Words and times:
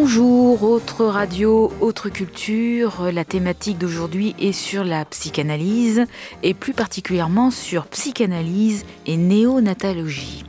Bonjour, 0.00 0.62
autre 0.62 1.06
radio, 1.06 1.72
autre 1.80 2.08
culture. 2.08 3.10
La 3.12 3.24
thématique 3.24 3.78
d'aujourd'hui 3.78 4.36
est 4.38 4.52
sur 4.52 4.84
la 4.84 5.04
psychanalyse 5.04 6.04
et 6.44 6.54
plus 6.54 6.72
particulièrement 6.72 7.50
sur 7.50 7.88
psychanalyse 7.88 8.84
et 9.06 9.16
néonatologie. 9.16 10.44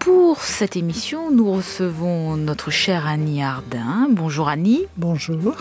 Pour 0.00 0.42
cette 0.42 0.76
émission, 0.76 1.30
nous 1.30 1.50
recevons 1.50 2.36
notre 2.36 2.70
chère 2.70 3.06
Annie 3.06 3.42
Ardin. 3.42 4.06
Bonjour 4.10 4.48
Annie. 4.48 4.84
Bonjour. 4.98 5.54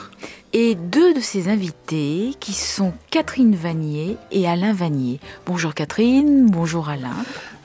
Et 0.52 0.76
deux 0.76 1.14
de 1.14 1.22
ses 1.22 1.48
invités 1.48 2.34
qui 2.42 2.52
sont 2.52 2.92
Catherine 3.10 3.56
Vanier 3.56 4.18
et 4.34 4.50
Alain 4.50 4.74
Vanier. 4.74 5.22
Bonjour 5.46 5.74
Catherine, 5.74 6.46
bonjour 6.48 6.90
Alain. 6.90 7.16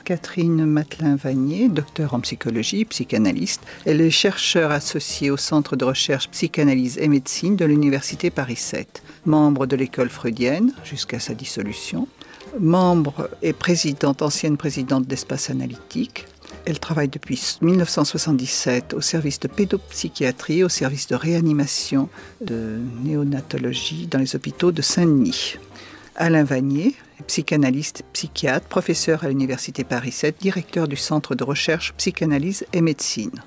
Catherine 0.05 0.65
Matelin-Vanier, 0.65 1.67
docteur 1.67 2.13
en 2.13 2.19
psychologie, 2.19 2.85
psychanalyste. 2.85 3.61
Elle 3.85 4.01
est 4.01 4.11
chercheure 4.11 4.71
associée 4.71 5.31
au 5.31 5.37
Centre 5.37 5.75
de 5.75 5.83
recherche 5.83 6.29
psychanalyse 6.29 6.99
et 6.99 7.07
médecine 7.07 7.55
de 7.55 7.65
l'Université 7.65 8.29
Paris 8.29 8.55
7, 8.55 9.01
membre 9.25 9.65
de 9.65 9.75
l'école 9.75 10.09
freudienne 10.09 10.73
jusqu'à 10.83 11.19
sa 11.19 11.33
dissolution, 11.33 12.07
membre 12.59 13.29
et 13.41 13.53
présidente, 13.53 14.21
ancienne 14.21 14.57
présidente 14.57 15.07
d'Espace 15.07 15.49
Analytique, 15.49 16.27
elle 16.65 16.79
travaille 16.79 17.09
depuis 17.09 17.57
1977 17.61 18.95
au 18.95 19.01
service 19.01 19.39
de 19.39 19.47
pédopsychiatrie, 19.47 20.63
au 20.63 20.69
service 20.69 21.07
de 21.07 21.15
réanimation 21.15 22.09
de 22.41 22.79
néonatologie 23.03 24.07
dans 24.07 24.17
les 24.17 24.35
hôpitaux 24.35 24.71
de 24.71 24.81
Saint-Denis. 24.81 25.57
Alain 26.17 26.45
Vanier, 26.45 26.95
psychanalyste, 27.27 28.03
psychiatre, 28.13 28.67
professeur 28.67 29.25
à 29.25 29.27
l'Université 29.27 29.83
Paris 29.83 30.13
7, 30.13 30.37
directeur 30.39 30.87
du 30.87 30.95
Centre 30.95 31.35
de 31.35 31.43
recherche 31.43 31.93
psychanalyse 31.97 32.65
et 32.71 32.79
médecine. 32.79 33.43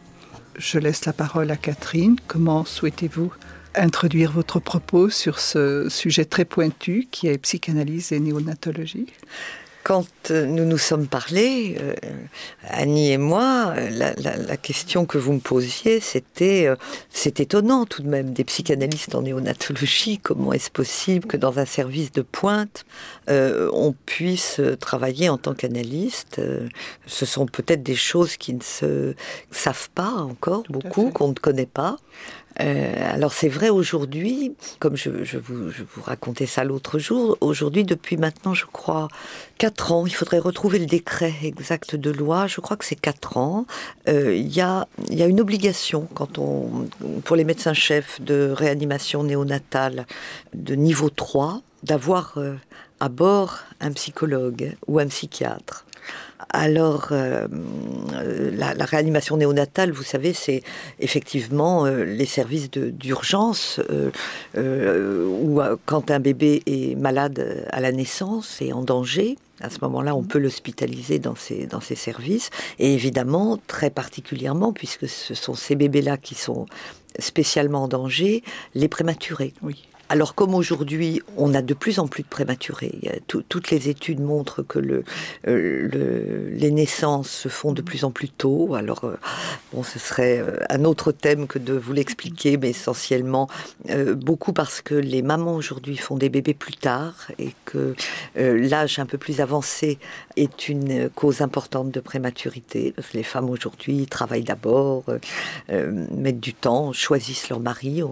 Je 0.57 0.79
laisse 0.79 1.07
la 1.07 1.15
parole 1.15 1.51
à 1.51 1.57
Catherine. 1.57 2.17
Comment 2.27 2.67
souhaitez-vous 2.67 3.33
introduire 3.75 4.33
votre 4.33 4.61
propos 4.61 5.09
sur 5.09 5.39
ce 5.39 5.89
sujet 5.89 6.27
très 6.27 6.45
pointu 6.45 7.09
qui 7.11 7.29
est 7.29 7.39
psychanalyse 7.39 8.13
et 8.13 8.21
néonatologie? 8.21 9.07
Quand 9.83 10.31
euh, 10.31 10.45
nous 10.45 10.65
nous 10.65 10.79
sommes 10.79 11.07
parlé, 11.07 11.77
euh, 11.81 11.95
Annie 12.69 13.13
et 13.13 13.19
moi, 13.19 13.75
la, 13.91 14.57
question 14.57 15.07
que 15.07 15.17
vous 15.17 15.33
me 15.33 15.39
posiez, 15.41 16.01
c'était, 16.01 16.67
euh, 16.67 16.77
c'est 17.11 17.41
étonnant 17.41 17.87
tout 17.87 18.03
de 18.03 18.09
même, 18.09 18.33
des 18.33 18.45
psychanalystes 18.45 19.15
en 19.15 19.23
néonatologie, 19.23 20.19
comment 20.19 20.53
est-ce 20.53 20.71
possible 20.71 21.27
que 21.27 21.37
dans 21.37 21.59
un 21.59 21.65
service 21.65 22.13
de 22.13 22.23
pointe, 22.23 22.85
on 23.29 23.95
puisse 24.07 24.61
travailler 24.81 25.29
en 25.29 25.39
tant 25.39 25.55
qu'analyste 25.55 26.41
Ce 27.07 27.27
sont 27.27 27.47
peut-être 27.47 27.83
des 27.83 27.95
choses 27.95 28.37
qui 28.37 28.55
ne 28.55 28.63
se 28.63 29.15
savent 29.51 29.91
pas 29.95 30.11
encore 30.11 30.65
beaucoup, 30.69 31.11
qu'on 31.11 31.29
ne 31.29 31.35
connaît 31.35 31.67
pas. 31.67 31.97
Euh, 32.61 33.15
alors 33.15 33.33
c'est 33.33 33.49
vrai 33.49 33.69
aujourd'hui, 33.69 34.53
comme 34.81 34.97
je, 34.97 35.11
vous, 35.39 35.71
racontais 36.03 36.47
ça 36.47 36.65
l'autre 36.65 36.99
jour, 36.99 37.39
aujourd'hui 37.41 37.85
depuis 37.85 38.17
maintenant 38.17 38.53
je 38.53 38.67
crois 38.67 39.09
4 39.59 39.93
ans, 39.93 40.07
il 40.07 40.15
faudrait 40.15 40.41
retrouver 40.41 40.79
le 40.79 40.87
décret 40.87 41.35
exact 41.43 41.95
de 41.95 42.11
loi, 42.11 42.47
je 42.47 42.61
crois 42.61 42.77
que 42.77 42.85
c'est 42.85 43.01
4 43.01 43.37
ans, 43.37 43.67
euh, 44.09 44.35
il 44.35 44.53
y, 44.53 44.61
a, 44.61 44.87
une 45.09 45.41
obligation 45.41 46.09
quand 46.15 46.39
on, 46.39 46.89
pour 47.25 47.37
les 47.37 47.45
médecins-chefs 47.45 48.21
de 48.21 48.53
réanimation 48.55 49.23
néonatale 49.23 50.07
de 50.55 50.75
niveau 50.75 51.11
3 51.11 51.63
d'avoir 51.85 52.39
euh, 52.39 52.55
à 52.99 53.09
bord 53.09 53.59
un 53.81 53.93
psychologue 53.93 54.75
ou 54.89 54.99
un 54.99 55.07
psychiatre. 55.07 55.85
Alors, 56.51 57.09
euh, 57.11 57.47
la, 58.53 58.85
réanimation 58.85 59.37
néonatale, 59.37 59.91
vous 59.91 60.03
savez, 60.03 60.33
c'est 60.33 60.63
effectivement 60.99 61.85
euh, 61.85 62.05
les 62.05 62.27
services 62.27 62.71
d'urgence 62.71 63.81
euh, 64.57 65.27
où 65.27 65.61
quand 65.85 66.11
un 66.11 66.21
bébé 66.21 66.63
est 66.67 66.97
malade 66.97 67.67
à 67.71 67.81
la 67.81 67.93
naissance 67.93 68.63
et 68.63 68.73
en 68.73 68.83
danger, 68.83 69.37
à 69.61 69.69
ce 69.69 69.79
moment-là, 69.83 70.15
on 70.15 70.23
peut 70.23 70.39
l'hospitaliser 70.39 71.19
dans 71.19 71.35
ces, 71.35 71.67
dans 71.67 71.81
ces 71.81 71.97
services. 71.97 72.51
Et 72.79 72.95
évidemment, 72.95 73.59
très 73.67 73.91
particulièrement, 73.91 74.73
puisque 74.73 75.09
ce 75.09 75.35
sont 75.35 75.55
ces 75.55 75.75
bébés-là 75.75 76.17
qui 76.17 76.35
sont 76.35 76.67
spécialement 77.19 77.85
en 77.85 77.89
danger, 77.89 78.45
les 78.75 78.89
prématurés. 78.89 79.53
Oui. 79.63 79.89
Alors 80.11 80.35
comme 80.35 80.55
aujourd'hui, 80.55 81.21
on 81.37 81.53
a 81.55 81.61
de 81.61 81.75
plus 81.75 81.99
en 81.99 82.09
plus 82.09 82.23
de 82.23 82.29
prématurés, 82.29 82.99
toutes 83.27 83.71
les 83.71 83.91
études 83.91 84.21
montrent 84.21 84.63
que 84.63 84.79
euh, 84.79 85.03
le, 85.45 86.49
les 86.49 86.71
naissances 86.71 87.29
se 87.29 87.49
font 87.49 87.73
de 87.73 87.83
plus 87.83 88.05
en 88.05 88.11
plus 88.11 88.31
tôt. 88.31 88.75
Alors 88.75 89.05
euh, 89.05 89.19
bon, 89.73 89.83
ce 89.83 89.99
serait 89.99 90.39
euh, 90.39 90.61
un 90.71 90.85
autre 90.85 91.13
thème 91.13 91.47
que 91.47 91.59
de 91.59 91.75
vous 91.75 91.93
l'expliquer, 91.93 92.57
mais 92.57 92.71
essentiellement 92.71 93.49
beaucoup 94.17 94.53
parce 94.53 94.81
que 94.81 94.95
les 94.95 95.23
mamans 95.23 95.55
aujourd'hui 95.55 95.97
font 95.97 96.17
des 96.17 96.31
bébés 96.31 96.55
plus 96.55 96.77
tard 96.77 97.15
et 97.39 97.53
que 97.65 97.95
l'âge 98.35 98.99
un 98.99 99.07
peu 99.07 99.19
plus 99.19 99.41
avancé 99.41 99.99
est 100.37 100.69
une 100.69 101.11
cause 101.11 101.41
importante 101.43 101.91
de 101.91 102.01
prématurité. 102.01 102.95
Les 103.15 103.23
femmes 103.23 103.51
aujourd'hui 103.51 104.07
travaillent 104.07 104.43
d'abord, 104.43 105.05
mettent 105.69 106.41
du 106.41 106.55
temps, 106.55 106.93
choisissent 106.93 107.49
leur 107.49 107.61
mari. 107.61 108.03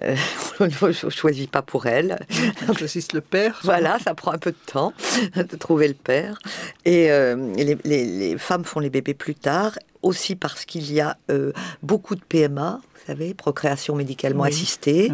choisit 1.20 1.50
pas 1.50 1.62
pour 1.62 1.86
elle. 1.86 2.18
Choisissent 2.78 3.12
le 3.12 3.20
père. 3.20 3.60
voilà, 3.62 3.98
ça 3.98 4.14
prend 4.14 4.32
un 4.32 4.38
peu 4.38 4.52
de 4.52 4.72
temps 4.72 4.92
de 5.36 5.56
trouver 5.56 5.88
le 5.88 5.94
père. 5.94 6.38
Et, 6.84 7.10
euh, 7.10 7.52
les, 7.84 8.36
femmes 8.38 8.64
font 8.64 8.80
les 8.80 8.90
bébés 8.90 9.14
plus 9.14 9.34
tard, 9.34 9.78
aussi 10.02 10.34
parce 10.34 10.64
qu'il 10.64 10.90
y 10.92 11.00
a 11.00 11.16
euh, 11.30 11.52
beaucoup 11.82 12.14
de 12.14 12.22
PMA, 12.26 12.80
vous 12.82 13.00
savez, 13.06 13.34
procréation 13.34 13.96
médicalement 13.96 14.44
assistée. 14.44 15.12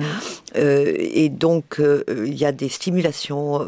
Euh, 0.56 0.94
et 0.96 1.28
donc, 1.28 1.80
il 2.08 2.34
y 2.34 2.44
a 2.44 2.52
des 2.52 2.68
stimulations 2.68 3.66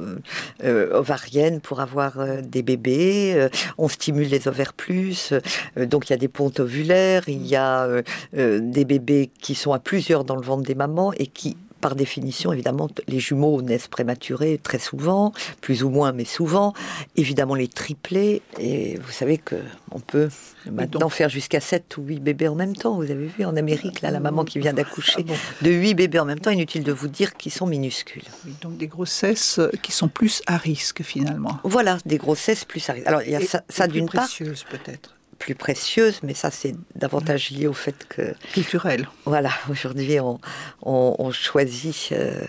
ovariennes 0.63 1.61
pour 1.61 1.81
avoir 1.81 2.43
des 2.43 2.63
bébés. 2.63 3.49
on 3.79 3.89
stimule 3.89 4.29
les 4.29 4.47
ovaires 4.49 4.75
plus. 4.75 5.33
donc, 5.77 6.09
il 6.09 6.13
y 6.13 6.15
a 6.15 6.19
des 6.19 6.29
pontes 6.29 6.61
ovulaires. 6.61 7.29
Il 7.29 7.47
y 7.47 7.57
a 7.57 7.89
des 8.33 8.85
bébés 8.85 9.31
qui 9.41 9.55
sont 9.55 9.73
à 9.73 9.79
plusieurs 9.79 10.25
dans 10.25 10.37
le 10.37 10.43
ventre 10.43 10.65
des 10.65 10.75
mamans 10.75 11.13
et 11.17 11.27
qui 11.27 11.57
par 11.81 11.95
définition, 11.95 12.53
évidemment, 12.53 12.89
les 13.07 13.21
jumeaux 13.21 13.63
naissent 13.63 13.89
prématurés 13.89 14.59
très 14.63 14.79
souvent, 14.79 15.33
plus 15.61 15.83
ou 15.83 15.91
moins, 15.91 16.13
mais 16.13 16.25
souvent. 16.25 16.73
Évidemment, 17.17 17.55
les 17.55 17.69
triplés, 17.69 18.43
et 18.59 18.99
vous 18.99 19.13
savez 19.13 19.39
que 19.39 19.57
on 19.91 20.01
peut 20.01 20.29
maintenant 20.71 21.09
faire 21.09 21.29
jusqu'à 21.29 21.61
7 21.61 21.97
ou 21.97 22.03
8 22.03 22.21
bébés 22.21 22.49
en 22.49 22.55
même 22.55 22.77
temps. 22.77 22.97
Vous 22.97 23.11
avez 23.11 23.27
vu 23.27 23.45
en 23.45 23.57
Amérique, 23.57 24.01
là, 24.01 24.11
la 24.11 24.21
maman 24.21 24.45
qui 24.45 24.59
vient 24.59 24.73
d'accoucher 24.73 25.25
ah 25.29 25.33
de 25.63 25.71
8 25.71 25.95
bébés 25.95 26.19
en 26.19 26.25
même 26.25 26.41
temps, 26.41 26.51
inutile 26.51 26.85
de 26.85 26.93
vous 26.93 27.09
dire 27.09 27.37
qu'ils 27.37 27.53
sont 27.53 27.67
minuscules. 27.67 28.25
donc 28.61 28.77
des 28.77 28.87
grossesses 28.87 29.61
qui 29.83 29.93
sont 29.93 30.09
plus 30.09 30.43
à 30.47 30.57
risque 30.57 31.03
finalement. 31.03 31.59
Voilà, 31.65 31.99
des 32.07 32.19
grossesses 32.19 32.65
plus 32.65 32.89
à 32.91 32.95
risque. 32.95 33.07
Alors 33.07 33.23
il 33.23 33.31
y 33.31 33.37
a 33.37 33.41
ça, 33.41 33.63
ça 33.69 33.87
d'une 33.87 34.09
part. 34.09 34.29
peut-être 34.71 35.18
plus 35.39 35.55
précieuse, 35.55 36.21
mais 36.23 36.35
ça 36.35 36.51
c'est 36.51 36.75
davantage 36.95 37.51
lié 37.51 37.67
au 37.67 37.73
fait 37.73 38.07
que... 38.09 38.35
Culturel. 38.53 39.09
Voilà, 39.25 39.51
aujourd'hui 39.71 40.21
on, 40.21 40.41
on, 40.83 41.31
choisit 41.31 42.11
euh, 42.13 42.45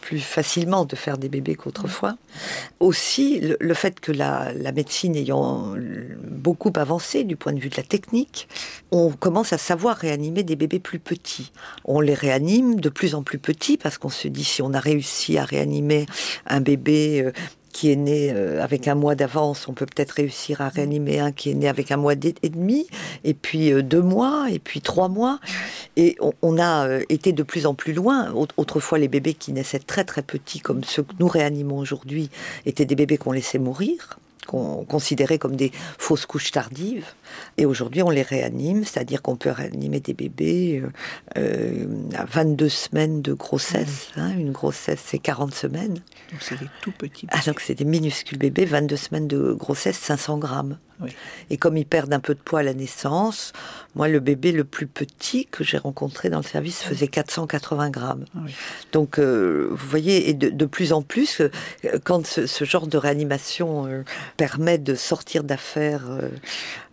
plus 0.00 0.20
facilement 0.20 0.84
de 0.84 0.96
faire 0.96 1.18
des 1.18 1.28
bébés 1.28 1.54
qu'autrefois. 1.54 2.16
Aussi 2.80 3.40
le, 3.40 3.74
fait 3.74 4.00
que 4.00 4.12
la, 4.12 4.52
la, 4.54 4.72
médecine 4.72 5.14
ayant 5.16 5.74
beaucoup 6.22 6.72
avancé 6.74 7.24
du 7.24 7.36
point 7.36 7.52
de 7.52 7.60
vue 7.60 7.68
de 7.68 7.76
la 7.76 7.82
technique, 7.82 8.48
on 8.90 9.10
commence 9.10 9.52
à 9.52 9.58
savoir 9.58 9.96
réanimer 9.96 10.42
des 10.42 10.56
bébés 10.56 10.80
plus 10.80 10.98
petits. 10.98 11.52
On 11.84 12.00
les 12.00 12.14
réanime 12.14 12.80
de 12.80 12.88
plus 12.88 13.14
en 13.14 13.22
plus 13.22 13.38
petits 13.38 13.76
parce 13.76 13.98
qu'on 13.98 14.08
se 14.08 14.28
dit 14.28 14.44
si 14.44 14.62
on 14.62 14.72
a 14.72 14.80
réussi 14.80 15.38
à 15.38 15.44
réanimer 15.44 16.06
un 16.46 16.60
bébé 16.60 17.22
euh, 17.22 17.32
qui 17.74 17.90
est 17.90 17.96
né 17.96 18.30
euh, 18.32 18.62
avec 18.62 18.86
un 18.86 18.94
mois 18.94 19.16
d'avance, 19.16 19.66
on 19.68 19.72
peut 19.72 19.84
peut-être 19.84 20.12
réussir 20.12 20.60
à 20.60 20.68
réanimer 20.68 21.18
un 21.18 21.32
qui 21.32 21.50
est 21.50 21.54
né 21.54 21.68
avec 21.68 21.90
un 21.90 21.96
mois 21.96 22.12
et 22.14 22.48
demi, 22.48 22.86
et 23.24 23.34
puis 23.34 23.72
euh, 23.72 23.82
deux 23.82 24.00
mois, 24.00 24.46
et 24.48 24.60
puis 24.60 24.80
trois 24.80 25.08
mois. 25.08 25.40
Et 25.96 26.16
on, 26.40 26.56
a 26.56 26.86
euh, 26.86 27.02
été 27.08 27.32
de 27.32 27.42
plus 27.42 27.66
en 27.66 27.74
plus 27.74 27.92
loin. 27.92 28.32
Autrefois, 28.56 28.98
les 28.98 29.08
bébés 29.08 29.34
qui 29.34 29.52
naissaient 29.52 29.80
très 29.80 30.04
très 30.04 30.22
petits, 30.22 30.60
comme 30.60 30.84
ceux 30.84 31.02
que 31.02 31.14
nous 31.18 31.26
réanimons 31.26 31.78
aujourd'hui, 31.78 32.30
étaient 32.64 32.84
des 32.84 32.94
bébés 32.94 33.16
qu'on 33.16 33.32
laissait 33.32 33.58
mourir 33.58 34.18
qu'on 34.46 34.84
considérait 34.84 35.38
comme 35.38 35.56
des 35.56 35.72
fausses 35.98 36.26
couches 36.26 36.50
tardives. 36.50 37.06
Et 37.56 37.66
aujourd'hui, 37.66 38.02
on 38.02 38.10
les 38.10 38.22
réanime, 38.22 38.84
c'est-à-dire 38.84 39.22
qu'on 39.22 39.36
peut 39.36 39.50
réanimer 39.50 40.00
des 40.00 40.14
bébés 40.14 40.82
euh, 41.36 41.86
à 42.16 42.24
22 42.24 42.68
semaines 42.68 43.22
de 43.22 43.32
grossesse. 43.32 44.10
Hein. 44.16 44.30
une 44.36 44.52
grossesse, 44.52 45.00
c'est 45.04 45.18
40 45.18 45.54
semaines. 45.54 45.94
Donc, 45.94 46.40
c'est 46.40 46.58
des 46.58 46.68
tout 46.80 46.92
petits 46.92 47.26
Ah, 47.30 47.40
donc, 47.46 47.60
c'est 47.60 47.74
des 47.74 47.84
minuscules 47.84 48.38
bébés, 48.38 48.64
22 48.64 48.96
semaines 48.96 49.28
de 49.28 49.52
grossesse, 49.52 49.98
500 49.98 50.38
grammes. 50.38 50.78
Et 51.50 51.56
comme 51.56 51.76
ils 51.76 51.86
perdent 51.86 52.12
un 52.12 52.20
peu 52.20 52.34
de 52.34 52.40
poids 52.40 52.60
à 52.60 52.62
la 52.62 52.74
naissance, 52.74 53.52
moi, 53.94 54.08
le 54.08 54.20
bébé 54.20 54.52
le 54.52 54.64
plus 54.64 54.86
petit 54.86 55.46
que 55.46 55.62
j'ai 55.62 55.78
rencontré 55.78 56.30
dans 56.30 56.38
le 56.38 56.44
service 56.44 56.82
faisait 56.82 57.08
480 57.08 57.90
grammes. 57.90 58.24
Donc, 58.92 59.18
euh, 59.18 59.68
vous 59.70 59.88
voyez, 59.88 60.28
et 60.28 60.34
de, 60.34 60.66
plus 60.66 60.92
en 60.92 61.02
plus, 61.02 61.40
euh, 61.40 61.50
quand 62.04 62.26
ce, 62.26 62.64
genre 62.64 62.86
de 62.86 62.96
réanimation 62.96 63.86
euh, 63.86 64.02
permet 64.36 64.78
de 64.78 64.94
sortir 64.94 65.44
d'affaires 65.44 66.04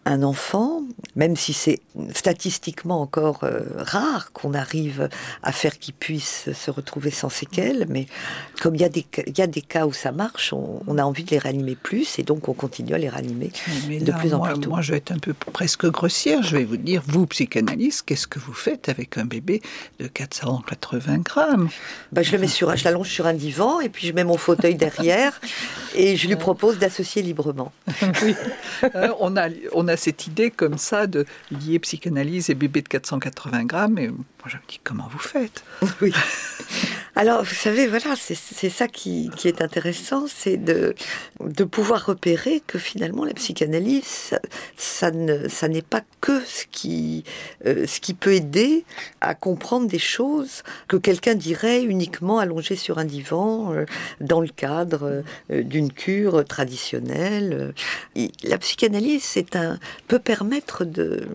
un 0.05 0.23
enfant, 0.23 0.81
même 1.15 1.35
si 1.35 1.53
c'est 1.53 1.79
statistiquement 2.13 3.01
encore 3.01 3.43
euh, 3.43 3.61
rare 3.77 4.31
qu'on 4.33 4.53
arrive 4.53 5.09
à 5.43 5.51
faire 5.51 5.77
qu'il 5.77 5.93
puisse 5.93 6.49
se 6.53 6.71
retrouver 6.71 7.11
sans 7.11 7.29
séquelles, 7.29 7.85
mais 7.87 8.07
comme 8.61 8.73
il 8.75 8.81
y, 8.81 8.83
a 8.83 8.89
des, 8.89 9.05
y 9.37 9.41
a 9.41 9.47
des 9.47 9.61
cas 9.61 9.85
où 9.85 9.93
ça 9.93 10.11
marche, 10.11 10.53
on, 10.53 10.97
a 10.97 11.03
envie 11.03 11.23
de 11.23 11.31
les 11.31 11.37
réanimer 11.37 11.75
plus 11.75 12.17
et 12.17 12.23
donc 12.23 12.49
on 12.49 12.53
continue 12.53 12.93
à 12.93 12.97
les 12.97 13.09
réanimer 13.09 13.51
de 13.87 14.11
plus 14.11 14.33
en 14.33 14.39
plus 14.39 14.59
tôt. 14.59 14.69
Moi, 14.69 14.81
je 14.81 14.91
vais 14.91 14.97
être 14.97 15.11
un 15.11 15.19
peu 15.19 15.33
presque 15.33 15.85
grossière. 15.85 16.41
Je 16.41 16.57
vais 16.57 16.63
vous 16.63 16.77
dire, 16.77 17.03
vous, 17.05 17.27
psychanalyste, 17.27 18.03
qu'est-ce 18.05 18.27
que 18.27 18.39
vous 18.39 18.53
faites 18.53 18.89
avec 18.89 19.17
un 19.17 19.25
bébé 19.25 19.61
de 19.99 20.07
480 20.07 21.17
grammes? 21.19 21.69
Ben, 22.11 22.23
Je 22.23 22.31
le 22.31 22.39
mets 22.39 22.47
sur, 22.47 22.75
je 22.75 22.83
l'allonge 22.83 23.09
sur 23.09 23.27
un 23.27 23.33
divan 23.33 23.79
et 23.81 23.89
puis 23.89 24.07
je 24.07 24.13
mets 24.13 24.23
mon 24.23 24.37
fauteuil 24.37 24.75
derrière 24.75 25.39
et 25.95 26.15
je 26.15 26.27
lui 26.27 26.35
propose 26.35 26.79
d'associer 26.79 27.21
librement. 27.21 27.71
oui. 28.23 28.35
Euh, 28.95 29.09
on 29.19 29.37
a, 29.37 29.49
on 29.73 29.87
a 29.87 29.90
cette 29.97 30.27
idée 30.27 30.51
comme 30.51 30.77
ça 30.77 31.07
de 31.07 31.25
lier 31.51 31.79
psychanalyse 31.79 32.49
et 32.49 32.55
bébé 32.55 32.81
de 32.81 32.87
480 32.87 33.65
grammes. 33.65 33.97
Et 33.97 34.07
moi, 34.07 34.47
je 34.47 34.57
me 34.57 34.61
dis, 34.67 34.79
comment 34.83 35.07
vous 35.09 35.19
faites? 35.19 35.63
Oui. 36.01 36.13
Alors, 37.15 37.43
vous 37.43 37.55
savez, 37.55 37.87
voilà, 37.87 38.15
c'est 38.15 38.69
ça 38.69 38.87
qui, 38.87 39.29
est 39.43 39.61
intéressant, 39.61 40.27
c'est 40.27 40.55
de, 40.55 40.95
de 41.41 41.63
pouvoir 41.65 42.05
repérer 42.05 42.61
que 42.65 42.79
finalement 42.79 43.25
la 43.25 43.33
psychanalyse, 43.33 44.37
ça, 44.77 45.11
ne, 45.11 45.49
ça 45.49 45.67
n'est 45.67 45.81
pas 45.81 46.01
que 46.21 46.39
ce 46.45 46.65
qui, 46.71 47.25
euh, 47.65 47.85
ce 47.85 47.99
qui 47.99 48.13
peut 48.13 48.33
aider 48.33 48.85
à 49.19 49.35
comprendre 49.35 49.87
des 49.87 49.99
choses 49.99 50.63
que 50.87 50.95
quelqu'un 50.95 51.35
dirait 51.35 51.83
uniquement 51.83 52.39
allongé 52.39 52.77
sur 52.77 52.97
un 52.97 53.05
divan 53.05 53.73
euh, 53.73 53.85
dans 54.21 54.39
le 54.39 54.47
cadre 54.47 55.23
euh, 55.51 55.63
d'une 55.63 55.91
cure 55.91 56.45
traditionnelle. 56.45 57.73
la 58.43 58.57
psychanalyse, 58.57 59.23
c'est 59.23 59.57
un, 59.57 59.79
peut 60.07 60.19
permettre 60.19 60.85
de 60.85 61.27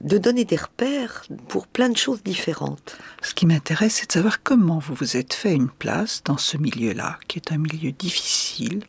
de 0.00 0.18
donner 0.18 0.44
des 0.44 0.56
repères 0.56 1.24
pour 1.48 1.66
plein 1.66 1.88
de 1.88 1.96
choses 1.96 2.22
différentes. 2.22 2.96
Ce 3.22 3.34
qui 3.34 3.46
m'intéresse, 3.46 3.96
c'est 3.96 4.06
de 4.06 4.12
savoir 4.12 4.42
comment 4.42 4.78
vous 4.78 4.94
vous 4.94 5.16
êtes 5.16 5.34
fait 5.34 5.54
une 5.54 5.68
place 5.68 6.22
dans 6.24 6.38
ce 6.38 6.56
milieu-là, 6.56 7.18
qui 7.28 7.38
est 7.38 7.52
un 7.52 7.58
milieu 7.58 7.92
difficile, 7.92 8.84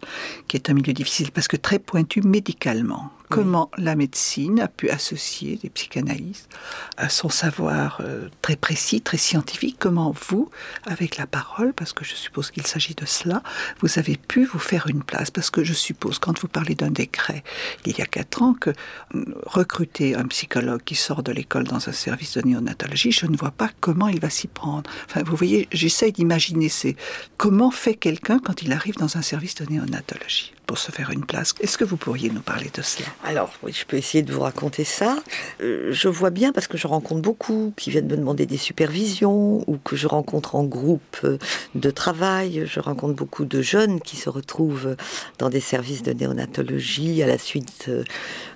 qui 0.48 0.58
est 0.58 0.69
un 0.69 0.74
milieu 0.74 0.94
difficile 0.94 1.31
parce 1.31 1.48
que 1.48 1.58
très 1.58 1.80
pointu 1.80 2.22
médicalement 2.22 3.12
comment 3.31 3.72
la 3.78 3.95
médecine 3.95 4.60
a 4.60 4.68
pu 4.68 4.89
associer 4.89 5.57
des 5.57 5.69
psychanalystes 5.69 6.50
à 6.98 7.07
son 7.10 7.30
savoir 7.30 8.01
euh, 8.01 8.28
très 8.42 8.57
précis, 8.57 9.01
très 9.01 9.18
scientifique, 9.18 9.78
comment 9.80 10.13
vous, 10.30 10.50
avec 10.86 11.18
la 11.18 11.25
parole, 11.25 11.74
parce 11.74 11.94
que 11.94 12.04
je 12.04 12.13
suppose 12.13 12.51
qu'il 12.51 12.68
s'agit 12.68 12.94
de 12.94 13.06
cela, 13.06 13.42
vous 13.80 13.98
avez 13.98 14.18
pu 14.18 14.45
vous 14.45 14.60
faire 14.60 14.88
une 14.88 15.01
place, 15.01 15.31
parce 15.31 15.50
que 15.50 15.63
je 15.63 15.74
suppose, 15.74 16.19
quand 16.19 16.39
vous 16.39 16.50
parlez 16.50 16.75
d'un 16.75 16.92
décret, 16.92 17.44
il 17.86 17.98
y 17.98 18.01
a 18.01 18.06
quatre 18.06 18.42
ans, 18.42 18.54
que 18.54 18.72
euh, 19.16 19.25
recruter 19.45 20.16
un 20.16 20.25
psychologue 20.25 20.83
qui 20.83 20.95
sort 20.95 21.24
de 21.24 21.31
l'école 21.31 21.63
dans 21.63 21.88
un 21.88 21.94
service 21.94 22.38
de 22.38 22.42
néonatologie, 22.42 23.12
je 23.12 23.25
ne 23.28 23.38
vois 23.38 23.51
pas 23.51 23.69
comment 23.80 24.10
il 24.10 24.19
va 24.19 24.30
s'y 24.30 24.48
prendre. 24.48 24.89
Enfin, 25.06 25.24
vous 25.24 25.36
voyez, 25.36 25.68
j'essaye 25.72 26.12
d'imaginer, 26.12 26.69
c'est 26.69 26.95
comment 27.38 27.72
fait 27.72 27.95
quelqu'un 27.95 28.39
quand 28.39 28.62
il 28.62 28.74
arrive 28.74 28.98
dans 28.98 29.18
un 29.18 29.22
service 29.22 29.56
de 29.56 29.66
néonatologie? 29.66 30.54
Se 30.77 30.91
faire 30.91 31.12
une 31.12 31.25
place. 31.25 31.53
Est-ce 31.59 31.77
que 31.77 31.83
vous 31.83 31.97
pourriez 31.97 32.29
nous 32.29 32.41
parler 32.41 32.69
de 32.73 32.81
cela? 32.81 33.07
Alors, 33.23 33.51
oui, 33.63 33.73
je 33.73 33.85
peux 33.85 33.97
essayer 33.97 34.23
de 34.23 34.31
vous 34.31 34.41
raconter 34.41 34.83
ça. 34.83 35.18
Euh, 35.62 35.89
je 35.91 36.07
vois 36.07 36.29
bien, 36.29 36.51
parce 36.51 36.68
que 36.68 36.77
je 36.77 36.88
rencontre 36.88 37.21
beaucoup 37.21 37.73
qui 37.77 37.89
viennent 37.89 38.07
me 38.07 38.18
demander 38.18 38.45
des 38.45 38.57
supervisions 38.57 39.63
ou 39.68 39.77
que 39.77 39.95
je 39.95 40.07
rencontre 40.07 40.56
en 40.56 40.63
groupe 40.63 41.18
euh, 41.23 41.38
de 41.75 41.91
travail. 41.91 42.63
Je 42.65 42.79
rencontre 42.79 43.15
beaucoup 43.15 43.45
de 43.45 43.62
jeunes 43.62 44.01
qui 44.01 44.18
se 44.18 44.29
retrouvent 44.29 44.95
dans 45.38 45.50
des 45.50 45.59
services 45.59 46.03
de 46.03 46.13
néonatologie 46.13 47.21
à 47.23 47.27
la 47.27 47.38
suite 47.38 47.85
euh, 47.89 48.03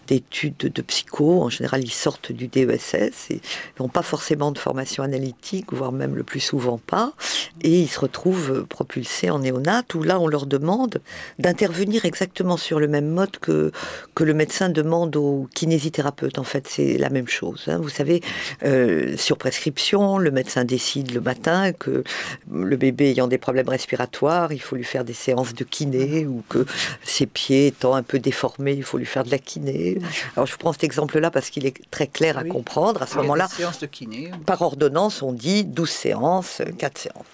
d'études 0.07 0.57
de 0.57 0.81
psycho. 0.81 1.41
En 1.41 1.49
général, 1.49 1.83
ils 1.83 1.91
sortent 1.91 2.31
du 2.31 2.47
DESS 2.47 3.31
et 3.31 3.41
n'ont 3.79 3.89
pas 3.89 4.01
forcément 4.01 4.51
de 4.51 4.57
formation 4.57 5.03
analytique, 5.03 5.73
voire 5.73 5.91
même 5.91 6.15
le 6.15 6.23
plus 6.23 6.39
souvent 6.39 6.77
pas. 6.77 7.13
Et 7.61 7.81
ils 7.81 7.87
se 7.87 7.99
retrouvent 7.99 8.65
propulsés 8.65 9.29
en 9.29 9.39
néonat, 9.39 9.83
où 9.93 10.03
là, 10.03 10.19
on 10.19 10.27
leur 10.27 10.45
demande 10.45 11.01
d'intervenir 11.39 12.05
exactement 12.05 12.57
sur 12.57 12.79
le 12.79 12.87
même 12.87 13.07
mode 13.07 13.37
que, 13.37 13.71
que 14.13 14.23
le 14.23 14.33
médecin 14.33 14.69
demande 14.69 15.15
au 15.15 15.47
kinésithérapeute. 15.53 16.39
En 16.39 16.43
fait, 16.43 16.67
c'est 16.67 16.97
la 16.97 17.09
même 17.09 17.27
chose. 17.27 17.65
Hein. 17.67 17.79
Vous 17.81 17.89
savez, 17.89 18.21
euh, 18.63 19.15
sur 19.17 19.37
prescription, 19.37 20.17
le 20.17 20.31
médecin 20.31 20.63
décide 20.63 21.13
le 21.13 21.21
matin 21.21 21.71
que 21.73 22.03
le 22.51 22.75
bébé 22.75 23.11
ayant 23.11 23.27
des 23.27 23.37
problèmes 23.37 23.69
respiratoires, 23.69 24.51
il 24.51 24.61
faut 24.61 24.75
lui 24.75 24.83
faire 24.83 25.03
des 25.03 25.13
séances 25.13 25.53
de 25.53 25.63
kiné, 25.63 26.25
ou 26.25 26.43
que 26.49 26.65
ses 27.03 27.25
pieds 27.25 27.67
étant 27.67 27.95
un 27.95 28.03
peu 28.03 28.19
déformés, 28.19 28.73
il 28.73 28.83
faut 28.83 28.97
lui 28.97 29.05
faire 29.05 29.23
de 29.23 29.31
la 29.31 29.37
kiné 29.37 29.94
alors 30.35 30.45
je 30.45 30.57
prends 30.57 30.73
cet 30.73 30.83
exemple-là 30.83 31.31
parce 31.31 31.49
qu'il 31.49 31.65
est 31.65 31.75
très 31.91 32.07
clair 32.07 32.37
à 32.37 32.43
comprendre. 32.43 33.01
À 33.01 33.07
ce 33.07 33.17
moment-là, 33.17 33.47
par 34.45 34.61
ordonnance, 34.61 35.21
on 35.21 35.33
dit 35.33 35.63
12 35.63 35.89
séances, 35.89 36.61
4 36.77 36.97
séances. 36.97 37.25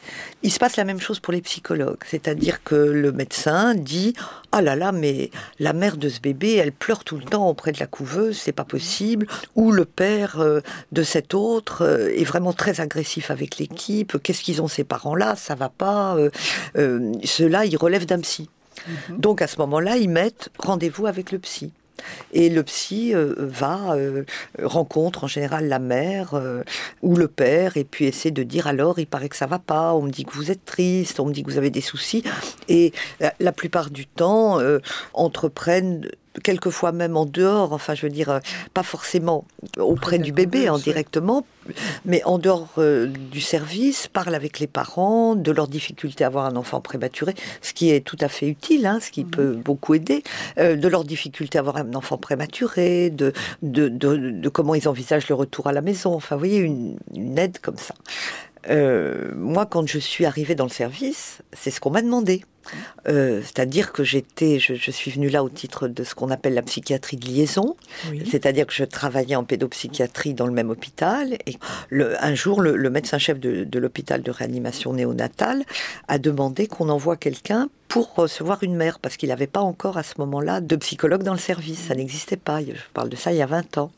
Il 0.43 0.51
se 0.51 0.59
passe 0.59 0.77
la 0.77 0.83
même 0.83 0.99
chose 0.99 1.19
pour 1.19 1.33
les 1.33 1.41
psychologues, 1.41 2.03
c'est-à-dire 2.05 2.63
que 2.63 2.75
le 2.75 3.11
médecin 3.11 3.75
dit 3.75 4.13
ah 4.51 4.61
là 4.61 4.75
là, 4.75 4.91
mais 4.91 5.31
la 5.59 5.73
mère 5.73 5.97
de 5.97 6.09
ce 6.09 6.19
bébé, 6.19 6.55
elle 6.55 6.73
pleure 6.73 7.03
tout 7.03 7.15
le 7.15 7.23
temps 7.23 7.47
auprès 7.47 7.71
de 7.71 7.79
la 7.79 7.87
couveuse, 7.87 8.37
c'est 8.37 8.51
pas 8.51 8.65
possible. 8.65 9.27
Ou 9.55 9.71
le 9.71 9.85
père 9.85 10.39
euh, 10.39 10.59
de 10.91 11.03
cet 11.03 11.33
autre 11.33 11.83
euh, 11.85 12.09
est 12.09 12.25
vraiment 12.25 12.51
très 12.51 12.81
agressif 12.81 13.31
avec 13.31 13.57
l'équipe. 13.57 14.21
Qu'est-ce 14.21 14.41
qu'ils 14.41 14.61
ont 14.61 14.67
ces 14.67 14.83
parents-là? 14.83 15.35
Ça 15.35 15.55
va 15.55 15.69
pas. 15.69 16.17
Euh, 16.17 17.11
Ceux-là, 17.23 17.65
ils 17.65 17.77
relèvent 17.77 18.05
d'un 18.05 18.19
psy. 18.19 18.49
Mhm. 18.87 19.19
Donc 19.19 19.41
à 19.41 19.47
ce 19.47 19.57
moment-là, 19.59 19.97
ils 19.97 20.09
mettent 20.09 20.49
rendez-vous 20.59 21.07
avec 21.07 21.31
le 21.31 21.39
psy. 21.39 21.71
Et 22.33 22.49
le 22.49 22.63
psy 22.63 23.13
euh, 23.13 23.35
va, 23.37 23.93
euh, 23.93 24.23
rencontre 24.61 25.25
en 25.25 25.27
général 25.27 25.67
la 25.67 25.79
mère 25.79 26.33
euh, 26.33 26.63
ou 27.01 27.15
le 27.15 27.27
père, 27.27 27.77
et 27.77 27.83
puis 27.83 28.05
essaie 28.05 28.31
de 28.31 28.43
dire 28.43 28.67
alors, 28.67 28.99
il 28.99 29.07
paraît 29.07 29.29
que 29.29 29.35
ça 29.35 29.47
va 29.47 29.59
pas, 29.59 29.93
on 29.93 30.03
me 30.03 30.09
dit 30.09 30.25
que 30.25 30.33
vous 30.33 30.51
êtes 30.51 30.65
triste, 30.65 31.19
on 31.19 31.25
me 31.25 31.33
dit 31.33 31.43
que 31.43 31.51
vous 31.51 31.57
avez 31.57 31.69
des 31.69 31.81
soucis. 31.81 32.23
Et 32.67 32.93
la 33.39 33.51
plupart 33.51 33.89
du 33.89 34.07
temps, 34.07 34.59
entreprennent 35.13 36.07
quelquefois 36.43 36.91
même 36.91 37.17
en 37.17 37.25
dehors, 37.25 37.73
enfin 37.73 37.93
je 37.93 38.03
veux 38.05 38.11
dire, 38.11 38.39
pas 38.73 38.83
forcément 38.83 39.45
auprès 39.77 40.17
du 40.17 40.31
bébé 40.31 40.69
en 40.69 40.77
directement, 40.77 41.45
mais 42.05 42.23
en 42.23 42.37
dehors 42.37 42.69
euh, 42.77 43.07
du 43.07 43.41
service, 43.41 44.07
parle 44.07 44.33
avec 44.33 44.59
les 44.59 44.67
parents 44.67 45.35
de 45.35 45.51
leurs 45.51 45.67
difficultés 45.67 46.23
à 46.23 46.27
avoir 46.27 46.45
un 46.45 46.55
enfant 46.55 46.81
prématuré, 46.81 47.35
ce 47.61 47.73
qui 47.73 47.91
est 47.91 48.01
tout 48.01 48.17
à 48.21 48.27
fait 48.27 48.47
utile, 48.47 48.85
hein, 48.85 48.99
ce 49.01 49.11
qui 49.11 49.23
peut 49.23 49.53
beaucoup 49.53 49.93
aider, 49.93 50.23
euh, 50.57 50.75
de 50.75 50.87
leurs 50.87 51.03
difficultés 51.03 51.57
à 51.57 51.61
avoir 51.61 51.77
un 51.77 51.93
enfant 51.93 52.17
prématuré, 52.17 53.09
de 53.09 53.33
de, 53.61 53.89
de, 53.89 54.49
comment 54.49 54.75
ils 54.75 54.87
envisagent 54.87 55.29
le 55.29 55.35
retour 55.35 55.67
à 55.67 55.73
la 55.73 55.81
maison, 55.81 56.13
enfin 56.13 56.35
vous 56.35 56.39
voyez, 56.39 56.59
une, 56.59 56.97
une 57.13 57.37
aide 57.37 57.59
comme 57.59 57.77
ça. 57.77 57.93
Euh, 58.69 59.31
moi, 59.35 59.65
quand 59.65 59.87
je 59.87 59.99
suis 59.99 60.25
arrivée 60.25 60.55
dans 60.55 60.65
le 60.65 60.71
service, 60.71 61.39
c'est 61.53 61.71
ce 61.71 61.79
qu'on 61.79 61.91
m'a 61.91 62.01
demandé. 62.01 62.43
Euh, 63.07 63.41
c'est-à-dire 63.41 63.91
que 63.91 64.03
j'étais, 64.03 64.59
je, 64.59 64.91
suis 64.91 65.09
venue 65.09 65.29
là 65.29 65.43
au 65.43 65.49
titre 65.49 65.87
de 65.87 66.03
ce 66.03 66.13
qu'on 66.13 66.29
appelle 66.29 66.53
la 66.53 66.61
psychiatrie 66.61 67.17
de 67.17 67.25
liaison, 67.25 67.75
c'est-à-dire 68.29 68.67
que 68.67 68.73
je 68.73 68.83
travaillais 68.83 69.35
en 69.35 69.43
pédopsychiatrie 69.43 70.35
dans 70.35 70.45
le 70.45 70.53
même 70.53 70.69
hôpital. 70.69 71.37
Et 71.47 71.57
un 71.91 72.35
jour, 72.35 72.61
le, 72.61 72.89
médecin-chef 72.89 73.39
de, 73.39 73.63
de 73.63 73.79
l'hôpital 73.79 74.21
de 74.21 74.31
réanimation 74.31 74.93
néonatale 74.93 75.63
a 76.07 76.19
demandé 76.19 76.67
qu'on 76.67 76.89
envoie 76.89 77.17
quelqu'un 77.17 77.69
pour 77.87 78.13
recevoir 78.13 78.63
une 78.63 78.75
mère, 78.75 78.99
parce 78.99 79.17
qu'il 79.17 79.29
n'avait 79.29 79.47
pas 79.47 79.59
encore 79.59 79.97
à 79.97 80.03
ce 80.03 80.13
moment-là 80.19 80.61
de 80.61 80.75
psychologue 80.77 81.23
dans 81.23 81.33
le 81.33 81.39
service, 81.39 81.87
ça 81.87 81.95
n'existait 81.95 82.37
pas. 82.37 82.61
Je 82.61 82.71
parle 82.93 83.09
de 83.09 83.15
ça 83.15 83.33
il 83.33 83.37
y 83.37 83.41
a 83.41 83.47
20 83.47 83.79
ans. 83.79 83.91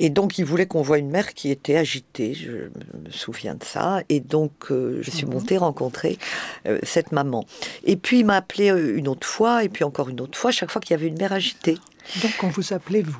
Et 0.00 0.10
donc, 0.10 0.38
il 0.38 0.44
voulait 0.44 0.66
qu'on 0.66 0.82
voit 0.82 0.98
une 0.98 1.10
mère 1.10 1.34
qui 1.34 1.50
était 1.50 1.76
agitée, 1.76 2.34
je 2.34 2.50
me 2.50 3.10
souviens 3.10 3.54
de 3.54 3.64
ça. 3.64 4.02
Et 4.08 4.20
donc, 4.20 4.70
euh, 4.70 5.00
je 5.02 5.10
suis 5.10 5.26
montée 5.26 5.56
rencontrer 5.58 6.18
euh, 6.66 6.78
cette 6.82 7.12
maman. 7.12 7.44
Et 7.84 7.96
puis, 7.96 8.20
il 8.20 8.26
m'a 8.26 8.36
appelé 8.36 8.70
euh, 8.70 8.96
une 8.96 9.08
autre 9.08 9.26
fois, 9.26 9.64
et 9.64 9.68
puis 9.68 9.84
encore 9.84 10.08
une 10.08 10.20
autre 10.20 10.38
fois, 10.38 10.50
chaque 10.50 10.70
fois 10.70 10.80
qu'il 10.80 10.92
y 10.92 10.94
avait 10.94 11.08
une 11.08 11.18
mère 11.18 11.32
agitée. 11.32 11.78
Donc, 12.22 12.32
on 12.42 12.48
vous 12.48 12.72
appelait 12.72 13.02
vous 13.02 13.18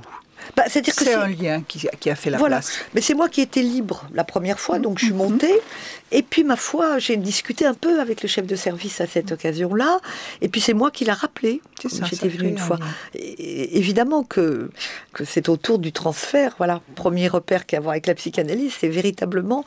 bah, 0.56 0.64
c'est-à-dire 0.68 0.94
que 0.94 1.04
c'est 1.04 1.14
un 1.14 1.28
lien 1.28 1.62
qui, 1.66 2.10
a 2.10 2.14
fait 2.14 2.30
la 2.30 2.38
voilà. 2.38 2.56
place. 2.56 2.78
Mais 2.94 3.00
c'est 3.00 3.14
moi 3.14 3.28
qui 3.28 3.40
étais 3.40 3.62
libre 3.62 4.06
la 4.12 4.24
première 4.24 4.58
fois, 4.58 4.78
donc 4.78 4.98
je 4.98 5.06
suis 5.06 5.14
mhm. 5.14 5.18
montée. 5.18 5.60
Et 6.10 6.22
puis, 6.22 6.42
ma 6.42 6.56
foi, 6.56 6.98
j'ai 6.98 7.16
discuté 7.16 7.66
un 7.66 7.74
peu 7.74 8.00
avec 8.00 8.22
le 8.22 8.28
chef 8.28 8.46
de 8.46 8.56
service 8.56 9.00
à 9.00 9.06
cette 9.06 9.32
occasion-là. 9.32 10.00
Et 10.40 10.48
puis, 10.48 10.60
c'est 10.60 10.72
moi 10.72 10.90
qui 10.90 11.04
l'a 11.04 11.14
rappelé. 11.14 11.60
J'étais 11.82 12.28
venue 12.28 12.48
une 12.48 12.58
fois. 12.58 12.78
évidemment 13.14 14.22
que, 14.22 14.70
que 15.12 15.24
c'est 15.24 15.48
autour 15.48 15.78
du 15.78 15.92
transfert. 15.92 16.54
Voilà, 16.56 16.80
premier 16.94 17.28
repère 17.28 17.66
qu'à 17.66 17.76
avoir 17.76 17.92
avec 17.92 18.06
la 18.06 18.14
psychanalyse, 18.14 18.72
c'est 18.78 18.88
véritablement 18.88 19.64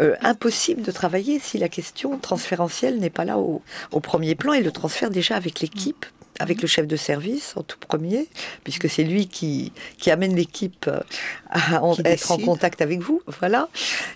euh, 0.00 0.14
impossible 0.22 0.82
de 0.82 0.90
travailler 0.90 1.38
si 1.38 1.58
la 1.58 1.68
question 1.68 2.18
transférentielle 2.18 2.98
n'est 2.98 3.10
pas 3.10 3.24
là 3.24 3.38
au, 3.38 3.62
au, 3.90 4.00
premier 4.00 4.34
plan. 4.34 4.54
Et 4.54 4.62
le 4.62 4.72
transfert 4.72 5.10
déjà 5.10 5.36
avec 5.36 5.60
l'équipe 5.60 6.06
avec 6.38 6.62
le 6.62 6.68
chef 6.68 6.86
de 6.86 6.96
service 6.96 7.54
en 7.56 7.62
tout 7.62 7.78
premier, 7.78 8.28
puisque 8.64 8.88
c'est 8.88 9.04
lui 9.04 9.28
qui, 9.28 9.72
qui 9.98 10.10
amène 10.10 10.34
l'équipe 10.34 10.88
à 11.50 11.82
être 12.04 12.32
en 12.32 12.38
contact 12.38 12.80
avec 12.80 13.00
vous, 13.00 13.22
voilà. 13.26 13.68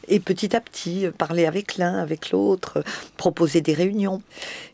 Et 0.09 0.21
petit 0.21 0.57
à 0.57 0.61
petit, 0.61 1.07
parler 1.19 1.47
avec 1.47 1.77
l'un, 1.77 1.99
avec 1.99 2.31
l'autre, 2.31 2.83
proposer 3.17 3.61
des 3.61 3.75
réunions. 3.75 4.23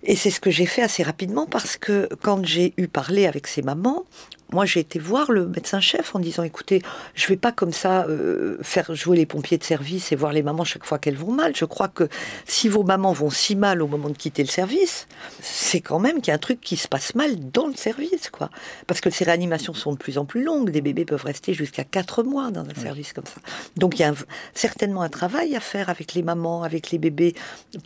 Et 0.02 0.16
c'est 0.16 0.30
ce 0.30 0.40
que 0.40 0.50
j'ai 0.50 0.66
fait 0.66 0.82
assez 0.82 1.02
rapidement 1.02 1.46
parce 1.46 1.76
que 1.76 2.08
quand 2.22 2.44
j'ai 2.44 2.74
eu 2.76 2.88
parlé 2.88 3.26
avec 3.26 3.46
ces 3.46 3.62
mamans, 3.62 4.04
moi 4.52 4.66
j'ai 4.66 4.80
été 4.80 4.98
voir 4.98 5.32
le 5.32 5.46
médecin-chef 5.46 6.14
en 6.14 6.18
disant 6.18 6.42
écoutez, 6.42 6.82
je 7.14 7.26
vais 7.26 7.36
pas 7.36 7.52
comme 7.52 7.72
ça 7.72 8.04
euh, 8.04 8.58
faire 8.62 8.94
jouer 8.94 9.16
les 9.16 9.26
pompiers 9.26 9.58
de 9.58 9.64
service 9.64 10.12
et 10.12 10.16
voir 10.16 10.32
les 10.32 10.42
mamans 10.42 10.64
chaque 10.64 10.84
fois 10.84 10.98
qu'elles 10.98 11.16
vont 11.16 11.32
mal. 11.32 11.54
Je 11.56 11.64
crois 11.64 11.88
que 11.88 12.08
si 12.46 12.68
vos 12.68 12.82
mamans 12.82 13.12
vont 13.12 13.30
si 13.30 13.56
mal 13.56 13.82
au 13.82 13.86
moment 13.86 14.08
de 14.08 14.16
quitter 14.16 14.42
le 14.42 14.48
service, 14.48 15.06
c'est 15.40 15.80
quand 15.80 15.98
même 15.98 16.16
qu'il 16.16 16.28
y 16.28 16.30
a 16.30 16.34
un 16.34 16.38
truc 16.38 16.60
qui 16.60 16.76
se 16.76 16.88
passe 16.88 17.14
mal 17.14 17.50
dans 17.50 17.66
le 17.66 17.74
service, 17.74 18.30
quoi. 18.30 18.50
Parce 18.86 19.00
que 19.00 19.10
ces 19.10 19.24
réanimations 19.24 19.74
sont 19.74 19.92
de 19.92 19.98
plus 19.98 20.18
en 20.18 20.24
plus 20.24 20.42
longues. 20.42 20.70
Des 20.70 20.80
bébés 20.80 21.04
peuvent 21.04 21.24
rester 21.24 21.54
jusqu'à 21.54 21.84
4 21.84 22.22
mois 22.22 22.50
dans 22.50 22.62
un 22.62 22.74
service 22.74 23.12
comme 23.12 23.26
ça. 23.26 23.40
Donc 23.76 23.98
il 23.98 24.02
y 24.02 24.04
a 24.04 24.14
certainement 24.54 25.02
un 25.02 25.08
travail 25.08 25.56
à 25.56 25.60
faire 25.60 25.88
avec 25.88 26.14
les 26.14 26.22
mamans, 26.22 26.62
avec 26.62 26.90
les 26.90 26.98
bébés 26.98 27.34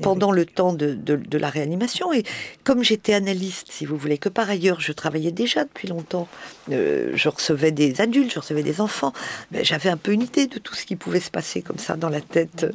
pendant 0.02 0.32
le 0.32 0.44
temps 0.44 0.72
de, 0.72 0.94
de 0.94 1.38
la 1.38 1.48
réanimation. 1.48 2.12
Et 2.12 2.24
comme 2.64 2.82
j'étais 2.82 3.14
analyste, 3.14 3.68
si 3.70 3.86
vous 3.86 3.96
voulez, 3.96 4.18
que 4.18 4.28
par 4.28 4.48
ailleurs 4.50 4.80
je 4.80 4.92
travaillais 4.92 5.32
déjà 5.32 5.64
depuis 5.64 5.88
longtemps 5.88 6.28
euh, 6.72 7.12
je 7.14 7.28
recevais 7.28 7.70
des 7.70 8.00
adultes, 8.00 8.32
je 8.32 8.38
recevais 8.38 8.62
des 8.62 8.80
enfants. 8.80 9.12
J'avais 9.52 9.90
un 9.90 9.96
peu 9.96 10.12
une 10.12 10.22
idée 10.22 10.46
de 10.46 10.58
tout 10.58 10.74
ce 10.74 10.84
qui 10.84 10.96
pouvait 10.96 11.20
se 11.20 11.30
passer 11.30 11.62
comme 11.62 11.78
ça 11.78 11.96
dans 11.96 12.08
la 12.08 12.20
tête 12.20 12.66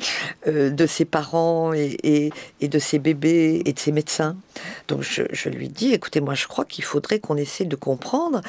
euh, 0.47 0.69
de 0.69 0.85
ses 0.85 1.05
parents 1.05 1.73
et, 1.73 2.31
de 2.61 2.79
ses 2.79 2.99
bébés 2.99 3.61
et 3.65 3.73
de 3.73 3.79
ses 3.79 3.91
médecins. 3.91 4.35
Donc 4.87 5.01
je, 5.01 5.49
lui 5.49 5.69
dis, 5.69 5.93
écoutez, 5.93 6.21
moi 6.21 6.33
je 6.33 6.47
crois 6.47 6.65
qu'il 6.65 6.83
faudrait 6.83 7.19
qu'on 7.19 7.37
essaie 7.37 7.65
de 7.65 7.75
comprendre 7.75 8.41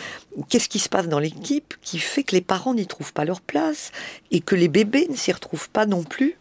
qu'est-ce 0.48 0.68
qui 0.68 0.78
se 0.78 0.88
passe 0.88 1.08
dans 1.08 1.18
l'équipe 1.18 1.74
qui 1.82 1.98
fait 1.98 2.22
que 2.22 2.34
les 2.34 2.40
parents 2.40 2.74
n'y 2.74 2.86
trouvent 2.86 3.12
pas 3.12 3.24
leur 3.24 3.40
place 3.40 3.92
et 4.30 4.40
que 4.40 4.54
les 4.54 4.68
bébés 4.68 5.06
ne 5.08 5.16
s'y 5.16 5.32
retrouvent 5.32 5.70
pas 5.70 5.86
non 5.86 6.02
plus 6.02 6.36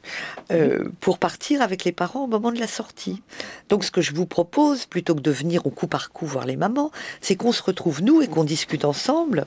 euh, 0.52 0.86
pour 1.00 1.18
partir 1.18 1.62
avec 1.62 1.84
les 1.84 1.92
parents 1.92 2.24
au 2.24 2.28
moment 2.28 2.52
de 2.52 2.60
la 2.60 2.68
sortie. 2.68 3.22
Donc 3.70 3.84
ce 3.84 3.92
que 3.92 4.02
je 4.02 4.14
vous 4.14 4.26
propose, 4.26 4.86
plutôt 4.86 5.16
que 5.16 5.22
de 5.22 5.32
venir 5.32 5.66
au 5.66 5.70
coup 5.70 5.88
par 5.88 6.12
coup 6.12 6.26
voir 6.26 6.46
les 6.46 6.56
mamans, 6.56 6.92
c'est 7.22 7.36
qu'on 7.36 7.52
se 7.52 7.64
retrouve 7.64 8.02
nous 8.02 8.22
et 8.22 8.28
qu'on 8.28 8.44
discute 8.44 8.86
ensemble 8.86 9.46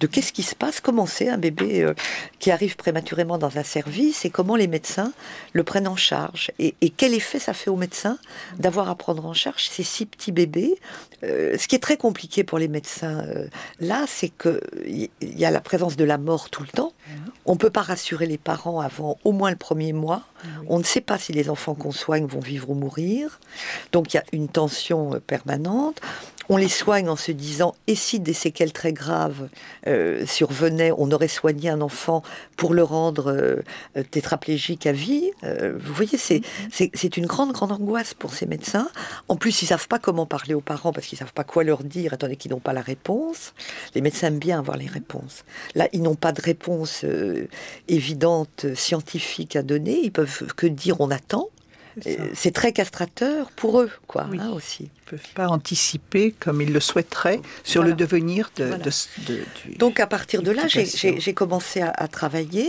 de 0.00 0.06
qu'est-ce 0.06 0.32
qui 0.32 0.42
se 0.42 0.54
passe, 0.54 0.80
comment 0.80 1.06
c'est 1.06 1.28
un 1.28 1.38
bébé 1.38 1.82
euh, 1.82 1.94
qui 2.38 2.50
arrive 2.50 2.76
prématurément 2.76 3.38
dans 3.38 3.58
un 3.58 3.62
service 3.62 4.24
et 4.24 4.30
comment 4.30 4.56
les 4.56 4.66
médecins 4.66 5.12
le 5.52 5.64
prennent 5.64 5.88
en 5.88 5.96
charge 5.96 6.50
et, 6.58 6.74
quel 6.96 7.14
effet 7.14 7.38
ça 7.38 7.52
fait 7.52 7.70
aux 7.70 7.76
médecins 7.76 8.18
d'avoir 8.58 8.88
à 8.88 8.94
prendre 8.94 9.26
en 9.26 9.34
charge 9.34 9.55
ces 9.56 9.82
six 9.82 10.06
petits 10.06 10.32
bébés. 10.32 10.74
Euh, 11.24 11.56
ce 11.58 11.66
qui 11.66 11.76
est 11.76 11.80
très 11.80 11.96
compliqué 11.96 12.44
pour 12.44 12.58
les 12.58 12.68
médecins 12.68 13.24
euh, 13.26 13.48
là, 13.80 14.04
c'est 14.06 14.28
qu'il 14.28 15.08
y 15.20 15.44
a 15.44 15.50
la 15.50 15.60
présence 15.60 15.96
de 15.96 16.04
la 16.04 16.18
mort 16.18 16.50
tout 16.50 16.62
le 16.62 16.68
temps. 16.68 16.92
On 17.44 17.52
ne 17.52 17.58
peut 17.58 17.70
pas 17.70 17.82
rassurer 17.82 18.26
les 18.26 18.38
parents 18.38 18.80
avant 18.80 19.18
au 19.24 19.32
moins 19.32 19.50
le 19.50 19.56
premier 19.56 19.92
mois. 19.92 20.22
On 20.68 20.78
ne 20.78 20.84
sait 20.84 21.00
pas 21.00 21.18
si 21.18 21.32
les 21.32 21.48
enfants 21.50 21.74
qu'on 21.74 21.92
soigne 21.92 22.26
vont 22.26 22.40
vivre 22.40 22.70
ou 22.70 22.74
mourir. 22.74 23.40
Donc 23.92 24.12
il 24.12 24.16
y 24.16 24.20
a 24.20 24.24
une 24.32 24.48
tension 24.48 25.20
permanente 25.26 26.00
on 26.48 26.56
les 26.56 26.68
soigne 26.68 27.08
en 27.08 27.16
se 27.16 27.32
disant 27.32 27.74
et 27.86 27.94
si 27.94 28.20
des 28.20 28.32
séquelles 28.32 28.72
très 28.72 28.92
graves 28.92 29.48
euh, 29.86 30.24
survenaient, 30.26 30.92
on 30.96 31.10
aurait 31.10 31.28
soigné 31.28 31.70
un 31.70 31.80
enfant 31.80 32.22
pour 32.56 32.74
le 32.74 32.82
rendre 32.82 33.32
euh, 33.32 34.02
tétraplégique 34.10 34.86
à 34.86 34.92
vie? 34.92 35.30
Euh, 35.44 35.74
vous 35.78 35.94
voyez, 35.94 36.18
c'est, 36.18 36.42
c'est, 36.70 37.16
une 37.16 37.26
grande, 37.26 37.52
grande 37.52 37.72
angoisse 37.72 38.14
pour 38.14 38.32
ces 38.32 38.46
médecins. 38.46 38.88
En 39.28 39.36
plus, 39.36 39.62
ils 39.62 39.66
savent 39.66 39.88
pas 39.88 39.98
comment 39.98 40.26
parler 40.26 40.54
aux 40.54 40.60
parents 40.60 40.92
parce 40.92 41.06
qu'ils 41.06 41.18
savent 41.18 41.32
pas 41.32 41.44
quoi 41.44 41.64
leur 41.64 41.82
dire, 41.82 42.12
étant 42.12 42.26
donné 42.26 42.36
qu'ils 42.36 42.52
n'ont 42.52 42.60
pas 42.60 42.72
la 42.72 42.82
réponse. 42.82 43.54
Les 43.94 44.00
médecins 44.00 44.28
aiment 44.28 44.38
bien 44.38 44.58
avoir 44.58 44.76
les 44.76 44.86
réponses. 44.86 45.44
Là, 45.74 45.88
ils 45.92 46.02
n'ont 46.02 46.14
pas 46.14 46.32
de 46.32 46.40
réponse 46.40 47.04
évidente, 47.88 48.66
scientifique 48.74 49.56
à 49.56 49.62
donner. 49.62 50.00
Ils 50.02 50.12
peuvent 50.12 50.54
que 50.54 50.66
dire 50.66 51.00
on 51.00 51.10
attend. 51.10 51.48
C'est 52.34 52.52
très 52.52 52.72
castrateur 52.72 53.50
pour 53.52 53.80
eux, 53.80 53.90
quoi, 54.06 54.28
hein, 54.38 54.50
aussi. 54.50 54.84
Ils 54.84 55.14
ne 55.14 55.18
peuvent 55.18 55.32
pas 55.34 55.48
anticiper 55.48 56.34
comme 56.38 56.60
ils 56.60 56.72
le 56.72 56.80
souhaiteraient 56.80 57.40
sur 57.64 57.82
le 57.82 57.94
devenir 57.94 58.50
de, 58.56 58.70
Donc 59.78 60.00
à 60.00 60.06
partir 60.06 60.42
de 60.42 60.50
là, 60.50 60.64
j'ai 60.66 61.34
commencé 61.34 61.80
à, 61.80 62.08
travailler, 62.08 62.68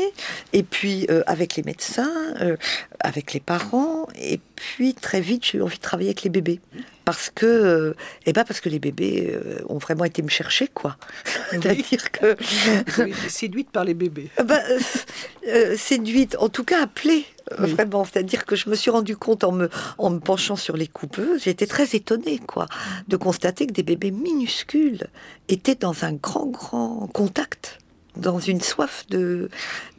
et 0.54 0.64
puis 0.64 1.06
euh, 1.10 1.24
avec 1.28 1.56
les 1.56 1.64
médecins, 1.64 2.34
euh, 2.42 2.58
avec 3.00 3.34
les 3.34 3.40
parents, 3.40 4.08
et 4.20 4.40
puis 4.56 4.94
très 4.94 5.22
vite 5.22 5.46
j'ai 5.46 5.60
eu 5.60 5.62
envie 5.62 5.78
de 5.78 5.82
travailler 5.82 6.10
avec 6.10 6.24
les 6.24 6.30
bébés. 6.30 6.60
Parce 7.06 7.30
que, 7.34 7.46
euh, 7.46 7.96
eh 8.26 8.34
ben 8.34 8.44
parce 8.44 8.60
que 8.60 8.68
les 8.68 8.80
bébés 8.80 9.38
ont 9.70 9.78
vraiment 9.78 10.04
été 10.04 10.22
me 10.22 10.30
chercher, 10.30 10.68
quoi. 10.68 10.98
C'est-à-dire 11.52 12.12
que. 12.12 12.36
séduite 13.30 13.70
par 13.72 13.84
les 13.84 13.94
bébés. 13.94 14.30
Ben, 14.44 14.62
séduite, 15.78 16.36
en 16.40 16.50
tout 16.50 16.64
cas 16.64 16.84
appelée 16.84 17.26
Vraiment, 17.58 18.04
c'est-à-dire 18.04 18.46
que 18.46 18.56
je 18.56 18.70
me 18.70 18.76
suis 18.76 18.92
rendu 18.92 19.16
compte 19.16 19.44
en 19.44 19.52
me, 19.52 19.70
en 19.98 20.18
penchant 20.20 20.56
sur 20.56 20.76
les 20.76 20.88
coupeuses, 20.88 21.44
j'étais 21.44 21.68
très 21.68 21.96
étonnée, 21.96 22.40
quoi, 22.40 22.68
de 23.08 23.16
constater 23.16 23.68
que 23.68 23.74
des 23.74 23.84
bébés 23.84 24.12
minuscules 24.12 25.08
étaient 25.48 25.76
dans 25.76 26.04
un 26.04 26.14
grand, 26.14 26.48
grand 26.48 27.08
contact, 27.14 27.80
dans 28.16 28.40
une 28.40 28.62
soif 28.62 29.06
de, 29.10 29.50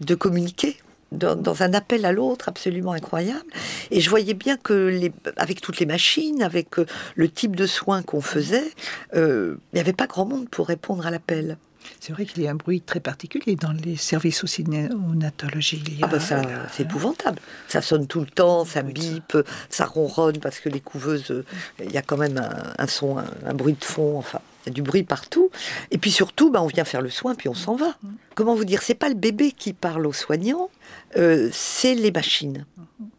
de 0.01 0.15
communiquer. 0.15 0.77
Dans, 1.11 1.63
un 1.63 1.73
appel 1.73 2.05
à 2.05 2.13
l'autre 2.13 2.51
absolument 2.51 2.93
incroyable. 2.93 3.47
Et 3.91 4.03
je 4.03 4.11
voyais 4.11 4.35
bien 4.35 4.59
que, 4.59 4.75
les, 4.75 5.11
avec 5.39 5.63
toutes 5.63 5.79
les 5.79 5.87
machines, 5.87 6.43
avec 6.43 6.79
euh, 6.79 6.85
le 7.15 7.31
type 7.31 7.57
de 7.57 7.65
soins 7.65 8.03
qu'on 8.03 8.21
faisait, 8.21 8.71
euh, 9.15 9.57
il 9.73 9.77
n'y 9.77 9.81
avait 9.81 9.95
pas 9.95 10.07
grand 10.07 10.27
monde 10.27 10.51
pour 10.51 10.69
répondre 10.69 11.07
à 11.07 11.11
l'appel. 11.11 11.57
C'est 12.01 12.13
vrai 12.13 12.27
qu'il 12.27 12.43
y 12.43 12.49
a 12.49 12.51
un 12.51 12.57
bruit 12.57 12.81
très 12.81 13.01
particulier 13.01 13.57
dans 13.57 13.73
les 13.73 13.97
services 13.97 14.45
aussi 14.45 14.65
néonatologie. 14.65 15.83
Ah 16.03 16.07
bah 16.07 16.21
ça, 16.21 16.43
c'est 16.73 16.85
épouvantable. 16.85 17.39
Ça 17.69 17.83
sonne 17.83 18.07
tout 18.07 18.21
le 18.21 18.27
temps, 18.27 18.65
ça 18.65 18.83
bipe, 18.83 19.37
ça 19.71 19.87
ronronne 19.87 20.39
parce 20.39 20.61
que 20.61 20.69
les 20.69 20.81
couveuses, 20.81 21.45
il 21.83 21.91
y 21.91 21.97
a 21.97 22.03
quand 22.03 22.17
même 22.17 22.41
un, 22.79 22.87
son, 22.87 23.19
un, 23.19 23.55
bruit 23.55 23.75
de 23.75 23.85
fond, 23.85 24.19
enfin, 24.19 24.41
il 24.65 24.71
y 24.71 24.73
a 24.73 24.75
du 24.75 24.83
bruit 24.83 25.03
partout. 25.03 25.51
Et 25.91 25.99
puis 25.99 26.11
surtout, 26.11 26.51
bah, 26.51 26.63
on 26.63 26.67
vient 26.67 26.85
faire 26.85 27.03
le 27.03 27.11
soin 27.11 27.35
puis 27.35 27.49
on 27.49 27.55
s'en 27.55 27.77
va. 27.77 27.97
Comment 28.35 28.55
vous 28.55 28.65
dire 28.65 28.83
C'est 28.83 28.95
pas 28.95 29.09
le 29.09 29.15
bébé 29.15 29.53
qui 29.53 29.73
parle 29.73 30.07
aux 30.07 30.13
soignants, 30.13 30.71
euh, 31.17 31.49
c'est 31.53 31.95
les 31.95 32.11
machines. 32.11 32.65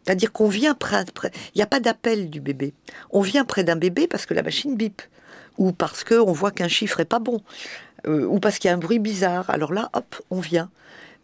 C'est-à-dire 0.04 0.32
qu'on 0.32 0.48
vient 0.48 0.74
près, 0.74 1.04
il 1.54 1.58
n'y 1.58 1.62
a 1.62 1.66
pas 1.66 1.80
d'appel 1.80 2.30
du 2.30 2.40
bébé. 2.40 2.74
On 3.10 3.20
vient 3.20 3.44
près 3.44 3.64
d'un 3.64 3.76
bébé 3.76 4.06
parce 4.06 4.26
que 4.26 4.34
la 4.34 4.42
machine 4.42 4.76
bip 4.76 5.02
ou 5.58 5.72
parce 5.72 6.04
qu'on 6.04 6.32
voit 6.32 6.50
qu'un 6.50 6.68
chiffre 6.68 7.00
est 7.00 7.04
pas 7.04 7.18
bon. 7.18 7.42
Euh, 8.06 8.24
ou 8.26 8.38
parce 8.40 8.58
qu'il 8.58 8.68
y 8.68 8.70
a 8.70 8.74
un 8.74 8.78
bruit 8.78 8.98
bizarre. 8.98 9.48
Alors 9.50 9.72
là, 9.72 9.90
hop, 9.92 10.22
on 10.30 10.40
vient. 10.40 10.70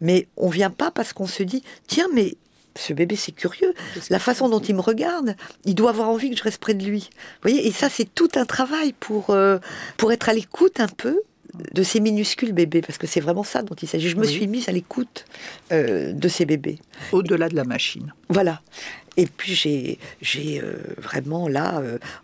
Mais 0.01 0.27
on 0.37 0.49
vient 0.49 0.69
pas 0.69 0.91
parce 0.91 1.13
qu'on 1.13 1.27
se 1.27 1.43
dit, 1.43 1.63
tiens, 1.87 2.07
mais 2.13 2.35
ce 2.75 2.93
bébé, 2.93 3.15
c'est 3.15 3.31
curieux. 3.31 3.73
La 4.09 4.19
façon 4.19 4.49
dont 4.49 4.59
il 4.59 4.75
me 4.75 4.81
regarde, 4.81 5.35
il 5.65 5.73
doit 5.73 5.89
avoir 5.89 6.09
envie 6.09 6.29
que 6.29 6.37
je 6.37 6.43
reste 6.43 6.59
près 6.59 6.75
de 6.75 6.85
lui. 6.85 7.09
Vous 7.09 7.49
voyez, 7.49 7.67
et 7.67 7.71
ça, 7.71 7.89
c'est 7.89 8.05
tout 8.13 8.29
un 8.35 8.45
travail 8.45 8.93
pour, 8.99 9.31
euh, 9.31 9.57
pour 9.97 10.11
être 10.11 10.29
à 10.29 10.33
l'écoute 10.33 10.79
un 10.79 10.87
peu 10.87 11.21
de 11.73 11.81
ces 11.81 11.99
minuscules 11.99 12.53
bébés, 12.53 12.81
parce 12.81 12.99
que 12.99 13.07
c'est 13.07 13.19
vraiment 13.19 13.43
ça 13.43 13.63
dont 13.63 13.73
il 13.73 13.87
s'agit. 13.87 14.09
Je 14.09 14.17
me 14.17 14.25
suis 14.25 14.45
mise 14.45 14.69
à 14.69 14.71
l'écoute 14.71 15.25
euh, 15.71 16.13
de 16.13 16.27
ces 16.27 16.45
bébés. 16.45 16.77
Au-delà 17.11 17.49
de 17.49 17.55
la 17.55 17.63
machine. 17.63 18.13
Voilà. 18.29 18.61
Et 19.15 19.25
puis 19.25 19.55
j'ai 20.21 20.61
vraiment 20.97 21.47
là 21.47 21.81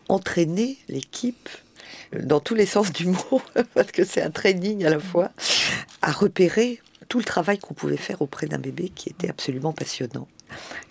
entraîné 0.08 0.78
l'équipe 0.88 1.50
dans 2.22 2.40
tous 2.40 2.56
les 2.56 2.66
sens 2.66 2.92
du 2.92 3.08
mot, 3.08 3.42
parce 3.74 3.92
que 3.92 4.04
c'est 4.04 4.22
un 4.22 4.32
training 4.32 4.86
à 4.86 4.90
la 4.90 5.00
fois, 5.00 5.32
à 6.02 6.12
repérer 6.12 6.82
tout 7.10 7.20
le 7.20 7.26
travail 7.26 7.60
qu'on 7.60 7.74
pouvait 7.74 7.98
faire 7.98 8.22
auprès 8.22 8.48
d'un 8.48 8.58
bébé 8.58 8.90
qui 8.90 9.10
était 9.10 9.30
absolument 9.30 9.74
passionnant. 9.74 10.28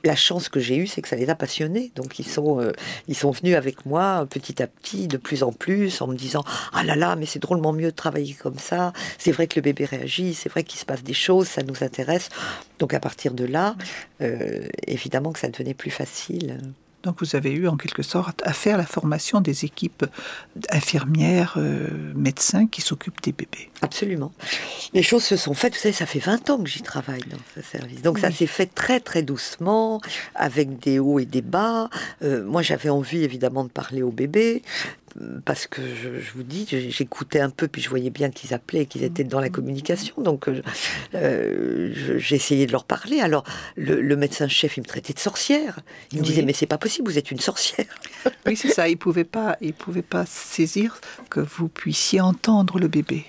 La 0.05 0.17
chance 0.17 0.49
que 0.49 0.59
j'ai 0.61 0.77
eue, 0.77 0.87
c'est 0.87 1.03
que 1.03 1.09
ça 1.09 1.17
les 1.17 1.31
a 1.31 1.35
passionnés. 1.35 1.93
Donc 1.95 2.19
ils 2.19 2.27
sont, 2.27 2.61
euh, 2.61 2.73
ils 3.09 3.17
sont 3.17 3.31
venus 3.31 3.55
avec 3.57 3.87
moi 3.87 4.27
petit 4.29 4.63
à 4.63 4.67
petit, 4.67 5.07
de 5.07 5.17
plus 5.17 5.43
en 5.43 5.53
plus, 5.53 6.01
en 6.01 6.09
me 6.09 6.17
disant 6.17 6.45
ah 6.73 6.83
là 6.83 6.97
là, 6.97 7.17
mais 7.17 7.27
c'est 7.27 7.39
drôlement 7.39 7.73
mieux 7.73 7.91
de 7.91 7.97
travailler 7.97 8.35
comme 8.35 8.59
ça. 8.59 8.93
C'est 9.19 9.33
vrai 9.33 9.47
que 9.47 9.57
le 9.57 9.63
bébé 9.63 9.85
réagit, 9.85 10.35
c'est 10.35 10.49
vrai 10.49 10.65
qu'il 10.65 10.81
se 10.81 10.85
passe 10.85 11.03
des 11.03 11.15
choses, 11.15 11.47
ça 11.47 11.63
nous 11.63 11.85
intéresse. 11.85 12.29
Donc 12.79 12.95
à 12.95 13.01
partir 13.01 13.35
de 13.35 13.45
là, 13.45 13.77
euh, 14.21 14.67
évidemment 14.87 15.33
que 15.33 15.39
ça 15.39 15.49
devenait 15.49 15.75
plus 15.75 15.91
facile. 15.91 16.59
Donc 17.03 17.17
vous 17.21 17.35
avez 17.35 17.53
eu 17.53 17.67
en 17.67 17.77
quelque 17.77 18.03
sorte 18.03 18.43
à 18.45 18.53
faire 18.53 18.77
la 18.77 18.87
formation 18.87 19.41
des 19.41 19.65
équipes 19.65 20.07
infirmières, 20.71 21.55
euh, 21.57 22.13
médecins 22.15 22.67
qui 22.67 22.81
s'occupent 22.81 23.23
des 23.23 23.33
bébés. 23.33 23.72
Absolument. 23.83 24.33
Les 24.95 25.03
choses 25.03 25.25
se 25.25 25.37
sont 25.37 25.55
faites, 25.55 25.75
vous 25.75 25.81
savez, 25.81 25.93
ça 25.93 26.07
fait 26.07 26.21
20 26.21 26.51
ans 26.51 26.63
que 26.63 26.69
j'y 26.69 26.83
travaille 26.83 27.23
dans 27.29 27.39
ce 27.55 27.63
service. 27.63 28.01
Donc 28.01 28.21
ça 28.21 28.31
s'est 28.31 28.47
fait 28.47 28.67
très 28.67 29.01
très 29.01 29.23
doucement, 29.23 30.01
avec 30.37 30.79
des 30.79 31.01
hauts 31.01 31.19
et 31.19 31.27
des 31.27 31.43
bas. 31.43 31.91
Euh, 32.23 32.45
moi 32.45 32.63
j'avais 32.63 32.91
envie 32.91 33.25
évidemment 33.25 33.65
de 33.65 33.71
parler 33.71 34.03
aux 34.03 34.13
bébés 34.13 34.63
parce 35.45 35.67
que 35.67 35.83
je, 35.83 36.33
vous 36.35 36.43
dis, 36.43 36.67
j'écoutais 36.69 37.41
un 37.41 37.51
peu, 37.51 37.69
puis 37.69 37.83
je 37.83 37.89
voyais 37.89 38.11
bien 38.11 38.31
qu'ils 38.31 38.55
appelaient, 38.55 38.87
qu'ils 38.87 39.05
étaient 39.05 39.25
dans 39.25 39.41
la 39.41 39.51
communication, 39.51 40.15
donc 40.19 40.49
euh, 40.49 40.63
euh 41.15 41.93
j'essayais 42.17 42.67
de 42.67 42.73
leur 42.73 42.85
parler. 42.85 43.21
Alors 43.21 43.45
le, 43.77 44.17
médecin-chef, 44.17 44.77
il 44.77 44.81
me 44.81 44.87
traitait 44.87 45.13
de 45.13 45.19
sorcière. 45.19 45.81
Il 46.13 46.21
me 46.21 46.25
disait 46.25 46.43
mais 46.43 46.53
c'est 46.53 46.67
pas 46.67 46.79
possible, 46.79 47.09
vous 47.09 47.19
êtes 47.19 47.31
une 47.31 47.41
sorcière. 47.41 47.87
Oui, 48.47 48.57
c'est 48.57 48.69
ça. 48.69 48.89
Il 48.89 48.97
pouvait 48.97 49.25
pas, 49.25 49.57
il 49.61 49.75
pouvait 49.75 50.03
pas 50.03 50.25
saisir 50.27 51.01
que 51.31 51.41
vous 51.41 51.69
puissiez 51.69 52.21
entendre 52.21 52.79
le 52.79 52.89
bébé. 52.89 53.27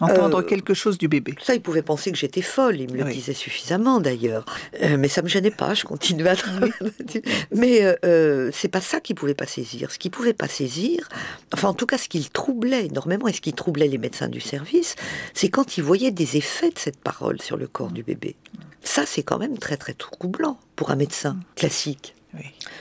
Entendre 0.00 0.38
euh, 0.38 0.42
quelque 0.42 0.74
chose 0.74 0.98
du 0.98 1.08
bébé. 1.08 1.34
Ça, 1.42 1.54
il 1.54 1.60
pouvait 1.60 1.82
penser 1.82 2.10
que 2.10 2.18
j'étais 2.18 2.42
folle. 2.42 2.80
Il 2.80 2.92
me 2.92 3.04
le 3.04 3.12
disait 3.12 3.34
suffisamment 3.34 4.00
d'ailleurs. 4.00 4.44
Euh, 4.82 4.96
mais 4.98 5.08
ça 5.08 5.22
me 5.22 5.28
gênait 5.28 5.50
pas. 5.50 5.74
Je 5.74 5.84
continuais 5.84 6.30
à 6.30 6.36
travailler. 6.36 6.72
mais 7.54 7.80
euh, 8.04 8.50
c'est 8.52 8.68
pas 8.68 8.80
ça 8.80 9.00
qu'il 9.00 9.16
pouvait 9.16 9.34
pas 9.34 9.46
saisir. 9.46 9.90
Ce 9.90 9.98
qu'il 9.98 10.10
pouvait 10.10 10.32
pas 10.32 10.48
saisir, 10.48 11.08
enfin 11.52 11.68
en 11.68 11.74
tout 11.74 11.86
cas 11.86 11.98
ce 11.98 12.08
qu'il 12.08 12.30
troublait 12.30 12.86
énormément 12.86 13.28
et 13.28 13.32
ce 13.32 13.40
qui 13.40 13.52
troublait 13.52 13.88
les 13.88 13.98
médecins 13.98 14.28
du 14.28 14.40
service, 14.40 14.96
c'est 15.34 15.48
quand 15.48 15.76
ils 15.76 15.84
voyaient 15.84 16.10
des 16.10 16.36
effets 16.36 16.70
de 16.70 16.78
cette 16.78 16.98
parole 16.98 17.40
sur 17.42 17.56
le 17.56 17.66
corps 17.66 17.90
du 17.90 18.02
bébé. 18.02 18.36
Ça, 18.82 19.04
c'est 19.06 19.22
quand 19.22 19.38
même 19.38 19.58
très 19.58 19.76
très 19.76 19.92
troublant 19.92 20.58
pour 20.76 20.90
un 20.90 20.96
médecin 20.96 21.38
classique. 21.54 22.14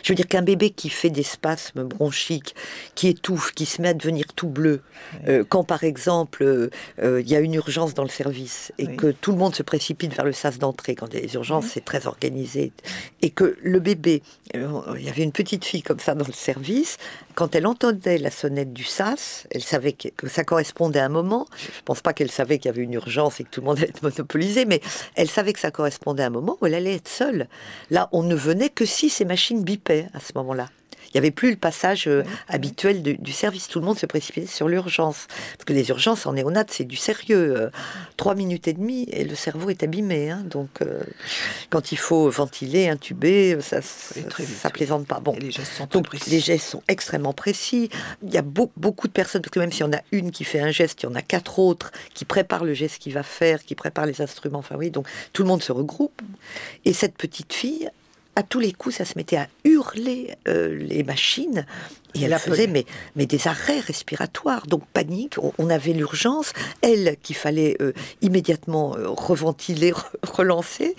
Je 0.04 0.10
veux 0.10 0.16
dire 0.16 0.28
qu'un 0.28 0.42
bébé 0.42 0.70
qui 0.70 0.90
fait 0.90 1.10
des 1.10 1.24
spasmes 1.24 1.84
bronchiques, 1.84 2.56
qui 2.96 3.08
étouffe, 3.08 3.52
qui 3.52 3.66
se 3.66 3.82
met 3.82 3.90
à 3.90 3.94
devenir 3.94 4.26
tout 4.36 4.48
bleu, 4.48 4.82
euh, 5.28 5.44
quand 5.48 5.64
par 5.64 5.84
exemple 5.84 6.44
euh, 6.44 6.70
euh, 7.02 7.22
il 7.22 7.30
y 7.30 7.36
a 7.36 7.40
une 7.40 7.56
urgence 7.56 7.94
dans 7.94 8.04
le 8.04 8.10
service 8.10 8.72
et 8.78 8.96
que 8.96 9.08
tout 9.12 9.32
le 9.32 9.38
monde 9.38 9.56
se 9.56 9.64
précipite 9.64 10.14
vers 10.14 10.26
le 10.26 10.34
sas 10.34 10.58
d'entrée, 10.60 10.96
quand 10.96 11.08
il 11.08 11.16
y 11.16 11.18
a 11.18 11.22
des 11.22 11.34
urgences 11.34 11.66
c'est 11.68 11.84
très 11.84 12.08
organisé, 12.08 12.72
et 13.22 13.30
que 13.30 13.58
le 13.62 13.80
bébé, 13.80 14.22
il 14.54 14.62
y 15.00 15.10
avait 15.10 15.24
une 15.24 15.32
petite 15.32 15.66
fille 15.66 15.84
comme 15.84 16.00
ça 16.00 16.16
dans 16.16 16.26
le 16.26 16.34
service, 16.34 16.98
quand 17.40 17.56
elle 17.56 17.68
entendait 17.68 18.18
la 18.18 18.32
sonnette 18.32 18.74
du 18.74 18.84
sas, 18.84 19.48
elle 19.52 19.64
savait 19.64 19.94
que, 19.94 20.28
ça 20.28 20.44
correspondait 20.44 21.00
à 21.00 21.06
un 21.06 21.10
moment. 21.10 21.48
Je 21.56 21.68
ne 21.68 21.84
pense 21.86 22.02
pas 22.02 22.12
qu'elle 22.12 22.30
savait 22.30 22.58
qu'il 22.58 22.66
y 22.66 22.74
avait 22.74 22.84
une 22.84 22.96
urgence 22.96 23.40
et 23.40 23.46
que 23.46 23.50
tout 23.50 23.62
le 23.62 23.68
monde 23.68 23.78
allait 23.78 23.88
être 23.88 24.04
monopolisé, 24.04 24.66
mais 24.66 24.82
elle 25.16 25.30
savait 25.30 25.54
que 25.54 25.60
ça 25.62 25.72
correspondait 25.72 26.24
à 26.24 26.26
un 26.26 26.32
moment 26.32 26.58
où 26.60 26.66
elle 26.66 26.74
allait 26.74 26.96
être 26.96 27.08
seule. 27.08 27.48
Là, 27.92 28.10
on 28.12 28.24
ne 28.24 28.36
venait 28.36 28.68
que 28.68 28.84
si 28.84 29.10
ces 29.10 29.24
machines 29.24 29.64
bipaient 29.64 30.10
à 30.14 30.20
ce 30.20 30.34
moment-là. 30.36 30.68
Il 31.10 31.18
n'y 31.18 31.20
avait 31.20 31.32
plus 31.32 31.50
le 31.52 31.56
passage 31.56 32.08
euh, 32.08 32.24
habituel 32.48 33.02
du, 33.02 33.32
service. 33.32 33.68
Tout 33.68 33.80
le 33.80 33.86
monde 33.86 33.98
se 33.98 34.06
précipitait 34.06 34.48
sur 34.48 34.68
l'urgence. 34.68 35.28
Parce 35.54 35.66
que 35.66 35.74
les 35.74 35.90
urgences 35.90 36.26
en 36.26 36.34
néonat, 36.34 36.66
c'est 36.68 36.84
du 36.84 36.96
sérieux. 36.96 37.56
Euh, 37.58 37.70
trois 38.18 38.36
minutes 38.36 38.68
et 38.68 38.74
demie 38.74 39.08
et 39.12 39.24
le 39.24 39.36
cerveau 39.36 39.70
est 39.70 39.84
abîmé. 39.84 40.30
Hein. 40.30 40.44
Donc, 40.46 40.82
euh, 40.82 41.02
quand 41.70 41.92
il 41.92 41.98
faut 41.98 42.30
ventiler, 42.30 42.90
intuber, 42.90 43.58
ça, 43.62 43.82
ça, 43.82 44.70
plaisante 44.70 45.08
pas. 45.08 45.20
Bon, 45.20 45.36
les 45.40 45.52
gestes 45.52 45.74
sont 45.74 45.88
donc, 45.88 46.08
les 46.28 46.40
gestes 46.40 46.70
sont 46.70 46.84
extrêmement 46.88 47.34
précis. 47.34 47.90
Il 48.24 48.34
y 48.34 48.38
a 48.38 48.44
beaucoup 48.44 49.08
de 49.08 49.14
personnes, 49.14 49.42
parce 49.42 49.52
que 49.52 49.60
même 49.60 49.72
s'il 49.72 49.82
y 49.82 49.90
en 49.90 49.94
a 49.94 50.02
une 50.12 50.32
qui 50.32 50.44
fait 50.44 50.60
un 50.60 50.72
geste, 50.72 51.02
il 51.02 51.08
y 51.08 51.10
en 51.10 51.16
a 51.16 51.22
quatre 51.22 51.60
autres 51.60 51.92
qui 52.14 52.26
préparent 52.26 52.66
le 52.66 52.74
geste 52.74 53.00
qu'il 53.00 53.14
va 53.14 53.24
faire, 53.24 53.64
qui 53.64 53.76
préparent 53.76 54.06
les 54.06 54.22
instruments. 54.22 54.60
Enfin 54.60 54.76
oui, 54.78 54.92
donc 54.92 55.08
tout 55.34 55.44
le 55.44 55.48
monde 55.48 55.64
se 55.64 55.72
regroupe. 55.72 56.22
Et 56.86 56.94
cette 56.94 57.18
petite 57.18 57.54
fille, 57.54 57.90
à 58.36 58.44
tous 58.44 58.60
les 58.60 58.72
coups, 58.72 58.96
ça 58.96 59.06
se 59.06 59.18
mettait 59.18 59.38
à 59.38 59.48
hurler 59.64 60.36
euh, 60.48 60.78
les 60.78 61.04
machines. 61.04 61.66
Et 62.16 62.24
elle 62.24 62.38
faisait 62.40 62.68
mais, 62.68 62.86
mais 63.16 63.26
des 63.26 63.48
arrêts 63.48 63.80
respiratoires, 63.80 64.66
donc 64.66 64.84
panique. 64.88 65.36
On, 65.58 65.70
avait 65.70 65.94
l'urgence, 65.94 66.54
elle 66.82 67.18
qu'il 67.22 67.36
fallait 67.36 67.78
euh, 67.82 67.94
immédiatement 68.22 68.96
euh, 68.96 69.10
reventiler, 69.10 69.94
relancer. 70.24 70.96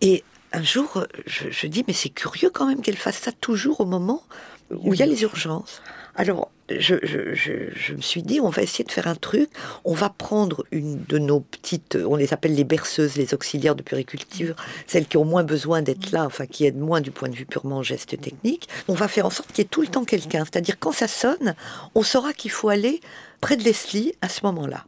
Et 0.00 0.24
un 0.52 0.62
jour, 0.62 1.06
je, 1.26 1.50
je 1.50 1.66
dis 1.66 1.84
mais 1.86 1.94
c'est 1.94 2.10
curieux 2.10 2.50
quand 2.50 2.66
même 2.66 2.82
qu'elle 2.82 2.96
fasse 2.96 3.18
ça 3.18 3.32
toujours 3.32 3.80
au 3.80 3.86
moment 3.86 4.22
où 4.70 4.92
il 4.92 5.00
y 5.00 5.02
a 5.02 5.06
les 5.06 5.22
urgences. 5.22 5.80
Alors, 6.18 6.50
je, 6.70 7.92
me 7.94 8.00
suis 8.00 8.22
dit, 8.22 8.40
on 8.40 8.48
va 8.48 8.62
essayer 8.62 8.84
de 8.84 8.90
faire 8.90 9.06
un 9.06 9.14
truc. 9.14 9.50
On 9.84 9.92
va 9.92 10.08
prendre 10.08 10.64
une 10.72 11.04
de 11.04 11.18
nos 11.18 11.40
petites, 11.40 11.96
on 12.06 12.16
les 12.16 12.32
appelle 12.32 12.54
les 12.54 12.64
berceuses, 12.64 13.16
les 13.16 13.34
auxiliaires 13.34 13.74
de 13.74 13.82
puriculture, 13.82 14.56
celles 14.86 15.06
qui 15.06 15.18
ont 15.18 15.26
moins 15.26 15.44
besoin 15.44 15.82
d'être 15.82 16.12
là, 16.12 16.24
enfin 16.24 16.46
qui 16.46 16.64
aident 16.64 16.78
moins 16.78 17.02
du 17.02 17.10
point 17.10 17.28
de 17.28 17.36
vue 17.36 17.44
purement 17.44 17.82
geste 17.82 18.18
technique. 18.20 18.68
On 18.88 18.94
va 18.94 19.08
faire 19.08 19.26
en 19.26 19.30
sorte 19.30 19.50
qu'il 19.52 19.58
y 19.58 19.66
ait 19.66 19.68
tout 19.70 19.82
le 19.82 19.88
temps 19.88 20.04
quelqu'un. 20.04 20.44
C'est-à-dire, 20.44 20.78
quand 20.78 20.92
ça 20.92 21.08
sonne, 21.08 21.54
on 21.94 22.02
saura 22.02 22.32
qu'il 22.32 22.50
faut 22.50 22.70
aller 22.70 23.00
près 23.40 23.56
de 23.56 23.62
Leslie 23.62 24.14
à 24.22 24.28
ce 24.28 24.40
moment-là. 24.44 24.86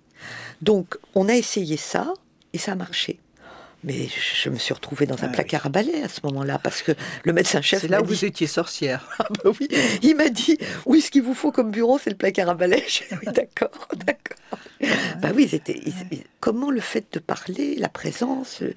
Donc, 0.62 0.96
on 1.14 1.28
a 1.28 1.34
essayé 1.34 1.76
ça 1.76 2.14
et 2.54 2.58
ça 2.58 2.72
a 2.72 2.74
marché. 2.74 3.20
Mais 3.84 4.08
je 4.42 4.50
me 4.50 4.56
suis 4.56 4.74
retrouvée 4.74 5.06
dans 5.06 5.22
un 5.22 5.28
ah 5.28 5.32
placard 5.32 5.66
à 5.66 5.68
balai 5.68 6.02
à 6.02 6.08
ce 6.08 6.20
moment-là, 6.24 6.58
parce 6.62 6.82
que 6.82 6.92
le 7.24 7.32
médecin-chef. 7.32 7.82
C'est 7.82 7.88
là 7.88 8.02
où 8.02 8.04
vous 8.04 8.24
étiez 8.24 8.46
sorcière. 8.46 9.08
Ah 9.20 9.26
bah 9.30 9.50
oui. 9.60 9.68
Il 10.02 10.16
m'a 10.16 10.28
dit 10.28 10.58
Oui, 10.86 11.00
ce 11.00 11.10
qu'il 11.10 11.22
vous 11.22 11.34
faut 11.34 11.52
comme 11.52 11.70
bureau, 11.70 11.98
c'est 11.98 12.10
le 12.10 12.16
placard 12.16 12.48
à 12.48 12.54
balai. 12.54 12.84
oui, 13.10 13.32
d'accord, 13.32 13.88
d'accord. 14.06 14.37
Bah 15.20 15.30
oui, 15.34 15.48
c'était. 15.48 15.80
Comment 16.40 16.70
le 16.70 16.80
fait 16.80 17.06
de 17.12 17.18
parler, 17.18 17.74
la 17.76 17.88
présence, 17.88 18.62
euh, 18.62 18.72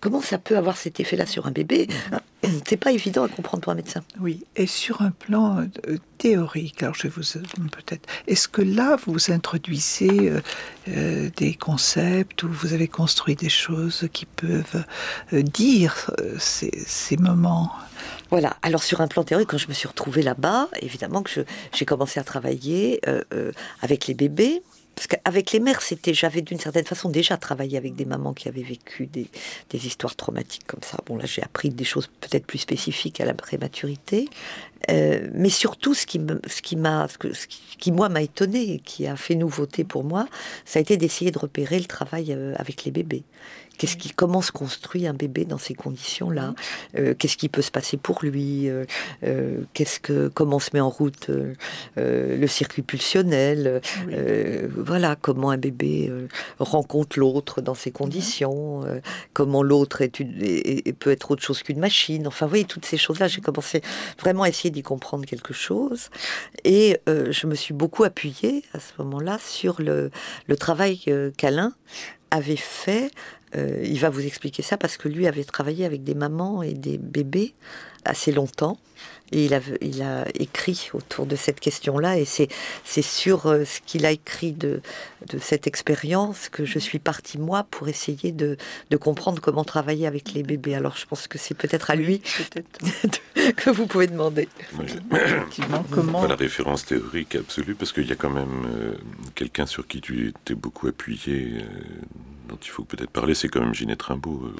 comment 0.00 0.22
ça 0.22 0.38
peut 0.38 0.56
avoir 0.56 0.78
cet 0.78 0.98
effet-là 0.98 1.26
sur 1.26 1.46
un 1.46 1.50
bébé 1.50 1.88
C'est 2.66 2.78
pas 2.78 2.90
évident 2.90 3.24
à 3.24 3.28
comprendre 3.28 3.62
pour 3.62 3.72
un 3.72 3.76
médecin. 3.76 4.02
Oui, 4.18 4.44
et 4.56 4.66
sur 4.66 5.02
un 5.02 5.10
plan 5.10 5.58
euh, 5.58 5.98
théorique, 6.16 6.82
alors 6.82 6.94
je 6.94 7.02
vais 7.02 7.10
vous 7.10 7.68
peut-être. 7.68 8.08
Est-ce 8.26 8.48
que 8.48 8.62
là 8.62 8.96
vous 9.06 9.30
introduisez 9.30 10.32
euh, 10.88 11.30
des 11.36 11.54
concepts 11.54 12.42
ou 12.44 12.48
vous 12.48 12.72
avez 12.72 12.88
construit 12.88 13.36
des 13.36 13.50
choses 13.50 14.08
qui 14.12 14.24
peuvent 14.24 14.84
dire 15.32 16.10
ces, 16.38 17.16
moments? 17.18 17.70
Voilà. 18.30 18.56
Alors 18.62 18.82
sur 18.82 19.02
un 19.02 19.06
plan 19.06 19.22
théorique, 19.22 19.48
quand 19.48 19.58
je 19.58 19.68
me 19.68 19.74
suis 19.74 19.86
retrouvée 19.86 20.22
là-bas, 20.22 20.68
évidemment 20.80 21.22
que 21.22 21.44
j'ai 21.74 21.84
commencé 21.84 22.18
à 22.18 22.24
travailler 22.24 23.00
avec 23.82 24.06
les 24.06 24.14
bébés 24.14 24.62
parce 24.94 25.06
qu'avec 25.06 25.52
les 25.52 25.60
mères, 25.60 25.82
c'était, 25.82 26.14
j'avais 26.14 26.42
d'une 26.42 26.58
certaine 26.58 26.84
façon 26.84 27.08
déjà 27.08 27.36
travaillé 27.36 27.78
avec 27.78 27.94
des 27.94 28.04
mamans 28.04 28.34
qui 28.34 28.48
avaient 28.48 28.62
vécu 28.62 29.06
des, 29.06 29.28
histoires 29.72 30.14
traumatiques 30.14 30.66
comme 30.66 30.82
ça. 30.82 30.98
Bon, 31.06 31.16
là, 31.16 31.24
j'ai 31.24 31.42
appris 31.42 31.70
des 31.70 31.84
choses 31.84 32.08
peut-être 32.20 32.46
plus 32.46 32.58
spécifiques 32.58 33.20
à 33.20 33.24
la 33.24 33.34
prématurité, 33.34 34.28
euh, 34.90 35.28
mais 35.32 35.48
surtout, 35.48 35.94
ce 35.94 36.06
qui, 36.06 36.18
m'a, 36.18 37.06
moi 37.88 38.08
m'a 38.08 38.22
étonné 38.22 38.80
qui 38.84 39.06
a 39.06 39.16
fait 39.16 39.34
nouveauté 39.34 39.84
pour 39.84 40.04
moi, 40.04 40.28
ça 40.64 40.78
a 40.78 40.82
été 40.82 40.96
d'essayer 40.96 41.30
de 41.30 41.38
repérer 41.38 41.78
le 41.78 41.86
travail 41.86 42.32
euh, 42.32 42.54
avec 42.56 42.84
les 42.84 42.90
bébés. 42.90 43.22
Qu'est-ce 43.82 43.96
qui, 43.96 44.10
comment 44.10 44.42
se 44.42 44.52
construit 44.52 45.08
un 45.08 45.12
bébé 45.12 45.44
dans 45.44 45.58
ces 45.58 45.74
conditions-là? 45.74 46.54
Euh, 46.96 47.14
Qu'est-ce 47.18 47.36
qui 47.36 47.48
peut 47.48 47.62
se 47.62 47.72
passer 47.72 47.96
pour 47.96 48.20
lui? 48.22 48.70
Qu'est-ce 49.74 49.98
que, 49.98 50.28
comment 50.28 50.60
se 50.60 50.70
met 50.72 50.78
en 50.78 50.88
route 50.88 51.28
le 51.96 52.46
circuit 52.46 52.82
pulsionnel? 52.82 53.80
Voilà, 54.76 55.16
comment 55.16 55.50
un 55.50 55.58
bébé 55.58 56.12
rencontre 56.60 57.18
l'autre 57.18 57.60
dans 57.60 57.74
ces 57.74 57.90
conditions 57.90 58.84
Comment 59.32 59.64
l'autre 59.64 59.98
peut 61.00 61.10
être 61.10 61.32
autre 61.32 61.42
chose 61.42 61.64
qu'une 61.64 61.80
machine. 61.80 62.28
Enfin, 62.28 62.46
vous 62.46 62.50
voyez, 62.50 62.64
toutes 62.64 62.86
ces 62.86 62.96
choses-là, 62.96 63.26
j'ai 63.26 63.40
commencé 63.40 63.82
vraiment 64.20 64.44
à 64.44 64.48
essayer 64.48 64.70
d'y 64.70 64.82
comprendre 64.82 65.26
quelque 65.26 65.52
chose. 65.52 66.08
Et 66.62 66.98
euh, 67.08 67.32
je 67.32 67.48
me 67.48 67.56
suis 67.56 67.74
beaucoup 67.74 68.04
appuyée 68.04 68.62
à 68.74 68.78
ce 68.78 68.92
moment-là 68.98 69.40
sur 69.44 69.82
le, 69.82 70.12
le 70.46 70.56
travail 70.56 71.00
qu'Alain 71.36 71.72
avait 72.30 72.56
fait. 72.56 73.10
Euh, 73.54 73.82
il 73.84 73.98
va 73.98 74.10
vous 74.10 74.24
expliquer 74.24 74.62
ça 74.62 74.76
parce 74.76 74.96
que 74.96 75.08
lui 75.08 75.26
avait 75.26 75.44
travaillé 75.44 75.84
avec 75.84 76.04
des 76.04 76.14
mamans 76.14 76.62
et 76.62 76.72
des 76.72 76.98
bébés 76.98 77.54
assez 78.04 78.32
longtemps. 78.32 78.78
Et 79.32 79.46
il 79.46 79.54
a, 79.54 79.60
il 79.80 80.02
a 80.02 80.26
écrit 80.34 80.90
autour 80.92 81.26
de 81.26 81.36
cette 81.36 81.58
question-là, 81.58 82.18
et 82.18 82.24
c'est, 82.24 82.48
sur 82.84 83.46
euh, 83.46 83.64
ce 83.64 83.80
qu'il 83.80 84.06
a 84.06 84.10
écrit 84.10 84.52
de, 84.52 84.80
de 85.28 85.38
cette 85.38 85.66
expérience 85.66 86.48
que 86.48 86.64
je 86.64 86.78
suis 86.78 86.98
partie, 86.98 87.38
moi, 87.38 87.64
pour 87.70 87.88
essayer 87.88 88.30
de, 88.30 88.56
de 88.90 88.96
comprendre 88.96 89.40
comment 89.40 89.64
travailler 89.64 90.06
avec 90.06 90.32
les 90.34 90.42
bébés. 90.42 90.74
Alors 90.74 90.96
je 90.96 91.06
pense 91.06 91.26
que 91.28 91.38
c'est 91.38 91.54
peut-être 91.54 91.90
à 91.90 91.94
lui 91.94 92.20
que 93.56 93.70
vous 93.70 93.86
pouvez 93.86 94.06
demander. 94.06 94.48
comment... 95.90 96.22
Pas 96.22 96.28
la 96.28 96.34
référence 96.36 96.84
théorique 96.84 97.34
absolue, 97.36 97.74
parce 97.74 97.92
qu'il 97.92 98.06
y 98.06 98.12
a 98.12 98.16
quand 98.16 98.30
même 98.30 98.66
euh, 98.66 98.94
quelqu'un 99.34 99.66
sur 99.66 99.86
qui 99.86 100.00
tu 100.00 100.28
étais 100.28 100.54
beaucoup 100.54 100.88
appuyé. 100.88 101.54
Euh, 101.56 101.62
dont 102.48 102.58
il 102.62 102.68
faut 102.68 102.84
peut-être 102.84 103.10
parler, 103.10 103.34
c'est 103.34 103.48
quand 103.48 103.60
même 103.60 103.74
Ginette 103.74 104.02
Rimbaud, 104.02 104.52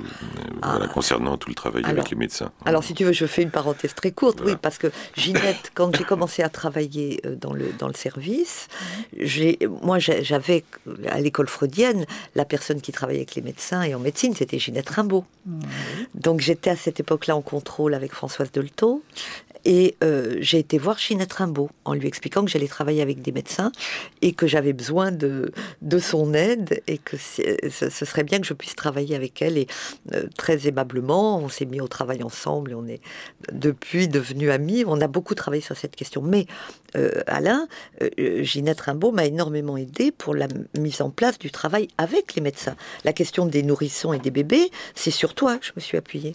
ah. 0.63 0.79
concernant 0.93 1.37
tout 1.37 1.49
le 1.49 1.55
travail 1.55 1.85
avec 1.85 2.11
les 2.11 2.17
médecins. 2.17 2.53
Alors, 2.65 2.85
si 2.85 2.95
tu 2.95 3.05
veux, 3.05 3.13
je 3.13 3.27
fais 3.27 3.43
une 3.43 3.51
parenthèse 3.51 3.95
très 3.95 4.13
courte. 4.13 4.41
Oui, 4.45 4.55
parce 4.63 4.79
que 4.79 4.87
Ginette, 5.17 5.71
quand 5.75 5.95
j'ai 5.97 6.05
commencé 6.05 6.43
à 6.43 6.49
travailler 6.49 7.21
euh, 7.27 7.35
dans 7.35 7.53
le, 7.53 7.73
dans 7.79 7.89
le 7.89 7.95
service, 7.95 8.69
moi 9.83 9.99
j'avais 9.99 10.65
à 11.09 11.21
l'école 11.21 11.49
freudienne, 11.49 12.07
la 12.35 12.45
personne 12.45 12.81
qui 12.81 12.93
travaillait 12.93 13.21
avec 13.21 13.35
les 13.35 13.43
médecins 13.43 13.83
et 13.83 13.95
en 13.95 13.99
médecine, 13.99 14.35
c'était 14.35 14.59
Ginette 14.59 14.89
Rimbaud. 14.89 15.25
Donc 16.15 16.41
j'étais 16.41 16.71
à 16.71 16.77
cette 16.77 17.01
époque-là 17.01 17.37
en 17.37 17.43
contrôle 17.43 17.95
avec 17.95 18.13
Françoise 18.13 18.51
Dolto. 18.53 19.03
Et 19.65 19.97
euh, 20.03 20.37
j'ai 20.41 20.59
été 20.59 20.79
voir 20.79 20.99
Ginette 20.99 21.33
Rimbaud 21.33 21.71
en 21.85 21.95
lui 21.95 22.09
expliquant 22.09 22.45
que 22.45 22.51
j'allais 22.51 22.69
travailler 22.69 23.03
avec 23.03 23.23
des 23.23 23.33
médecins 23.33 23.71
et 24.21 24.33
que 24.33 24.47
j'avais 24.47 24.73
besoin 24.73 25.13
de, 25.13 25.53
de 25.83 25.99
son 25.99 26.35
aide 26.35 26.83
et 26.87 26.99
que 26.99 27.17
ce, 27.17 27.43
serait 27.91 28.25
bien 28.25 28.41
que 28.41 28.47
je 28.47 28.55
puisse 28.55 28.75
travailler 28.75 29.15
avec 29.15 29.41
elle. 29.41 29.59
Et 29.59 29.67
euh, 30.15 30.25
très 30.37 30.67
aimablement, 30.67 31.39
on 31.39 31.49
s'est 31.49 31.65
mis 31.65 31.81
au 31.81 31.89
travail 31.89 32.23
ensemble 32.23 32.73
et 32.73 32.75
on 32.75 32.87
est 32.87 33.01
depuis 33.53 34.09
devenus 34.09 34.51
amis. 34.51 34.85
On 34.87 35.01
a 35.01 35.07
beaucoup 35.07 35.35
travaillé 35.35 35.63
sur 35.63 35.77
cette 35.77 35.97
question. 35.97 36.23
Mais 36.23 36.47
euh, 36.97 37.23
Alain, 37.27 37.69
Ginette 38.19 38.81
Rimbaud 38.81 39.13
m'a 39.13 39.27
énormément 39.27 39.77
aidé 39.77 40.13
pour 40.13 40.35
la 40.35 40.49
mise 40.79 41.01
en 41.01 41.11
place 41.11 41.39
du 41.39 41.51
travail 41.51 41.89
avec 41.99 42.35
les 42.35 42.43
médecins. 42.43 42.77
La 43.05 43.13
question 43.13 43.47
des 43.47 43.63
nourrissons 43.63 44.13
et 44.13 44.19
des 44.19 44.31
bébés, 44.31 44.71
c'est 44.95 45.11
sur 45.11 45.35
toi 45.35 45.59
que 45.59 45.67
je 45.67 45.73
me 45.77 45.81
suis 45.81 45.97
appuyée. 45.97 46.35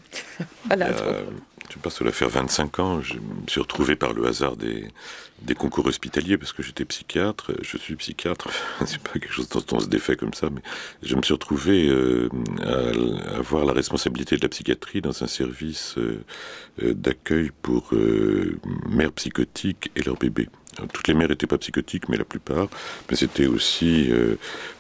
voilà 0.66 0.92
je 1.70 1.78
pas, 1.80 1.90
ça 1.90 2.04
doit 2.04 2.14
faire 2.14 2.30
25 2.30 2.80
ans, 2.80 3.02
je 3.02 3.16
me 3.16 3.48
suis 3.48 3.60
retrouvé 3.60 3.96
par 3.96 4.14
le 4.14 4.26
hasard 4.26 4.56
des, 4.56 4.88
des 5.42 5.56
concours 5.56 5.86
hospitaliers 5.86 6.38
parce 6.38 6.54
que 6.54 6.64
j'étais 6.64 6.86
psychiatre, 6.86 7.52
je 7.62 7.78
suis 7.78 7.96
psychiatre, 7.96 8.50
c'est 8.86 9.00
pas 9.00 9.14
quelque 9.14 9.32
chose 9.32 9.50
dont 9.50 9.64
on 9.72 9.80
se 9.80 9.88
défait 9.88 10.16
comme 10.16 10.34
ça, 10.34 10.50
mais 10.50 10.62
je 11.04 11.16
me 11.16 11.22
suis 11.22 11.34
retrouvé 11.34 11.88
euh, 11.88 12.30
à, 12.62 13.38
avoir 13.38 13.66
la 13.66 13.74
responsabilité 13.74 14.36
de 14.38 14.42
la 14.42 14.50
psychiatrie 14.50 15.02
dans 15.02 15.24
un 15.24 15.28
service 15.28 15.96
euh, 15.98 16.24
euh, 16.84 16.94
d'accueil 16.94 17.52
pour 17.62 17.94
mères 18.90 19.12
psychotiques 19.12 19.92
et 19.96 20.02
leurs 20.04 20.18
bébés. 20.18 20.50
Toutes 20.94 21.08
les 21.08 21.14
mères 21.14 21.30
n'étaient 21.30 21.48
pas 21.48 21.58
psychotiques, 21.58 22.10
mais 22.10 22.18
la 22.18 22.26
plupart. 22.26 22.68
Mais 23.10 23.16
c'était 23.16 23.48
aussi 23.48 24.12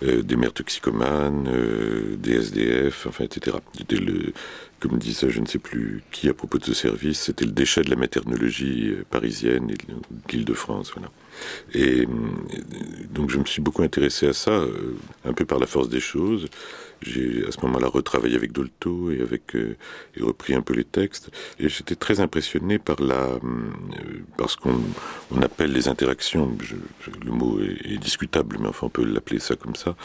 des 0.02 0.36
mères 0.36 0.54
toxicomanes, 0.54 1.50
des 2.18 2.34
SDF, 2.36 3.08
enfin, 3.08 3.24
etc. 3.26 3.58
C'était 3.78 3.98
le, 3.98 4.34
comme 4.80 4.98
disait 4.98 5.30
je 5.30 5.40
ne 5.40 5.46
sais 5.46 5.60
plus 5.60 6.04
qui 6.12 6.30
à 6.30 6.34
propos 6.34 6.58
de 6.58 6.66
ce 6.66 6.74
service, 6.74 7.22
c'était 7.22 7.46
le 7.46 7.52
déchet 7.52 7.82
de 7.82 7.90
la 7.90 7.96
maternologie 7.96 8.90
euh, 8.90 9.06
parisienne 9.10 9.72
et 9.72 9.76
de 9.76 10.32
l'Île-de-France. 10.32 10.94
Voilà. 10.94 11.10
Et 11.74 12.02
euh, 12.02 12.08
donc 13.12 13.30
je 13.30 13.38
me 13.40 13.46
suis 13.46 13.62
beaucoup 13.62 13.84
intéressé 13.84 14.28
à 14.28 14.34
ça, 14.34 14.52
euh, 14.52 14.96
un 15.26 15.34
peu 15.34 15.46
par 15.46 15.60
la 15.60 15.66
force 15.66 15.90
des 15.90 16.00
choses. 16.00 16.48
J'ai 17.02 17.46
à 17.48 17.52
ce 17.52 17.60
moment-là 17.62 17.88
retravaillé 17.88 18.36
avec 18.36 18.52
Dolto 18.52 19.12
et 19.12 19.22
avec 19.22 19.56
et 19.56 20.22
repris 20.22 20.54
un 20.54 20.62
peu 20.62 20.74
les 20.74 20.84
textes. 20.84 21.30
Et 21.60 21.70
j'étais 21.70 21.96
très 21.96 22.20
impressionné 22.20 22.80
par 22.80 23.02
la 23.02 23.40
par 24.38 24.50
ce 24.50 24.58
qu'on 24.58 24.80
on 25.32 25.42
appelle 25.42 25.72
les 25.72 25.88
interactions. 25.88 26.58
le 27.24 27.32
mot 27.32 27.60
est, 27.60 27.94
est, 27.94 27.98
discutable, 27.98 28.58
mais 28.60 28.68
enfin 28.68 28.88
on 28.88 28.90
peut 28.90 29.06
l'appeler 29.06 29.40
ça 29.40 29.56
comme 29.56 29.76
ça. 29.76 29.96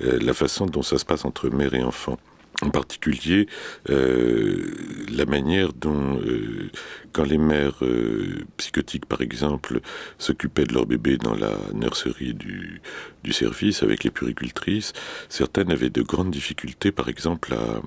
la 0.00 0.34
façon 0.34 0.66
dont 0.66 0.82
ça 0.82 0.98
se 0.98 1.04
passe 1.04 1.24
entre 1.24 1.48
mère 1.50 1.74
et 1.74 1.82
enfant 1.82 2.18
en 2.62 2.70
particulier 2.70 3.46
euh, 3.88 4.72
la 5.10 5.24
manière 5.26 5.72
dont, 5.72 6.18
euh, 6.20 6.70
quand 7.12 7.24
les 7.24 7.38
mères 7.38 7.82
euh, 7.82 8.44
psychotiques, 8.56 9.06
par 9.06 9.20
exemple, 9.20 9.80
s'occupaient 10.18 10.64
de 10.64 10.74
leur 10.74 10.86
bébé 10.86 11.16
dans 11.16 11.34
la 11.34 11.56
nurserie 11.72 12.34
du, 12.34 12.80
du 13.24 13.32
service 13.32 13.82
avec 13.82 14.04
les 14.04 14.10
puricultrices, 14.10 14.92
certaines 15.28 15.70
avaient 15.70 15.90
de 15.90 16.02
grandes 16.02 16.30
difficultés, 16.30 16.92
par 16.92 17.08
exemple, 17.08 17.54
à, 17.54 17.80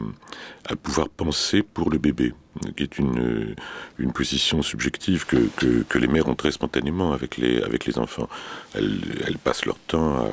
à 0.71 0.75
pouvoir 0.75 1.09
penser 1.09 1.63
pour 1.63 1.89
le 1.89 1.97
bébé 1.97 2.33
qui 2.75 2.83
est 2.83 2.99
une, 2.99 3.55
une 3.97 4.13
position 4.13 4.61
subjective 4.61 5.25
que, 5.25 5.37
que, 5.83 5.97
les 5.97 6.07
mères 6.07 6.27
ont 6.27 6.35
très 6.35 6.51
spontanément 6.51 7.13
avec 7.13 7.37
les, 7.37 7.61
avec 7.61 7.85
les 7.85 7.97
enfants. 7.97 8.29
Elles, 8.75 8.99
elles 9.25 9.37
passent 9.37 9.65
leur 9.65 9.79
temps 9.79 10.17
à, 10.17 10.27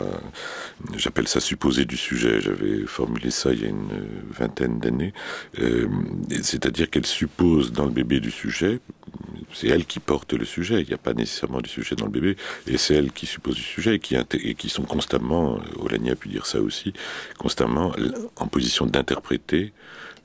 j'appelle 0.96 1.28
ça 1.28 1.40
supposer 1.40 1.85
du 1.85 1.96
sujet, 1.96 2.40
j'avais 2.40 2.87
formulé 2.87 3.30
ça 3.30 3.52
il 3.52 3.62
y 3.62 3.64
a 3.64 3.68
une 3.68 4.06
vingtaine 4.30 4.78
d'années, 4.78 5.12
euh, 5.59 5.88
c'est-à-dire 6.42 6.90
qu'elles 6.90 7.06
supposent 7.06 7.72
dans 7.72 7.85
le 7.85 7.90
bébé 7.90 8.20
du 8.20 8.30
sujet, 8.30 8.80
c'est 9.52 9.68
elles 9.68 9.87
qui 9.87 10.00
portent 10.00 10.33
le 10.33 10.44
sujet, 10.44 10.80
il 10.83 10.87
n'y 10.87 10.94
a 10.94 10.98
pas 10.98 11.14
nécessairement 11.14 11.61
du 11.61 11.68
sujet 11.68 11.96
dans 11.96 12.06
le 12.06 12.11
bébé, 12.11 12.37
et 12.66 12.78
c'est 12.78 12.94
elles 12.94 13.12
qui 13.12 13.26
supposent 13.26 13.56
du 13.56 13.62
sujet 13.62 13.96
et 13.96 13.98
qui, 13.98 14.16
et 14.16 14.54
qui 14.54 14.68
sont 14.68 14.85
constamment, 14.85 15.59
Olania 15.78 16.12
a 16.12 16.16
pu 16.16 16.28
dire 16.28 16.46
ça 16.46 16.61
aussi, 16.61 16.92
constamment 17.38 17.92
en 18.37 18.46
position 18.46 18.87
d'interpréter 18.87 19.72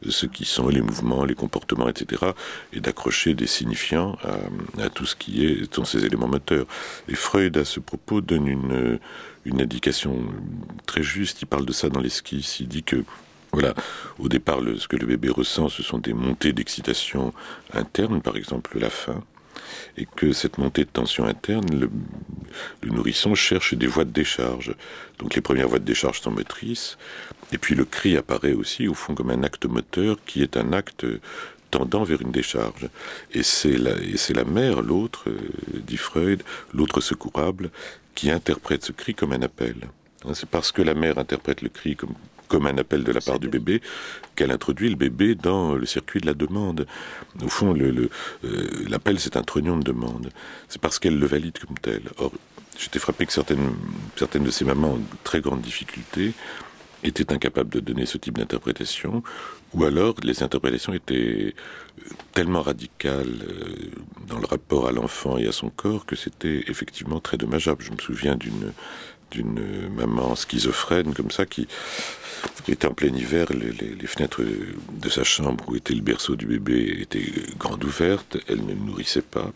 ce 0.08 0.26
qui 0.26 0.46
sont 0.46 0.68
les 0.68 0.82
mouvements, 0.82 1.26
les 1.26 1.36
comportements, 1.36 1.90
etc., 1.90 2.32
et 2.74 2.80
d'accrocher 2.80 3.34
des 3.34 3.48
signifiants 3.48 4.18
à, 4.80 4.90
tout 4.90 5.06
ce 5.06 5.16
qui 5.16 5.46
est 5.46 5.74
sont 5.74 5.86
ces 5.86 6.06
éléments 6.06 6.28
moteurs. 6.28 6.66
Et 7.08 7.16
Freud, 7.16 7.58
à 7.58 7.66
ce 7.66 7.80
propos, 7.80 8.22
donne 8.22 8.48
une, 8.48 9.00
une 9.46 9.62
indication 9.62 10.24
très 10.86 11.04
juste. 11.04 11.42
Il 11.42 11.48
parle 11.48 11.66
de 11.66 11.74
ça 11.74 11.90
dans 11.90 12.02
l'esquisse. 12.02 12.60
Il 12.60 12.68
dit 12.68 12.84
que 12.84 13.04
voilà, 13.52 13.74
au 14.20 14.28
départ, 14.28 14.60
ce 14.78 14.88
que 14.88 14.98
le 14.98 15.08
bébé 15.08 15.30
ressent, 15.30 15.70
ce 15.70 15.82
sont 15.82 15.98
des 15.98 16.14
montées 16.14 16.52
d'excitation 16.52 17.34
interne, 17.74 18.22
par 18.22 18.36
exemple 18.36 18.78
la 18.78 18.90
faim, 18.90 19.24
et 19.98 20.08
que 20.16 20.34
cette 20.34 20.58
montée 20.58 20.86
de 20.86 20.90
tension 20.90 21.26
interne, 21.26 21.68
le, 21.80 21.90
nourrisson 22.90 23.36
cherche 23.36 23.74
des 23.74 23.88
voies 23.88 24.06
de 24.06 24.12
décharge. 24.12 24.74
Donc 25.20 25.36
les 25.36 25.42
premières 25.42 25.68
voies 25.68 25.80
de 25.80 25.86
décharge 25.86 26.22
sont 26.22 26.32
motrices, 26.32 26.98
et 27.52 27.58
puis 27.58 27.76
le 27.76 27.86
cri 27.86 28.18
apparaît 28.18 28.54
aussi, 28.54 28.88
au 28.88 28.94
fond, 28.94 29.16
comme 29.16 29.30
un 29.30 29.44
acte 29.44 29.66
moteur 29.66 30.18
qui 30.26 30.42
est 30.42 30.58
un 30.58 30.74
acte 30.74 31.06
tendant 31.72 32.04
vers 32.04 32.22
une 32.22 32.32
décharge. 32.32 32.88
Et 33.34 33.44
c'est 33.44 33.78
la, 33.78 33.92
et 33.98 34.18
c'est 34.18 34.34
la 34.34 34.46
mère, 34.46 34.82
l'autre, 34.82 35.30
euh, 35.30 35.38
dit 35.74 35.98
Freud, 35.98 36.42
l'autre 36.74 37.02
secourable, 37.02 37.70
qui 38.14 38.32
interprète 38.32 38.86
ce 38.86 38.92
cri 38.94 39.14
comme 39.14 39.34
un 39.34 39.42
appel. 39.42 39.76
Hein, 40.24 40.34
c'est 40.34 40.50
parce 40.50 40.72
que 40.72 40.82
la 40.82 40.94
mère 40.94 41.18
interprète 41.18 41.62
le 41.62 41.70
cri 41.70 41.96
comme, 41.96 42.14
comme 42.48 42.68
un 42.68 42.78
appel 42.78 43.04
de 43.04 43.12
la 43.12 43.22
part 43.22 43.40
du 43.40 43.48
bébé 43.48 43.82
qu'elle 44.36 44.52
introduit 44.52 44.90
le 44.90 44.96
bébé 44.96 45.36
dans 45.36 45.76
le 45.76 45.86
circuit 45.86 46.22
de 46.22 46.26
la 46.26 46.34
demande. 46.34 46.86
Au 47.44 47.48
fond, 47.48 47.74
le, 47.74 47.92
le, 47.92 48.10
euh, 48.44 48.68
l'appel, 48.90 49.20
c'est 49.20 49.38
un 49.38 49.44
trognon 49.44 49.78
de 49.78 49.84
demande. 49.84 50.30
C'est 50.68 50.82
parce 50.82 51.00
qu'elle 51.00 51.18
le 51.18 51.26
valide 51.26 51.58
comme 51.60 51.78
tel. 51.80 52.02
Or, 52.18 52.32
j'étais 52.78 53.00
frappé 53.00 53.26
que 53.26 53.34
certaines, 53.34 53.76
certaines 54.16 54.44
de 54.44 54.52
ces 54.52 54.66
mamans 54.66 54.94
ont 54.94 54.98
de 54.98 55.04
très 55.24 55.42
grandes 55.42 55.62
difficultés 55.62 56.34
étaient 57.06 57.32
incapables 57.32 57.70
de 57.70 57.80
donner 57.80 58.06
ce 58.06 58.18
type 58.18 58.38
d'interprétation, 58.38 59.24
ou 59.74 59.84
alors 59.84 60.16
les 60.24 60.44
interprétations 60.44 60.94
étaient 60.94 61.54
euh, 61.54 62.04
tellement 62.34 62.62
radicales 62.62 63.44
euh, 63.48 63.92
dans 64.28 64.40
le 64.40 64.46
rapport 64.46 64.88
à 64.88 64.92
l'enfant 64.92 65.38
et 65.38 65.48
à 65.48 65.52
son 65.52 65.70
corps 65.70 66.06
que 66.06 66.16
c'était 66.16 66.64
effectivement 66.68 67.20
très 67.20 67.38
dommageable. 67.38 67.84
Je 67.84 67.92
me 67.92 67.98
souviens 67.98 68.36
d'une 68.36 68.74
d'une 69.32 69.90
maman 69.90 70.36
schizophrène 70.36 71.14
comme 71.14 71.32
ça 71.32 71.46
qui, 71.46 71.68
était 72.68 72.88
en 72.88 72.94
plein 72.94 73.14
hiver, 73.14 73.48
les, 73.54 73.72
les, 73.72 74.08
fenêtres 74.08 74.42
de 74.44 75.10
sa 75.10 75.24
chambre 75.24 75.64
où 75.68 75.76
était 75.76 75.94
le 75.94 76.02
berceau 76.02 76.36
du 76.36 76.46
bébé 76.46 76.98
étaient 77.02 77.32
grandes 77.58 77.84
ouvertes, 77.84 78.38
elle 78.48 78.66
ne 78.66 78.74
nourrissait 78.74 79.22
pas. 79.22 79.52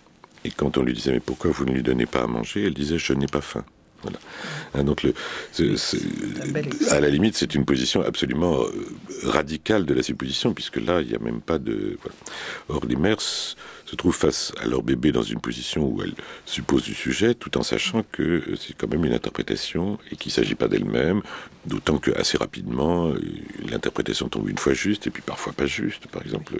Et 0.45 0.51
quand 0.51 0.77
on 0.77 0.83
lui 0.83 0.93
disait 0.93 1.11
mais 1.11 1.19
pourquoi 1.19 1.51
vous 1.51 1.65
ne 1.65 1.71
lui 1.71 1.83
donnez 1.83 2.05
pas 2.05 2.23
à 2.23 2.27
manger, 2.27 2.65
elle 2.65 2.73
disait 2.73 2.97
je 2.97 3.13
n'ai 3.13 3.27
pas 3.27 3.41
faim. 3.41 3.65
Voilà. 4.01 4.17
Hein, 4.75 4.83
donc, 4.83 5.03
le, 5.03 5.13
à 6.89 6.99
la 6.99 7.09
limite, 7.09 7.35
c'est 7.35 7.53
une 7.55 7.65
position 7.65 8.01
absolument 8.01 8.63
euh, 8.63 8.69
radicale 9.23 9.85
de 9.85 9.93
la 9.93 10.03
supposition, 10.03 10.53
puisque 10.53 10.77
là, 10.77 11.01
il 11.01 11.07
n'y 11.07 11.15
a 11.15 11.19
même 11.19 11.41
pas 11.41 11.57
de. 11.57 11.97
Voilà. 12.01 12.15
Or, 12.69 12.85
les 12.87 12.95
mères 12.95 13.21
se 13.89 13.95
trouvent 13.95 14.15
face 14.15 14.53
à 14.61 14.67
leur 14.67 14.83
bébé 14.83 15.11
dans 15.11 15.23
une 15.23 15.39
position 15.39 15.87
où 15.87 16.03
elles 16.03 16.13
supposent 16.45 16.83
du 16.83 16.93
sujet, 16.93 17.33
tout 17.33 17.57
en 17.57 17.63
sachant 17.63 18.03
que 18.11 18.21
euh, 18.21 18.55
c'est 18.55 18.77
quand 18.77 18.87
même 18.87 19.03
une 19.03 19.13
interprétation 19.13 19.97
et 20.11 20.15
qu'il 20.15 20.29
ne 20.29 20.33
s'agit 20.33 20.53
pas 20.53 20.67
d'elle-même, 20.67 21.23
d'autant 21.65 21.97
que 21.97 22.11
assez 22.11 22.37
rapidement, 22.37 23.07
euh, 23.07 23.19
l'interprétation 23.67 24.29
tombe 24.29 24.47
une 24.47 24.59
fois 24.59 24.73
juste 24.73 25.07
et 25.07 25.09
puis 25.09 25.23
parfois 25.23 25.53
pas 25.53 25.65
juste. 25.65 26.05
Par 26.07 26.21
exemple, 26.21 26.53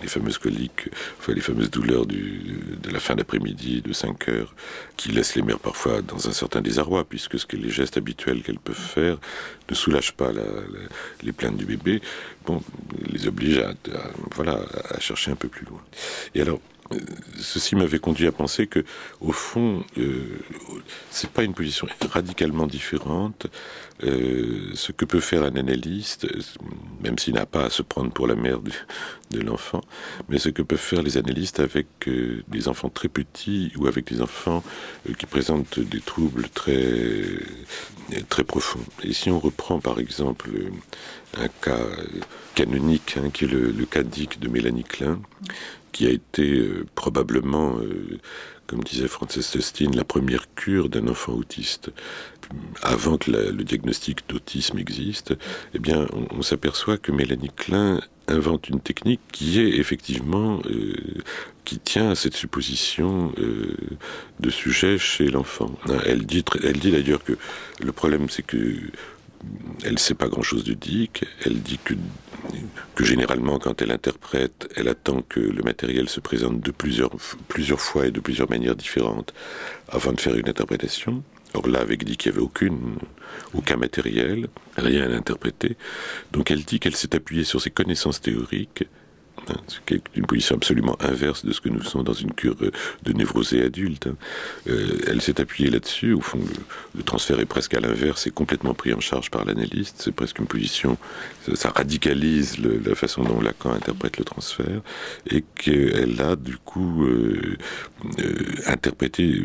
les 0.00 0.08
fameuses 0.08 0.38
coliques, 0.38 0.88
enfin 1.18 1.32
les 1.32 1.40
fameuses 1.40 1.70
douleurs 1.70 2.06
de 2.06 2.90
la 2.90 3.00
fin 3.00 3.14
d'après-midi, 3.14 3.82
de 3.82 3.92
5 3.92 4.28
heures, 4.28 4.54
qui 4.96 5.10
laissent 5.10 5.34
les 5.34 5.42
mères 5.42 5.58
parfois 5.58 6.02
dans 6.02 6.28
un 6.28 6.32
certain 6.32 6.60
désarroi, 6.60 7.04
puisque 7.04 7.38
ce 7.38 7.46
que 7.46 7.56
les 7.56 7.70
gestes 7.70 7.96
habituels 7.96 8.42
qu'elles 8.42 8.58
peuvent 8.58 8.74
faire 8.74 9.18
ne 9.68 9.74
soulagent 9.74 10.12
pas 10.12 10.30
les 11.22 11.32
plaintes 11.32 11.56
du 11.56 11.64
bébé, 11.64 12.00
bon, 12.44 12.62
les 13.10 13.26
oblige 13.26 13.58
à, 13.58 13.74
voilà, 14.34 14.60
à 14.90 15.00
chercher 15.00 15.30
un 15.30 15.36
peu 15.36 15.48
plus 15.48 15.66
loin. 15.66 15.80
Et 16.34 16.40
alors, 16.40 16.60
euh, 16.92 16.98
ceci 17.38 17.74
m'avait 17.74 17.98
conduit 17.98 18.26
à 18.26 18.32
penser 18.32 18.66
que, 18.66 18.84
au 19.20 19.32
fond, 19.32 19.84
euh, 19.98 20.22
c'est 21.16 21.30
pas 21.30 21.44
une 21.44 21.54
position 21.54 21.86
radicalement 22.10 22.66
différente. 22.66 23.46
Euh, 24.04 24.70
ce 24.74 24.92
que 24.92 25.06
peut 25.06 25.20
faire 25.20 25.42
un 25.44 25.56
analyste, 25.56 26.26
même 27.00 27.18
s'il 27.18 27.34
n'a 27.34 27.46
pas 27.46 27.64
à 27.64 27.70
se 27.70 27.80
prendre 27.80 28.12
pour 28.12 28.26
la 28.26 28.34
mère 28.34 28.60
de, 28.60 29.40
l'enfant, 29.40 29.80
mais 30.28 30.38
ce 30.38 30.50
que 30.50 30.62
peuvent 30.62 30.78
faire 30.78 31.02
les 31.02 31.16
analystes 31.16 31.60
avec 31.60 31.86
euh, 32.06 32.42
des 32.48 32.68
enfants 32.68 32.90
très 32.90 33.08
petits 33.08 33.72
ou 33.76 33.86
avec 33.86 34.06
des 34.06 34.20
enfants 34.20 34.62
euh, 35.08 35.14
qui 35.14 35.26
présentent 35.26 35.80
des 35.80 36.00
troubles 36.00 36.48
très 36.50 37.38
très 38.28 38.44
profonds. 38.44 38.84
Et 39.02 39.12
si 39.12 39.30
on 39.30 39.38
reprend 39.38 39.80
par 39.80 39.98
exemple 39.98 40.50
un 41.38 41.48
cas 41.48 41.86
canonique, 42.54 43.16
hein, 43.18 43.30
qui 43.32 43.44
est 43.44 43.48
le, 43.48 43.72
le 43.72 43.86
cas 43.86 44.02
d'Ic 44.02 44.38
de 44.38 44.48
Mélanie 44.48 44.84
Klein, 44.84 45.20
qui 45.92 46.06
a 46.06 46.10
été 46.10 46.62
probablement, 46.94 47.78
comme 48.66 48.82
disait 48.82 49.08
Frances 49.08 49.50
Testine, 49.50 49.94
la 49.96 50.04
première 50.04 50.52
cure 50.54 50.88
d'un 50.88 51.08
enfant 51.08 51.32
autiste. 51.32 51.90
Avant 52.82 53.18
que 53.18 53.30
le 53.30 53.64
diagnostic 53.64 54.28
d'autisme 54.28 54.78
existe, 54.78 55.34
eh 55.74 55.78
bien, 55.80 56.06
on, 56.30 56.42
s'aperçoit 56.42 56.96
que 56.96 57.10
Mélanie 57.10 57.50
Klein 57.56 58.00
invente 58.28 58.68
une 58.68 58.80
technique 58.80 59.20
qui 59.32 59.60
est 59.60 59.78
effectivement 59.78 60.60
euh, 60.70 60.94
qui 61.64 61.80
tient 61.80 62.10
à 62.10 62.14
cette 62.14 62.34
supposition 62.34 63.32
de 64.38 64.50
sujet 64.50 64.98
chez 64.98 65.28
l'enfant. 65.28 65.72
Elle 66.04 66.24
dit 66.24 66.44
d'ailleurs 66.90 67.24
que 67.24 67.36
le 67.80 67.92
problème 67.92 68.28
c'est 68.28 68.44
que 68.44 68.56
elle 69.84 69.94
ne 69.94 69.98
sait 69.98 70.14
pas 70.14 70.28
grand-chose 70.28 70.64
de 70.64 70.74
Dick. 70.74 71.24
Elle 71.44 71.60
dit 71.60 71.78
que, 71.84 71.94
généralement, 73.04 73.58
quand 73.58 73.82
elle 73.82 73.92
interprète, 73.92 74.68
elle 74.76 74.88
attend 74.88 75.22
que 75.22 75.40
le 75.40 75.62
matériel 75.62 76.08
se 76.08 76.20
présente 76.20 76.60
de 76.60 76.70
plusieurs, 76.70 77.10
fois 77.80 78.06
et 78.06 78.10
de 78.10 78.20
plusieurs 78.20 78.50
manières 78.50 78.76
différentes 78.76 79.34
avant 79.88 80.12
de 80.12 80.20
faire 80.20 80.34
une 80.34 80.48
interprétation. 80.48 81.22
Or 81.54 81.68
là, 81.68 81.80
avec 81.80 82.04
Dick, 82.04 82.26
il 82.26 82.32
n'y 82.32 82.38
avait 82.38 82.46
aucun 83.54 83.76
matériel, 83.76 84.48
rien 84.76 85.10
à 85.10 85.16
interpréter. 85.16 85.76
Donc 86.32 86.50
elle 86.50 86.64
dit 86.64 86.80
qu'elle 86.80 86.96
s'est 86.96 87.14
appuyée 87.14 87.44
sur 87.44 87.60
ses 87.60 87.70
connaissances 87.70 88.20
théoriques 88.20 88.84
Hein, 89.48 89.56
une 90.14 90.26
position 90.26 90.56
absolument 90.56 90.96
inverse 91.00 91.44
de 91.44 91.52
ce 91.52 91.60
que 91.60 91.68
nous 91.68 91.82
sommes 91.82 92.02
dans 92.02 92.12
une 92.12 92.32
cure 92.32 92.56
de 92.56 93.12
névrosée 93.12 93.62
adulte. 93.62 94.08
Hein. 94.08 94.16
Euh, 94.68 94.98
elle 95.06 95.20
s'est 95.20 95.40
appuyée 95.40 95.70
là-dessus. 95.70 96.12
Au 96.12 96.20
fond, 96.20 96.40
le, 96.94 97.02
transfert 97.02 97.38
est 97.40 97.46
presque 97.46 97.74
à 97.74 97.80
l'inverse, 97.80 98.22
c'est 98.22 98.34
complètement 98.34 98.74
pris 98.74 98.92
en 98.92 99.00
charge 99.00 99.30
par 99.30 99.44
l'analyste. 99.44 99.96
C'est 99.98 100.12
presque 100.12 100.38
une 100.38 100.46
position, 100.46 100.96
ça, 101.54 101.70
radicalise 101.70 102.58
la 102.58 102.94
façon 102.94 103.22
dont 103.22 103.40
Lacan 103.40 103.72
interprète 103.72 104.18
le 104.18 104.24
transfert 104.24 104.80
et 105.30 105.44
qu'elle 105.54 106.20
a 106.20 106.36
du 106.36 106.56
coup 106.56 107.04
euh, 107.04 107.56
euh, 108.18 108.34
interprété 108.66 109.42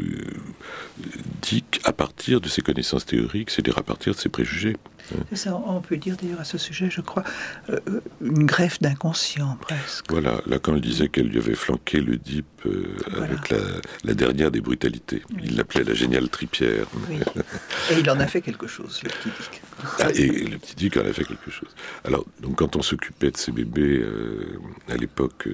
Dick 1.42 1.82
à 1.84 1.94
partir 1.94 2.42
de 2.42 2.48
ses 2.48 2.62
connaissances 2.62 3.06
théoriques, 3.06 3.50
c'est-à-dire 3.50 3.78
à 3.78 3.84
partir 3.84 4.14
de 4.14 4.20
ses 4.20 4.30
préjugés. 4.30 4.78
Ça, 5.34 5.56
on 5.56 5.82
peut 5.82 5.98
dire 5.98 6.16
d'ailleurs 6.22 6.42
à 6.42 6.44
ce 6.44 6.58
sujet, 6.58 6.90
je 6.90 7.02
crois, 7.02 7.24
euh, 7.70 7.80
une 8.22 8.46
greffe 8.46 8.80
d'inconscient 8.82 9.58
presque. 9.62 10.06
Voilà, 10.10 10.42
Lacan 10.46 10.78
disait 10.78 11.10
qu'elle 11.10 11.28
lui 11.28 11.38
avait 11.38 11.56
flanqué 11.56 12.00
le 12.00 12.18
dip 12.18 12.46
euh, 12.66 12.96
avec 13.22 13.54
la, 14.04 14.14
dernière 14.14 14.52
des 14.52 14.62
brutalités. 14.62 15.24
Il 15.44 15.58
l'appelait 15.58 15.84
la 15.84 15.94
géniale 15.94 16.30
tripière. 16.30 16.86
Et 17.92 18.00
il 18.00 18.10
en 18.10 18.20
a 18.20 18.28
fait 18.28 18.42
quelque 18.42 18.68
chose, 18.68 19.02
le 19.04 19.10
petit 19.10 19.30
Dick. 19.30 19.62
Ah, 20.00 20.12
et 20.14 20.28
le 20.28 20.58
petit 20.58 20.76
Dick 20.76 20.98
en 20.98 21.02
a 21.02 21.14
fait 21.14 21.24
quelque 21.24 21.52
chose. 21.52 21.70
Alors, 22.06 22.26
donc, 22.42 22.58
quand 22.58 22.76
on 22.76 22.82
s'occupait 22.82 23.32
de 23.32 23.38
ces 23.38 23.52
bébés 23.52 24.00
euh, 24.04 24.60
à 24.90 24.96
l'époque, 24.96 25.48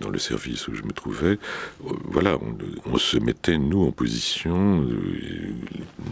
dans 0.00 0.10
le 0.10 0.18
service 0.18 0.68
où 0.68 0.74
je 0.74 0.82
me 0.82 0.92
trouvais, 0.92 1.38
voilà, 1.80 2.38
on, 2.86 2.98
se 2.98 3.16
mettait, 3.18 3.58
nous, 3.58 3.82
en 3.84 3.92
position, 3.92 4.86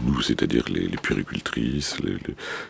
nous, 0.05 0.21
c'est-à-dire 0.21 0.65
les, 0.69 0.87
les 0.87 0.97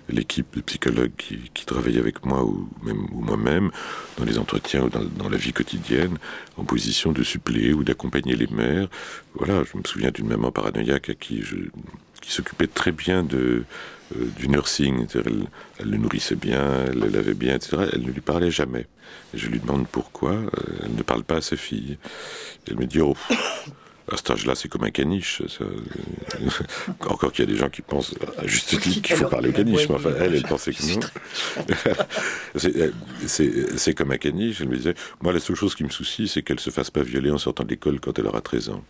l'équipe 0.10 0.56
de 0.56 0.62
psychologues 0.62 1.12
qui, 1.18 1.40
qui 1.54 1.66
travaillait 1.66 2.00
avec 2.00 2.26
moi 2.26 2.44
ou 2.44 2.70
même 2.84 3.08
moi-même 3.12 3.72
dans 4.18 4.26
les 4.26 4.38
entretiens 4.38 4.84
ou 4.84 4.90
dans, 4.90 5.30
la 5.30 5.38
vie 5.38 5.54
quotidienne, 5.54 6.18
en 6.58 6.64
position 6.64 7.12
de 7.12 7.24
suppléer 7.24 7.74
ou 7.74 7.84
d'accompagner 7.84 8.36
les 8.36 8.48
mères. 8.48 8.88
Voilà, 9.36 9.64
je 9.64 9.78
me 9.78 9.84
souviens 9.86 10.12
d'une 10.12 10.28
maman 10.28 10.52
paranoïaque 10.52 11.10
à 11.10 11.14
qui 11.16 11.42
je 11.42 11.56
qui 12.22 12.32
s'occupait 12.32 12.68
très 12.68 12.92
bien 12.92 13.24
de 13.24 13.64
euh, 14.16 14.26
du 14.38 14.48
nursing, 14.48 15.08
elle, 15.14 15.48
elle, 15.80 15.90
le 15.90 15.98
nourrissait 15.98 16.36
bien, 16.36 16.86
elle 16.88 17.00
le 17.00 17.08
lavait 17.08 17.34
bien, 17.34 17.56
etc. 17.56 17.90
Elle 17.94 18.02
ne 18.02 18.12
lui 18.12 18.22
parlait 18.22 18.52
jamais. 18.52 18.88
Et 19.34 19.38
je 19.38 19.48
lui 19.48 19.60
demande 19.60 19.88
pourquoi. 19.88 20.32
Euh, 20.32 20.50
elle 20.84 20.96
ne 20.96 21.04
parle 21.04 21.24
pas 21.24 21.38
à 21.38 21.42
sa 21.42 21.56
fille. 21.56 21.98
Elle 22.68 22.78
me 22.78 22.86
dit 22.86 23.00
oh, 23.02 23.16
à 24.12 24.18
cet 24.18 24.32
âge-là, 24.32 24.56
c'est 24.56 24.68
comme 24.68 24.84
un 24.84 24.92
caniche. 24.92 25.42
Encore 27.08 27.32
qu'il 27.32 27.46
y 27.46 27.48
a 27.48 27.52
des 27.52 27.58
gens 27.58 27.70
qui 27.70 27.82
pensent 27.82 28.14
à 28.38 28.46
juste 28.48 28.80
titre 28.80 29.02
qu'il 29.02 29.16
faut 29.16 29.28
parler 29.28 29.50
au 29.50 29.54
caniche, 29.54 29.88
mais 29.88 29.96
enfin, 29.96 30.12
elle, 30.20 30.36
elle 30.36 30.44
pensait 30.44 30.74
que 30.74 30.84
non. 30.84 31.00
c'est 33.28 33.94
comme 33.94 34.12
un 34.12 34.18
caniche. 34.18 34.62
Elle 34.62 34.70
me 34.70 34.78
disait, 34.78 34.96
moi, 35.22 35.32
la 35.32 35.40
seule 35.40 35.56
chose 35.56 35.76
qui 35.76 35.84
me 35.84 35.90
soucie, 35.90 36.28
c'est 36.28 36.42
qu'elle 36.42 36.60
se 36.60 36.70
fasse 36.70 36.92
pas 36.92 37.04
violer 37.04 37.32
en 37.32 37.38
sortant 37.38 37.64
de 37.64 37.70
l'école 37.70 38.00
quand 38.00 38.18
elle 38.20 38.28
aura 38.28 38.42
13 38.42 38.70
ans. 38.70 38.84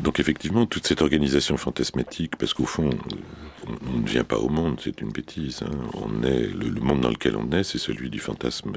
Donc 0.00 0.20
effectivement, 0.20 0.66
toute 0.66 0.86
cette 0.86 1.02
organisation 1.02 1.56
fantasmatique, 1.56 2.36
parce 2.36 2.54
qu'au 2.54 2.66
fond, 2.66 2.90
on, 3.86 3.98
ne 3.98 4.06
vient 4.06 4.24
pas 4.24 4.38
au 4.38 4.48
monde, 4.48 4.80
c'est 4.82 5.00
une 5.00 5.10
bêtise. 5.10 5.62
Hein. 5.62 5.88
On 5.94 6.22
est 6.22 6.46
le, 6.46 6.70
monde 6.80 7.00
dans 7.00 7.10
lequel 7.10 7.36
on 7.36 7.50
est, 7.50 7.64
c'est 7.64 7.78
celui 7.78 8.10
du 8.10 8.18
fantasme 8.18 8.72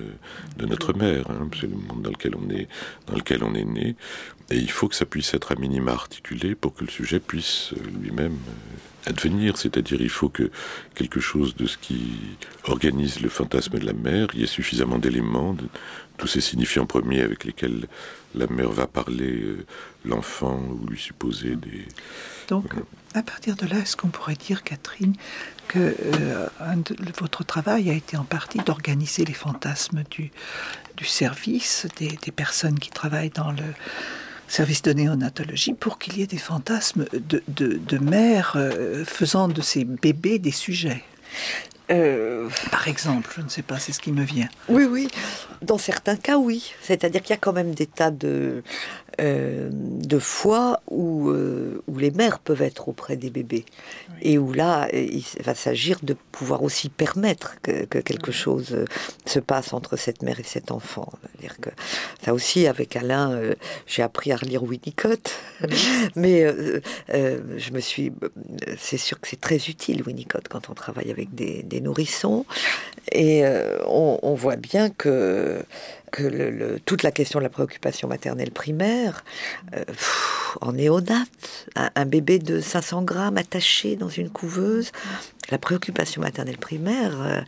de 0.58 0.66
notre 0.66 0.94
mère. 0.94 1.30
Hein. 1.30 1.50
C'est 1.60 1.68
le 1.68 1.76
monde 1.76 2.02
dans 2.02 2.12
lequel 2.12 2.34
on 2.36 2.50
est, 2.50 2.68
dans 3.08 3.16
lequel 3.16 3.44
on 3.44 3.54
est 3.54 3.66
né. 3.66 3.96
Et 4.50 4.58
il 4.58 4.72
faut 4.72 4.88
que 4.88 4.96
ça 4.96 5.06
puisse 5.06 5.34
être 5.34 5.52
à 5.52 5.56
minima 5.56 5.92
articulé 5.92 6.56
pour 6.56 6.74
que 6.74 6.86
le 6.86 6.90
sujet 6.90 7.20
puisse 7.20 7.74
lui-même 8.02 8.38
euh, 8.48 9.10
advenir. 9.10 9.58
C'est-à-dire, 9.58 10.02
il 10.02 10.10
faut 10.10 10.30
que 10.30 10.50
quelque 10.96 11.20
chose 11.20 11.56
de 11.56 11.68
ce 11.68 11.78
qui 11.78 12.14
organise 12.64 13.20
le 13.20 13.30
fantasme 13.30 13.78
de 13.78 13.86
la 13.86 13.94
mère, 13.94 14.28
il 14.34 14.40
y 14.40 14.44
ait 14.44 14.48
suffisamment 14.48 15.00
d'éléments, 15.00 15.54
de, 15.54 15.66
tous 16.18 16.28
ces 16.28 16.42
signifiants 16.42 16.86
premiers 16.86 17.22
avec 17.22 17.44
lesquels 17.44 17.88
la 18.36 18.48
mère 18.48 18.72
va 18.72 18.88
parler 18.88 19.42
euh, 19.42 19.66
l'enfant 20.06 20.60
ou 20.60 20.88
lui 20.88 21.00
supposer 21.00 21.56
des... 21.56 21.86
Donc, 22.48 22.74
à 23.14 23.24
partir 23.24 23.56
de 23.56 23.66
là, 23.66 23.80
est-ce 23.80 23.96
qu'on 23.98 24.08
pourrait 24.10 24.36
dire, 24.36 24.64
Catherine, 24.64 25.16
que 25.68 25.80
euh, 25.80 26.48
votre 27.20 27.44
travail 27.44 27.90
a 27.90 27.94
été 27.94 28.16
en 28.18 28.24
partie 28.24 28.60
d'organiser 28.60 29.26
les 29.26 29.34
fantasmes 29.34 30.04
du, 30.10 30.32
du 30.96 31.06
service, 31.06 31.88
des, 31.98 32.32
personnes 32.32 32.80
qui 32.80 32.90
travaillent 32.90 33.32
dans 33.32 33.52
le 33.52 33.74
service 34.48 34.82
de 34.82 34.94
néonatologie, 34.94 35.74
pour 35.74 36.00
qu'il 36.00 36.18
y 36.18 36.22
ait 36.22 36.28
des 36.28 36.38
fantasmes 36.38 37.06
de, 37.14 37.42
de, 37.48 37.98
mères 37.98 38.54
euh, 38.56 39.04
faisant 39.04 39.48
de 39.50 39.62
ces 39.62 39.84
bébés 39.84 40.40
des 40.40 40.52
sujets? 40.52 41.04
Euh, 41.92 42.50
Par 42.72 42.88
exemple, 42.88 43.32
je 43.36 43.42
ne 43.42 43.50
sais 43.50 43.62
pas, 43.62 43.80
c'est 43.80 43.92
ce 43.92 44.00
qui 44.00 44.12
me 44.12 44.24
vient. 44.24 44.50
Oui, 44.70 44.86
oui. 44.86 45.08
Dans 45.62 45.78
certains 45.78 46.16
cas, 46.16 46.38
oui. 46.38 46.74
C'est-à-dire 46.82 47.22
qu'il 47.22 47.32
y 47.32 47.34
a 47.34 47.40
quand 47.40 47.54
même 47.54 47.74
des 47.74 47.88
tas 47.88 48.12
de, 48.12 48.64
euh, 49.20 49.70
de 49.72 50.20
fois 50.20 50.82
où, 50.90 51.30
euh, 51.30 51.82
où 51.88 51.98
les 51.98 52.12
mères 52.12 52.40
peuvent 52.40 52.62
être 52.62 52.88
auprès 52.88 53.18
des 53.18 53.30
bébés. 53.30 53.66
Et 54.22 54.38
où 54.38 54.54
là, 54.54 54.88
il 54.94 55.24
va 55.44 55.56
s'agir 55.56 56.00
de 56.04 56.16
pouvoir 56.32 56.64
aussi 56.64 56.90
permettre 56.90 57.56
que, 57.62 57.86
quelque 57.86 58.32
chose 58.32 58.86
se 59.26 59.40
passe 59.40 59.74
entre 59.74 59.96
cette 59.98 60.22
mère 60.24 60.40
et 60.40 60.44
cet 60.44 60.72
enfant. 60.72 61.10
-dire 61.42 61.58
que 61.60 61.70
ça 62.24 62.34
aussi, 62.34 62.68
avec 62.68 62.96
Alain, 62.96 63.40
j'ai 63.86 64.02
appris 64.02 64.32
à 64.32 64.38
relire 64.38 64.64
Winnicott. 64.64 65.36
Mais 66.16 66.46
je 67.10 67.72
me 67.72 67.80
suis. 67.80 68.12
C'est 68.78 68.98
sûr 68.98 69.20
que 69.20 69.28
c'est 69.28 69.42
très 69.42 69.58
utile, 69.68 70.04
Winnicott, 70.06 70.48
quand 70.48 70.70
on 70.70 70.74
travaille 70.74 71.12
avec 71.12 71.34
des 71.36 71.82
nourrissons. 71.82 72.46
Et 73.12 73.46
euh, 73.46 73.78
on, 73.86 74.34
voit 74.34 74.58
bien 74.58 74.90
que, 74.90 75.64
que 76.12 76.78
toute 76.86 77.04
la 77.04 77.12
question 77.12 77.40
de 77.40 77.44
la 77.44 77.50
préoccupation 77.50 78.08
maternelle 78.08 78.52
primaire, 78.52 79.24
euh, 79.76 79.84
en 80.62 80.74
néonate, 80.74 81.28
un, 81.76 82.06
bébé 82.06 82.40
de 82.40 82.62
500 82.62 83.04
grammes 83.04 83.38
attaché 83.38 83.96
dans 83.96 84.10
une 84.10 84.30
couveuse, 84.30 84.92
la 85.50 85.58
préoccupation 85.58 86.22
maternelle 86.22 86.58
primaire, 86.58 87.22
euh, 87.22 87.42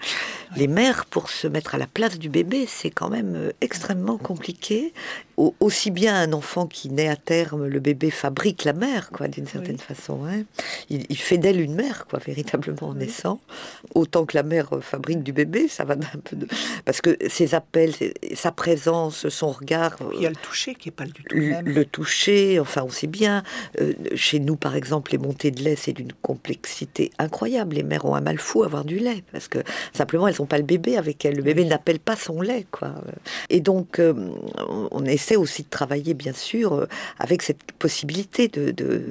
les 0.55 0.67
mères, 0.67 1.05
pour 1.05 1.29
se 1.29 1.47
mettre 1.47 1.75
à 1.75 1.77
la 1.77 1.87
place 1.87 2.17
du 2.17 2.29
bébé, 2.29 2.65
c'est 2.67 2.89
quand 2.89 3.09
même 3.09 3.35
euh, 3.35 3.51
extrêmement 3.61 4.17
compliqué. 4.17 4.93
aussi 5.37 5.89
bien 5.89 6.15
un 6.15 6.33
enfant 6.33 6.67
qui 6.67 6.89
naît 6.89 7.07
à 7.07 7.15
terme, 7.15 7.65
le 7.65 7.79
bébé 7.79 8.11
fabrique 8.11 8.65
la 8.65 8.73
mère, 8.73 9.09
quoi, 9.09 9.29
d'une 9.29 9.47
certaine 9.47 9.77
façon. 9.77 10.25
Hein. 10.25 10.43
Il, 10.89 11.17
fait 11.17 11.37
d'elle 11.37 11.61
une 11.61 11.75
mère, 11.75 12.07
quoi, 12.07 12.19
véritablement 12.19 12.89
en 12.89 12.95
naissant. 12.95 13.39
Autant 13.95 14.25
que 14.25 14.35
la 14.35 14.43
mère 14.43 14.73
euh, 14.73 14.81
fabrique 14.81 15.23
du 15.23 15.31
bébé, 15.31 15.67
ça 15.67 15.85
va 15.85 15.93
un 15.93 16.19
peu 16.23 16.35
de... 16.35 16.47
Parce 16.85 17.01
que 17.01 17.17
ses 17.29 17.55
appels, 17.55 17.93
sa 18.33 18.51
présence, 18.51 19.29
son 19.29 19.51
regard... 19.51 19.97
Il 20.15 20.21
y 20.21 20.25
a 20.25 20.29
le 20.29 20.35
toucher 20.35 20.75
qui 20.75 20.89
est 20.89 20.93
pas 20.93 21.05
du 21.05 21.23
tout 21.23 21.35
le 21.35 21.49
même. 21.49 21.65
Le 21.65 21.85
toucher, 21.85 22.59
enfin, 22.59 22.83
on 22.85 22.89
sait 22.89 23.07
bien. 23.07 23.43
chez 24.15 24.39
nous, 24.39 24.55
par 24.55 24.75
exemple, 24.75 25.11
les 25.11 25.17
montées 25.17 25.51
de 25.51 25.63
lait, 25.63 25.75
c'est 25.75 25.93
d'une 25.93 26.13
complexité 26.13 27.11
incroyable. 27.17 27.75
Les 27.75 27.83
mères 27.89 28.05
ont 28.05 28.15
un 28.15 28.21
mal 28.21 28.37
fou 28.37 28.63
à 28.63 28.67
avoir 28.67 28.85
du 28.85 28.99
lait, 28.99 29.23
parce 29.31 29.47
que 29.47 29.59
simplement, 29.93 30.27
elles 30.27 30.35
n'ont 30.39 30.45
pas 30.45 30.57
le 30.57 30.63
bébé 30.63 30.97
avec 30.97 31.25
elles. 31.25 31.35
Le 31.35 31.43
bébé 31.43 31.65
n'appelle 31.65 31.99
pas 31.99 32.15
son 32.15 32.41
lait, 32.41 32.65
quoi. 32.71 32.93
Et 33.49 33.59
donc, 33.59 33.99
euh, 33.99 34.13
on 34.91 35.03
essaie 35.05 35.35
aussi 35.35 35.63
de 35.63 35.69
travailler, 35.69 36.13
bien 36.13 36.33
sûr, 36.33 36.73
euh, 36.73 36.87
avec 37.19 37.41
cette 37.41 37.71
possibilité 37.73 38.47
de, 38.47 39.03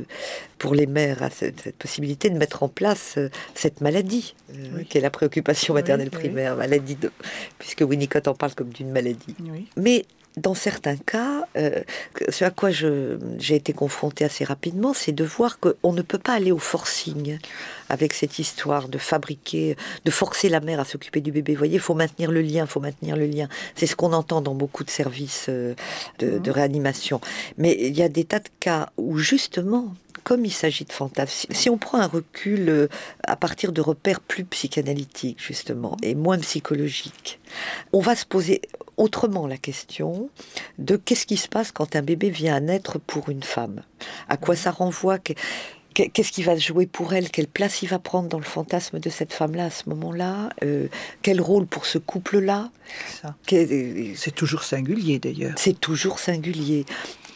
pour 0.58 0.74
les 0.74 0.86
mères, 0.86 1.28
cette, 1.32 1.76
possibilité 1.76 2.30
de 2.30 2.38
mettre 2.38 2.62
en 2.62 2.68
place 2.68 3.14
euh, 3.18 3.28
cette 3.54 3.80
maladie, 3.80 4.34
qui 4.88 4.96
est 4.96 5.02
la 5.02 5.10
préoccupation 5.10 5.74
maternelle 5.74 6.10
primaire, 6.10 6.56
maladie 6.56 6.96
de, 6.96 7.10
puisque 7.58 7.82
Winnicott 7.82 8.28
en 8.28 8.34
parle 8.34 8.54
comme 8.54 8.70
d'une 8.70 8.90
maladie. 8.90 9.34
Mais 9.76 10.06
dans 10.38 10.54
certains 10.54 10.96
cas, 10.96 11.46
euh, 11.56 11.82
ce 12.28 12.44
à 12.44 12.50
quoi 12.50 12.70
j'ai 12.70 13.54
été 13.54 13.72
confrontée 13.72 14.24
assez 14.24 14.44
rapidement, 14.44 14.94
c'est 14.94 15.12
de 15.12 15.24
voir 15.24 15.58
qu'on 15.58 15.92
ne 15.92 16.02
peut 16.02 16.18
pas 16.18 16.34
aller 16.34 16.52
au 16.52 16.58
forcing 16.58 17.38
avec 17.88 18.12
cette 18.12 18.38
histoire 18.38 18.88
de 18.88 18.98
fabriquer, 18.98 19.76
de 20.04 20.10
forcer 20.10 20.48
la 20.48 20.60
mère 20.60 20.80
à 20.80 20.84
s'occuper 20.84 21.20
du 21.20 21.32
bébé. 21.32 21.52
Vous 21.52 21.58
voyez, 21.58 21.74
il 21.74 21.80
faut 21.80 21.94
maintenir 21.94 22.30
le 22.30 22.42
lien, 22.42 22.64
il 22.64 22.68
faut 22.68 22.80
maintenir 22.80 23.16
le 23.16 23.26
lien. 23.26 23.48
C'est 23.74 23.86
ce 23.86 23.96
qu'on 23.96 24.12
entend 24.12 24.40
dans 24.40 24.54
beaucoup 24.54 24.84
de 24.84 24.90
services 24.90 25.46
euh, 25.48 25.74
de, 26.18 26.38
de 26.38 26.50
réanimation. 26.50 27.20
Mais 27.56 27.76
il 27.80 27.96
y 27.96 28.02
a 28.02 28.08
des 28.08 28.24
tas 28.24 28.40
de 28.40 28.48
cas 28.60 28.90
où 28.96 29.18
justement, 29.18 29.94
comme 30.24 30.44
il 30.44 30.52
s'agit 30.52 30.84
de 30.84 30.92
fantasmes, 30.92 31.52
si 31.52 31.70
on 31.70 31.78
prend 31.78 31.98
un 31.98 32.06
recul 32.06 32.68
euh, 32.68 32.88
à 33.24 33.36
partir 33.36 33.72
de 33.72 33.80
repères 33.80 34.20
plus 34.20 34.44
psychanalytiques, 34.44 35.42
justement, 35.42 35.96
et 36.02 36.14
moins 36.14 36.38
psychologiques, 36.38 37.40
on 37.92 38.00
va 38.00 38.14
se 38.14 38.26
poser 38.26 38.60
autrement 38.98 39.46
la 39.46 39.56
question 39.56 40.28
de 40.78 40.96
qu'est-ce 40.96 41.24
qui 41.24 41.38
se 41.38 41.48
passe 41.48 41.72
quand 41.72 41.96
un 41.96 42.02
bébé 42.02 42.28
vient 42.28 42.54
à 42.54 42.60
naître 42.60 42.98
pour 42.98 43.30
une 43.30 43.42
femme. 43.42 43.82
À 44.28 44.36
quoi 44.36 44.56
ça 44.56 44.70
renvoie? 44.70 45.18
Qu'est-ce 45.94 46.30
qui 46.30 46.42
va 46.42 46.56
se 46.56 46.64
jouer 46.64 46.86
pour 46.86 47.12
elle? 47.14 47.30
Quelle 47.30 47.48
place 47.48 47.82
il 47.82 47.88
va 47.88 47.98
prendre 47.98 48.28
dans 48.28 48.38
le 48.38 48.44
fantasme 48.44 49.00
de 49.00 49.10
cette 49.10 49.32
femme-là 49.32 49.64
à 49.64 49.70
ce 49.70 49.88
moment-là? 49.88 50.50
Euh, 50.62 50.86
Quel 51.22 51.40
rôle 51.40 51.66
pour 51.66 51.86
ce 51.86 51.98
couple-là? 51.98 52.70
C'est 53.42 54.34
toujours 54.34 54.62
singulier 54.62 55.18
d'ailleurs. 55.18 55.54
C'est 55.56 55.80
toujours 55.80 56.18
singulier. 56.20 56.84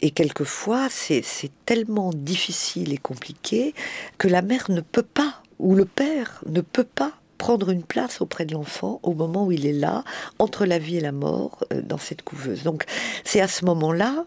Et 0.01 0.11
quelquefois, 0.11 0.89
c'est 0.91 1.25
tellement 1.65 2.11
difficile 2.13 2.93
et 2.93 2.99
compliqué 2.99 3.75
que 4.19 4.29
la 4.29 4.43
mère 4.43 4.71
ne 4.71 4.81
peut 4.81 5.03
pas, 5.03 5.43
ou 5.59 5.75
le 5.75 5.85
père 5.85 6.43
ne 6.47 6.61
peut 6.61 6.85
pas 6.85 7.13
prendre 7.43 7.71
une 7.71 7.83
place 7.83 8.21
auprès 8.21 8.45
de 8.45 8.53
l'enfant 8.53 9.01
au 9.03 9.15
moment 9.15 9.47
où 9.47 9.51
il 9.51 9.67
est 9.67 9.73
là, 9.73 10.05
entre 10.39 10.65
la 10.65 10.79
vie 10.79 10.99
et 10.99 11.01
la 11.01 11.11
mort, 11.11 11.65
euh, 11.73 11.83
dans 11.83 11.99
cette 11.99 12.23
couveuse. 12.23 12.63
Donc 12.63 12.85
c'est 13.25 13.41
à 13.41 13.49
ce 13.49 13.65
moment-là 13.65 14.27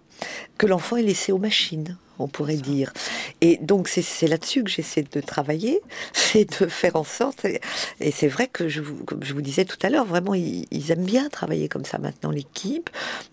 que 0.57 0.67
l'enfant 0.67 0.97
est 0.97 1.01
laissé 1.01 1.31
aux 1.31 1.37
machines 1.37 1.95
on 2.19 2.27
pourrait 2.27 2.55
dire. 2.55 2.93
Et 3.41 3.57
donc 3.57 3.87
c'est 3.87 4.27
là-dessus 4.27 4.63
que 4.63 4.69
j'essaie 4.69 5.03
de 5.03 5.21
travailler, 5.21 5.81
c'est 6.13 6.61
de 6.61 6.67
faire 6.67 6.95
en 6.95 7.03
sorte, 7.03 7.45
et 7.99 8.11
c'est 8.11 8.27
vrai 8.27 8.47
que 8.47 8.67
je 8.67 8.81
vous, 8.81 8.95
comme 9.05 9.23
je 9.23 9.33
vous 9.33 9.41
disais 9.41 9.65
tout 9.65 9.77
à 9.81 9.89
l'heure, 9.89 10.05
vraiment 10.05 10.33
ils, 10.33 10.91
aiment 10.91 11.05
bien 11.05 11.29
travailler 11.29 11.67
comme 11.67 11.85
ça 11.85 11.97
maintenant, 11.97 12.31
l'équipe, 12.31 12.89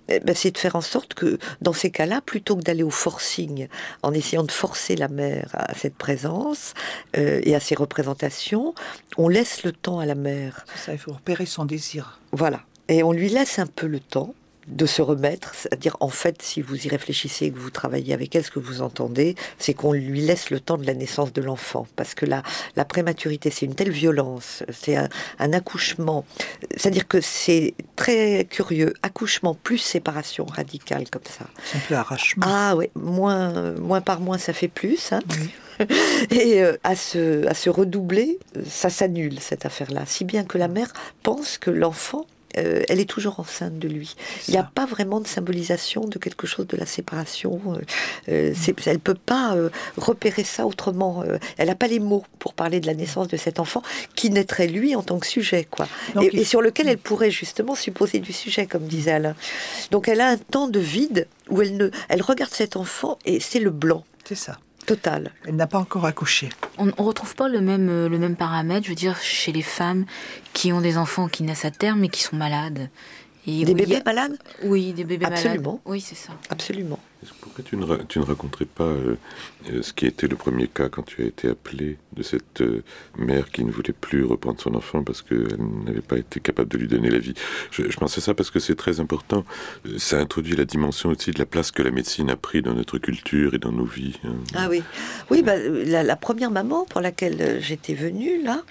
eh 0.08 0.20
ben, 0.20 0.34
c'est 0.34 0.50
de 0.50 0.58
faire 0.58 0.76
en 0.76 0.80
sorte 0.80 1.14
que 1.14 1.38
dans 1.60 1.72
ces 1.72 1.90
cas-là, 1.90 2.20
plutôt 2.20 2.56
que 2.56 2.62
d'aller 2.62 2.82
au 2.82 2.90
forcing, 2.90 3.68
en 4.02 4.12
essayant 4.12 4.44
de 4.44 4.50
forcer 4.50 4.96
la 4.96 5.08
mère 5.08 5.50
à 5.52 5.74
cette 5.74 5.96
présence 5.96 6.74
euh, 7.16 7.40
et 7.44 7.54
à 7.54 7.60
ses 7.60 7.74
représentations, 7.74 8.74
on 9.16 9.28
laisse 9.28 9.64
le 9.64 9.72
temps 9.72 9.98
à 9.98 10.06
la 10.06 10.14
mère. 10.14 10.64
Ça, 10.76 10.92
il 10.92 10.98
faut 10.98 11.12
repérer 11.12 11.46
son 11.46 11.64
désir. 11.64 12.20
Voilà. 12.32 12.60
Et 12.88 13.02
on 13.02 13.12
lui 13.12 13.28
laisse 13.28 13.58
un 13.58 13.66
peu 13.66 13.86
le 13.86 14.00
temps 14.00 14.34
de 14.68 14.86
se 14.86 15.02
remettre, 15.02 15.54
c'est-à-dire 15.54 15.96
en 16.00 16.08
fait, 16.08 16.42
si 16.42 16.62
vous 16.62 16.86
y 16.86 16.88
réfléchissez 16.88 17.46
et 17.46 17.50
que 17.50 17.58
vous 17.58 17.70
travaillez 17.70 18.14
avec 18.14 18.34
elle, 18.34 18.44
ce 18.44 18.50
que 18.50 18.58
vous 18.58 18.82
entendez, 18.82 19.34
c'est 19.58 19.74
qu'on 19.74 19.92
lui 19.92 20.20
laisse 20.20 20.50
le 20.50 20.60
temps 20.60 20.78
de 20.78 20.86
la 20.86 20.94
naissance 20.94 21.32
de 21.32 21.42
l'enfant, 21.42 21.86
parce 21.96 22.14
que 22.14 22.26
la, 22.26 22.42
la 22.76 22.84
prématurité, 22.84 23.50
c'est 23.50 23.66
une 23.66 23.74
telle 23.74 23.90
violence, 23.90 24.62
c'est 24.72 24.96
un, 24.96 25.08
accouchement, 25.52 26.24
c'est-à-dire 26.76 27.06
que 27.08 27.20
c'est 27.20 27.74
très 27.96 28.46
curieux, 28.48 28.94
accouchement 29.02 29.54
plus 29.54 29.78
séparation 29.78 30.46
radicale 30.46 31.10
comme 31.10 31.22
ça. 31.24 31.46
C'est 31.64 31.78
un 31.78 31.80
peu 31.88 31.94
arrachement. 31.94 32.46
Ah 32.48 32.74
oui, 32.76 32.88
moins, 32.94 33.72
moins 33.72 34.00
par 34.00 34.20
moins, 34.20 34.38
ça 34.38 34.52
fait 34.52 34.68
plus. 34.68 35.12
Hein. 35.12 35.20
Et 36.30 36.62
euh, 36.62 36.76
à, 36.84 36.96
se, 36.96 37.46
à 37.46 37.54
se 37.54 37.70
redoubler, 37.70 38.38
ça 38.66 38.90
s'annule 38.90 39.40
cette 39.40 39.66
affaire-là. 39.66 40.04
Si 40.06 40.24
bien 40.24 40.44
que 40.44 40.58
la 40.58 40.68
mère 40.68 40.92
pense 41.22 41.58
que 41.58 41.70
l'enfant 41.70 42.26
euh, 42.58 42.82
elle 42.88 43.00
est 43.00 43.08
toujours 43.08 43.40
enceinte 43.40 43.78
de 43.78 43.88
lui. 43.88 44.14
Il 44.48 44.52
n'y 44.52 44.58
a 44.58 44.62
pas 44.62 44.86
vraiment 44.86 45.20
de 45.20 45.26
symbolisation 45.26 46.02
de 46.02 46.18
quelque 46.18 46.46
chose 46.46 46.66
de 46.66 46.76
la 46.76 46.86
séparation. 46.86 47.60
Euh, 47.68 47.80
euh, 48.28 48.54
elle 48.86 48.94
ne 48.94 48.98
peut 48.98 49.14
pas 49.14 49.56
repérer 49.96 50.44
ça 50.44 50.66
autrement. 50.66 51.24
elle 51.56 51.68
n'a 51.68 51.74
pas 51.74 51.86
les 51.86 52.00
mots 52.00 52.24
pour 52.38 52.54
parler 52.54 52.80
de 52.80 52.86
la 52.86 52.94
naissance 52.94 53.28
de 53.28 53.36
cet 53.36 53.60
enfant 53.60 53.82
qui 54.14 54.30
naîtrait 54.30 54.66
lui 54.66 54.94
en 54.96 55.02
tant 55.02 55.18
que 55.18 55.26
sujet, 55.26 55.66
quoi. 55.70 55.88
et, 56.20 56.44
sur 56.44 56.62
lequel 56.62 56.88
elle 56.88 56.98
pourrait 56.98 57.30
justement 57.30 57.74
supposer 57.74 58.18
du 58.18 58.32
sujet, 58.32 58.66
comme 58.66 58.86
disait 58.86 59.12
Alain. 59.12 59.34
Donc 59.90 60.08
elle 60.08 60.20
a 60.20 60.28
un 60.28 60.36
temps 60.36 60.68
de 60.68 60.80
vide 60.80 61.28
où 61.48 61.62
elle 61.62 61.76
ne, 61.76 61.90
elle 62.08 62.22
regarde 62.22 62.52
cet 62.52 62.76
enfant 62.76 63.18
et 63.24 63.40
c'est 63.40 63.60
le 63.60 63.70
blanc. 63.70 64.04
C'est 64.24 64.34
ça. 64.34 64.58
Total. 64.86 65.30
Elle 65.46 65.56
n'a 65.56 65.66
pas 65.66 65.78
encore 65.78 66.06
accouché. 66.06 66.48
On 66.78 66.86
ne 66.86 66.92
retrouve 66.96 67.34
pas 67.34 67.48
le 67.48 67.60
même, 67.60 67.88
euh, 67.88 68.08
le 68.08 68.18
même 68.18 68.36
paramètre, 68.36 68.84
je 68.84 68.90
veux 68.90 68.96
dire, 68.96 69.18
chez 69.20 69.52
les 69.52 69.62
femmes 69.62 70.04
qui 70.52 70.72
ont 70.72 70.80
des 70.80 70.96
enfants 70.98 71.28
qui 71.28 71.44
naissent 71.44 71.64
à 71.64 71.70
terme 71.70 72.00
mais 72.00 72.08
qui 72.08 72.22
sont 72.22 72.36
malades. 72.36 72.88
Et 73.46 73.64
des 73.64 73.74
bébés 73.74 74.02
malades 74.04 74.36
Oui, 74.64 74.92
des 74.92 75.04
bébés 75.04 75.26
Absolument. 75.26 75.80
Oui, 75.84 76.00
c'est 76.00 76.14
ça. 76.14 76.32
Absolument. 76.50 76.98
Pourquoi 77.40 77.64
tu 77.64 77.76
ne, 77.76 77.96
tu 78.08 78.18
ne 78.18 78.24
raconterais 78.24 78.64
pas 78.64 78.84
euh, 78.84 79.16
euh, 79.70 79.82
ce 79.82 79.92
qui 79.92 80.06
était 80.06 80.26
le 80.26 80.36
premier 80.36 80.66
cas 80.66 80.88
quand 80.88 81.02
tu 81.02 81.22
as 81.22 81.26
été 81.26 81.48
appelé 81.48 81.98
de 82.12 82.22
cette 82.22 82.60
euh, 82.60 82.82
mère 83.16 83.50
qui 83.50 83.64
ne 83.64 83.70
voulait 83.70 83.92
plus 83.92 84.24
reprendre 84.24 84.60
son 84.60 84.74
enfant 84.74 85.02
parce 85.04 85.22
qu'elle 85.22 85.56
n'avait 85.84 86.00
pas 86.00 86.18
été 86.18 86.40
capable 86.40 86.68
de 86.70 86.78
lui 86.78 86.88
donner 86.88 87.10
la 87.10 87.18
vie? 87.18 87.34
Je, 87.70 87.90
je 87.90 87.96
pensais 87.96 88.20
ça 88.20 88.34
parce 88.34 88.50
que 88.50 88.58
c'est 88.58 88.74
très 88.74 89.00
important. 89.00 89.44
Ça 89.98 90.18
introduit 90.18 90.56
la 90.56 90.64
dimension 90.64 91.10
aussi 91.10 91.30
de 91.30 91.38
la 91.38 91.46
place 91.46 91.70
que 91.70 91.82
la 91.82 91.90
médecine 91.90 92.30
a 92.30 92.36
pris 92.36 92.62
dans 92.62 92.74
notre 92.74 92.98
culture 92.98 93.54
et 93.54 93.58
dans 93.58 93.72
nos 93.72 93.84
vies. 93.84 94.18
Hein. 94.24 94.34
Ah 94.54 94.66
oui, 94.68 94.82
oui 95.30 95.42
bah, 95.42 95.56
la, 95.56 96.16
première 96.16 96.50
maman 96.50 96.84
pour 96.84 97.00
laquelle 97.00 97.58
j'étais 97.60 97.94
venue, 97.94 98.42
là, 98.42 98.62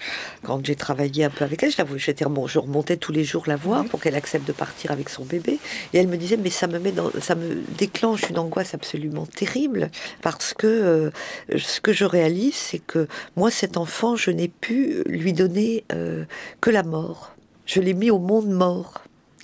quand 0.42 0.64
j'ai 0.64 0.76
travaillé 0.76 1.24
un 1.24 1.30
peu 1.30 1.44
avec 1.44 1.62
elle, 1.62 1.72
j'étais, 1.96 2.24
bon, 2.26 2.46
je 2.46 2.58
remontais 2.58 2.96
tous 2.96 3.12
les 3.12 3.24
jours 3.24 3.44
la 3.46 3.56
voir 3.56 3.84
pour 3.84 4.00
qu'elle 4.00 4.14
accepte 4.14 4.46
de 4.46 4.52
partir 4.52 4.90
avec 4.90 5.08
son 5.08 5.24
bébé. 5.24 5.58
Et 5.92 5.98
elle 5.98 6.08
me 6.08 6.16
disait, 6.16 6.36
mais 6.36 6.50
ça 6.50 6.66
me, 6.66 6.78
met 6.78 6.92
dans, 6.92 7.10
ça 7.20 7.34
me 7.34 7.62
déclenche 7.78 8.28
une 8.30 8.38
angoisse 8.42 8.74
absolument 8.74 9.26
terrible 9.26 9.90
parce 10.20 10.54
que 10.54 10.66
euh, 10.66 11.10
ce 11.56 11.80
que 11.80 11.92
je 11.92 12.04
réalise, 12.04 12.54
c'est 12.54 12.78
que 12.78 13.08
moi, 13.36 13.50
cet 13.50 13.76
enfant, 13.76 14.16
je 14.16 14.30
n'ai 14.30 14.48
pu 14.48 15.02
lui 15.06 15.32
donner 15.32 15.84
euh, 15.92 16.24
que 16.60 16.70
la 16.70 16.82
mort. 16.82 17.34
Je 17.66 17.80
l'ai 17.80 17.94
mis 17.94 18.10
au 18.10 18.18
monde 18.18 18.48
mort. 18.48 19.02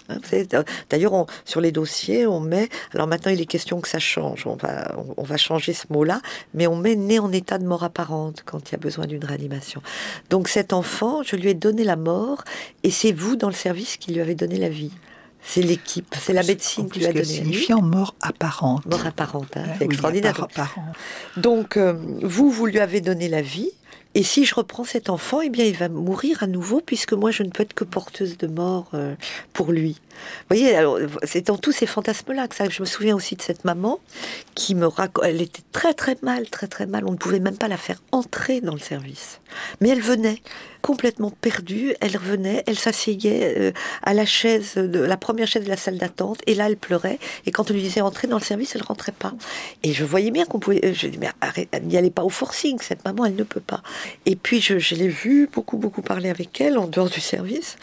Hein, 0.09 0.19
d'ailleurs, 0.89 1.27
sur 1.45 1.61
les 1.61 1.71
dossiers, 1.71 2.27
on 2.27 2.41
met. 2.41 2.69
Alors 2.95 3.07
maintenant, 3.07 3.31
il 3.31 3.41
est 3.41 3.47
question 3.47 3.81
que 3.81 3.89
ça 3.89 3.99
change. 3.99 4.47
On 4.47 4.57
va, 4.57 4.95
on, 5.17 5.23
va 5.23 5.37
changer 5.37 5.73
ce 5.75 5.85
mot-là, 5.91 6.21
mais 6.55 6.67
on 6.67 6.77
met 6.77 6.97
né 6.97 7.19
en 7.19 7.31
état 7.31 7.59
de 7.59 7.67
mort 7.67 7.85
apparente 7.85 8.43
quand 8.47 8.71
il 8.71 8.73
y 8.73 8.75
a 8.75 8.79
besoin 8.79 9.07
d'une 9.07 9.25
réanimation. 9.25 9.83
Donc 10.31 10.49
cet 10.49 10.73
enfant, 10.73 11.23
je 11.23 11.37
lui 11.37 11.51
ai 11.51 11.55
donné 11.55 11.85
la 11.85 11.97
mort, 11.97 12.45
et 12.83 12.91
c'est 12.91 13.13
vous 13.13 13.37
dans 13.37 13.49
le 13.49 13.55
service 13.55 13.97
qui 13.97 14.13
lui 14.13 14.21
avez 14.21 14.35
donné 14.35 14.57
la 14.57 14.71
vie. 14.71 14.93
C'est 15.51 15.63
l'équipe, 15.63 16.15
c'est 16.21 16.35
la 16.35 16.43
médecine 16.43 16.91
qui 16.91 16.99
lui 16.99 17.07
a 17.07 17.13
donné. 17.13 17.25
signifiant 17.25 17.81
mort 17.81 18.15
apparente. 18.21 18.85
Mort 18.85 19.07
apparente, 19.07 19.57
hein, 19.57 19.65
c'est 19.79 19.87
extraordinaire. 19.87 20.47
Donc, 21.39 21.79
euh, 21.79 21.95
vous, 22.23 22.51
vous 22.51 22.67
lui 22.67 22.79
avez 22.81 23.01
donné 23.01 23.29
la 23.29 23.41
vie. 23.41 23.71
Et 24.15 24.23
si 24.23 24.45
je 24.45 24.55
reprends 24.55 24.85
cet 24.85 25.09
enfant, 25.09 25.41
eh 25.41 25.49
bien, 25.49 25.65
il 25.65 25.75
va 25.75 25.89
mourir 25.89 26.43
à 26.43 26.47
nouveau, 26.47 26.83
puisque 26.85 27.15
moi, 27.15 27.31
je 27.31 27.45
ne 27.45 27.49
peux 27.49 27.63
être 27.63 27.73
que 27.73 27.85
porteuse 27.85 28.37
de 28.37 28.47
mort 28.47 28.91
euh, 28.93 29.15
pour 29.55 29.73
lui. 29.73 29.99
Vous 30.49 30.57
voyez, 30.57 30.77
c'est 31.25 31.47
dans 31.47 31.59
tous 31.59 31.73
ces 31.73 31.87
fantasmes-là 31.87 32.49
que 32.49 32.55
ça, 32.55 32.69
je 32.69 32.81
me 32.81 32.87
souviens 32.87 33.15
aussi 33.15 33.37
de 33.37 33.43
cette 33.43 33.65
maman 33.65 34.01
qui 34.55 34.75
me 34.75 34.87
raconte. 34.87 35.25
Elle 35.25 35.43
était 35.43 35.63
très, 35.73 35.95
très 35.95 36.17
mal, 36.23 36.49
très, 36.49 36.67
très 36.67 36.87
mal. 36.87 37.05
On 37.07 37.13
ne 37.13 37.17
pouvait 37.17 37.41
même 37.41 37.57
pas 37.57 37.69
la 37.69 37.77
faire 37.77 38.03
entrer 38.13 38.61
dans 38.61 38.75
le 38.75 38.81
service. 38.81 39.41
Mais 39.81 39.89
elle 39.89 40.01
venait 40.01 40.41
complètement 40.83 41.31
perdue. 41.31 41.95
Elle 42.01 42.17
revenait, 42.17 42.63
elle 42.67 42.79
s'asseyait 42.79 43.55
euh, 43.59 43.73
à 44.03 44.15
la 44.15 44.25
chaise, 44.25 44.75
de 44.75 45.01
la 45.01 45.17
première 45.17 45.47
chaise 45.47 45.65
de 45.65 45.69
la 45.69 45.77
salle 45.77 45.99
d'attente, 45.99 46.41
et 46.47 46.55
là 46.55 46.67
elle 46.69 46.77
pleurait. 46.77 47.19
Et 47.47 47.51
quand 47.51 47.71
on 47.71 47.75
lui 47.75 47.83
disait 47.83 48.01
entrer 48.01 48.29
dans 48.29 48.39
le 48.39 48.45
service, 48.45 48.75
elle 48.75 48.83
rentrait 48.83 49.13
pas. 49.13 49.35
Et 49.83 49.93
je 49.93 50.05
voyais 50.05 50.31
bien 50.31 50.45
qu'on 50.45 50.59
pouvait. 50.59 50.95
Je 50.95 51.09
dis 51.09 51.19
mais 51.19 51.31
n'y 51.83 51.97
allait 51.97 52.11
pas 52.11 52.25
au 52.25 52.31
forcing. 52.31 52.79
Cette 52.81 53.05
maman, 53.05 53.27
elle 53.27 53.37
ne 53.37 53.43
peut 53.43 53.61
pas. 53.61 53.83
Et 54.27 54.37
puis 54.37 54.61
je, 54.61 54.79
je 54.79 54.95
l'ai 54.95 55.09
vue 55.09 55.49
beaucoup 55.53 55.77
beaucoup 55.77 56.03
parler 56.03 56.31
avec 56.31 56.61
elle 56.61 56.79
en 56.79 56.87
dehors 56.87 57.11
du 57.11 57.21
service. 57.21 57.77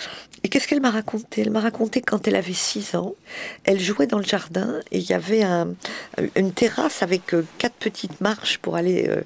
Et 0.43 0.49
qu'est-ce 0.49 0.67
qu'elle 0.67 0.81
m'a 0.81 0.91
raconté? 0.91 1.41
Elle 1.41 1.51
m'a 1.51 1.59
raconté 1.59 2.01
quand 2.01 2.24
elle 2.27 2.35
avait 2.35 2.53
6 2.53 2.95
ans, 2.95 3.15
elle 3.63 3.79
jouait 3.79 4.07
dans 4.07 4.17
le 4.17 4.23
jardin 4.23 4.79
et 4.91 4.99
il 4.99 5.09
y 5.09 5.13
avait 5.13 5.43
un, 5.43 5.73
une 6.35 6.51
terrasse 6.51 7.03
avec 7.03 7.33
euh, 7.33 7.45
quatre 7.57 7.75
petites 7.75 8.21
marches 8.21 8.57
pour 8.59 8.75
aller, 8.75 9.09
euh, 9.09 9.21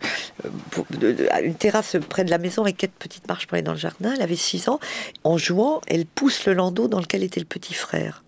une 1.44 1.56
terrasse 1.56 1.98
près 2.10 2.24
de 2.24 2.30
la 2.30 2.38
maison 2.38 2.64
avec 2.64 2.78
quatre 2.78 2.94
petites 2.94 3.28
marches 3.28 3.48
pour 3.48 3.56
aller 3.56 3.64
dans 3.64 3.74
le 3.74 3.78
jardin. 3.78 4.14
Elle 4.16 4.22
avait 4.22 4.36
6 4.36 4.70
ans. 4.70 4.80
En 5.24 5.38
jouant, 5.38 5.82
elle 5.88 6.06
pousse 6.06 6.46
le 6.46 6.54
landau 6.54 6.88
dans 6.88 7.00
lequel 7.00 7.24
était 7.24 7.40
le 7.40 7.46
petit 7.46 7.74
frère. 7.74 8.24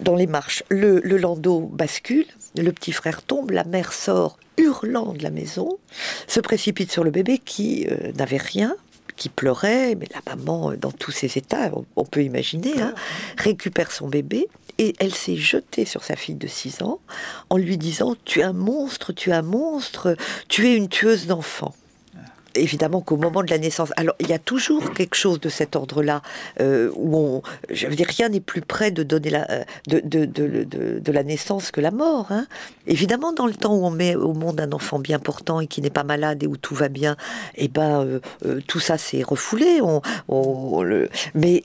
Dans 0.00 0.16
les 0.16 0.26
marches, 0.26 0.62
le, 0.68 1.00
landau 1.00 1.60
bascule, 1.60 2.26
le 2.56 2.70
petit 2.72 2.92
frère 2.92 3.22
tombe, 3.22 3.50
la 3.50 3.64
mère 3.64 3.92
sort 3.92 4.38
hurlant 4.58 5.12
de 5.12 5.22
la 5.22 5.30
maison, 5.30 5.78
se 6.26 6.40
précipite 6.40 6.92
sur 6.92 7.04
le 7.04 7.10
bébé 7.10 7.38
qui 7.38 7.86
euh, 7.90 8.12
n'avait 8.12 8.36
rien, 8.36 8.74
qui 9.22 9.28
pleurait, 9.28 9.94
mais 9.94 10.08
la 10.12 10.34
maman, 10.34 10.72
euh, 10.72 10.76
dans 10.76 10.90
tous 10.90 11.12
ses 11.12 11.38
états, 11.38 11.70
on, 11.94 12.04
peut 12.04 12.24
imaginer, 12.24 12.80
hein, 12.80 12.92
récupère 13.38 13.92
son 13.92 14.08
bébé 14.08 14.48
et 14.78 14.94
elle 14.98 15.14
s'est 15.14 15.36
jetée 15.36 15.84
sur 15.84 16.02
sa 16.02 16.16
fille 16.16 16.34
de 16.34 16.48
6 16.48 16.82
ans 16.82 16.98
en 17.48 17.56
lui 17.56 17.78
disant 17.78 18.16
Tu 18.24 18.40
es 18.40 18.42
un 18.42 18.52
monstre, 18.52 19.12
tu 19.12 19.30
es 19.30 19.32
un 19.32 19.42
monstre, 19.42 20.16
tu 20.48 20.66
es 20.66 20.76
une 20.76 20.88
tueuse 20.88 21.28
d'enfants 21.28 21.76
évidemment 22.54 23.00
qu'au 23.00 23.16
moment 23.16 23.42
de 23.42 23.50
la 23.50 23.58
naissance, 23.58 23.92
alors 23.96 24.14
il 24.20 24.28
y 24.28 24.32
a 24.32 24.38
toujours 24.38 24.92
quelque 24.92 25.14
chose 25.14 25.40
de 25.40 25.48
cet 25.48 25.76
ordre-là 25.76 26.22
euh, 26.60 26.90
où 26.94 27.16
on, 27.16 27.42
je 27.70 27.86
veux 27.86 27.94
dire, 27.94 28.06
rien 28.08 28.28
n'est 28.28 28.40
plus 28.40 28.60
près 28.60 28.90
de 28.90 29.02
donner 29.02 29.30
la, 29.30 29.50
euh, 29.50 29.64
de, 29.86 30.00
de, 30.00 30.24
de, 30.24 30.64
de, 31.00 31.12
la 31.12 31.22
naissance 31.22 31.70
que 31.70 31.80
la 31.80 31.90
mort. 31.90 32.26
Hein. 32.30 32.46
Évidemment, 32.86 33.32
dans 33.32 33.46
le 33.46 33.54
temps 33.54 33.74
où 33.74 33.84
on 33.84 33.90
met 33.90 34.14
au 34.14 34.32
monde 34.34 34.60
un 34.60 34.72
enfant 34.72 34.98
bien 34.98 35.18
portant 35.18 35.60
et 35.60 35.66
qui 35.66 35.80
n'est 35.82 35.90
pas 35.90 36.04
malade 36.04 36.42
et 36.42 36.46
où 36.46 36.56
tout 36.56 36.74
va 36.74 36.88
bien, 36.88 37.16
et 37.56 37.64
eh 37.64 37.68
ben 37.68 38.20
euh, 38.44 38.60
tout 38.66 38.80
ça 38.80 38.98
c'est 38.98 39.22
refoulé. 39.22 39.80
On, 39.82 40.00
on 40.28 40.82
le, 40.82 41.08
mais 41.34 41.64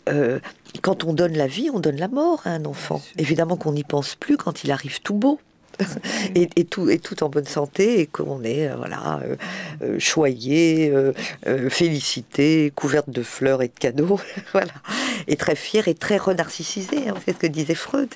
quand 0.82 1.04
on 1.04 1.14
donne 1.14 1.34
la 1.34 1.48
vie, 1.48 1.70
on 1.74 1.80
donne 1.80 1.98
la 1.98 2.08
mort 2.08 2.42
à 2.46 2.52
un 2.52 2.66
enfant. 2.66 3.02
Évidemment 3.18 3.56
qu'on 3.56 3.74
n'y 3.74 3.84
pense 3.84 4.16
plus 4.16 4.38
quand 4.38 4.64
il 4.64 4.72
arrive 4.72 5.02
tout 5.02 5.16
beau 5.16 5.40
et, 6.36 6.66
tout, 6.66 6.90
tout 6.98 7.24
en 7.24 7.30
bonne 7.30 7.46
santé 7.46 8.00
et 8.00 8.06
qu'on 8.08 8.44
est 8.44 8.68
euh, 8.68 8.76
voilà 8.76 9.20
euh, 9.24 9.36
euh, 9.82 10.00
choyé, 10.00 10.94
félicité, 11.70 12.72
couverte 12.76 13.10
de 13.10 13.24
fleurs 13.24 13.62
et 13.62 13.68
de 13.68 13.74
cadeaux, 13.74 14.20
voilà, 14.52 14.74
et 15.28 15.36
très 15.36 15.56
fier 15.56 15.88
et 15.88 15.94
très 15.94 16.18
renarcissisé. 16.18 17.10
Hein, 17.10 17.16
c'est 17.26 17.34
ce 17.34 17.40
que 17.40 17.48
disait 17.48 17.76
Freud. 17.76 18.10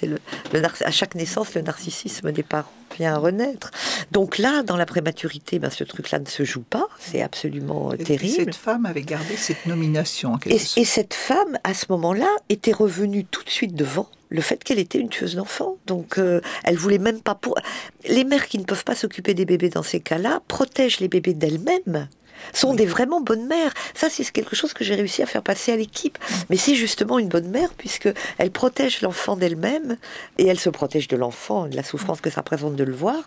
à 0.54 0.92
chaque 0.92 1.16
naissance, 1.16 1.54
le 1.56 1.62
narcissisme 1.62 2.32
des 2.32 2.44
parents 2.44 2.72
vient 2.98 3.18
renaître. 3.18 3.72
Donc 4.12 4.38
là, 4.38 4.64
dans 4.64 4.78
la 4.78 4.86
prématurité, 4.86 5.60
ben, 5.60 5.70
ce 5.70 5.84
truc-là 5.84 6.20
ne 6.20 6.26
se 6.26 6.44
joue 6.44 6.64
pas. 6.64 6.88
C'est 7.00 7.22
absolument 7.22 7.92
terrible. 7.92 8.34
cette 8.34 8.56
femme 8.56 8.86
avait 8.86 9.04
gardé 9.04 9.36
cette 9.36 9.66
nomination. 9.66 10.38
et, 10.46 10.56
et 10.56 10.86
cette 10.86 11.14
femme, 11.14 11.58
à 11.64 11.74
ce 11.74 11.86
moment-là, 11.90 12.30
était 12.50 12.74
revenue 12.74 13.26
tout 13.26 13.44
de 13.44 13.50
suite 13.50 13.76
devant 13.76 14.10
le 14.32 14.42
fait 14.42 14.64
qu'elle 14.64 14.80
était 14.80 14.98
une 14.98 15.10
tueuse 15.10 15.36
d'enfants. 15.36 15.78
Donc, 15.86 16.18
euh, 16.18 16.42
elle 16.64 16.78
voulait 16.78 16.98
même 16.98 17.22
pas 17.22 17.36
pour. 17.36 17.60
Les 18.08 18.24
mères 18.24 18.48
qui 18.48 18.58
ne 18.58 18.64
peuvent 18.64 18.86
pas 18.86 18.96
s'occuper 18.96 19.34
des 19.34 19.46
bébés 19.46 19.70
dans 19.70 19.84
ces 19.84 20.00
cas-là 20.00 20.42
protègent 20.48 21.02
les 21.02 21.10
bébés 21.10 21.34
d'elles-mêmes 21.34 22.08
sont 22.54 22.74
des 22.74 22.86
vraiment 22.86 23.22
bonnes 23.22 23.48
mères. 23.48 23.74
Ça, 23.94 24.10
c'est 24.10 24.30
quelque 24.32 24.56
chose 24.56 24.74
que 24.74 24.84
j'ai 24.84 24.96
réussi 24.96 25.22
à 25.22 25.26
faire 25.26 25.44
passer 25.44 25.72
à 25.72 25.76
l'équipe. 25.76 26.18
Mais 26.50 26.58
c'est 26.58 26.76
justement 26.76 27.20
une 27.20 27.28
bonne 27.30 27.50
mère 27.50 27.74
puisque 27.78 28.10
elle 28.38 28.52
protège 28.52 29.02
l'enfant 29.02 29.36
d'elle-même 29.36 29.98
et 30.38 30.48
elle 30.48 30.60
se 30.60 30.70
protège 30.70 31.08
de 31.08 31.18
l'enfant, 31.18 31.68
de 31.68 31.76
la 31.76 31.84
souffrance 31.84 32.22
que 32.22 32.30
ça 32.30 32.42
représente 32.42 32.76
de 32.76 32.84
le 32.84 32.94
voir. 32.94 33.22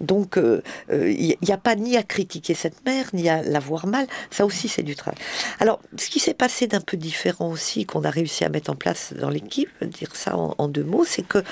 Donc, 0.00 0.34
il 0.36 0.42
euh, 0.42 0.62
n'y 0.90 1.36
euh, 1.48 1.54
a 1.54 1.56
pas 1.56 1.74
ni 1.74 1.96
à 1.96 2.02
critiquer 2.02 2.54
cette 2.54 2.84
mère, 2.84 3.06
ni 3.12 3.28
à 3.28 3.42
la 3.42 3.58
voir 3.58 3.86
mal. 3.86 4.06
Ça 4.30 4.46
aussi, 4.46 4.68
c'est 4.68 4.82
du 4.82 4.96
travail. 4.96 5.18
Alors, 5.58 5.80
ce 5.98 6.08
qui 6.08 6.20
s'est 6.20 6.34
passé 6.34 6.66
d'un 6.66 6.80
peu 6.80 6.96
différent 6.96 7.50
aussi, 7.50 7.86
qu'on 7.86 8.04
a 8.04 8.10
réussi 8.10 8.44
à 8.44 8.48
mettre 8.48 8.70
en 8.70 8.76
place 8.76 9.12
dans 9.14 9.30
l'équipe, 9.30 9.70
dire 9.84 10.14
ça 10.14 10.36
en, 10.36 10.68
deux 10.68 10.84
mots, 10.84 11.04
c'est 11.04 11.26
que 11.26 11.42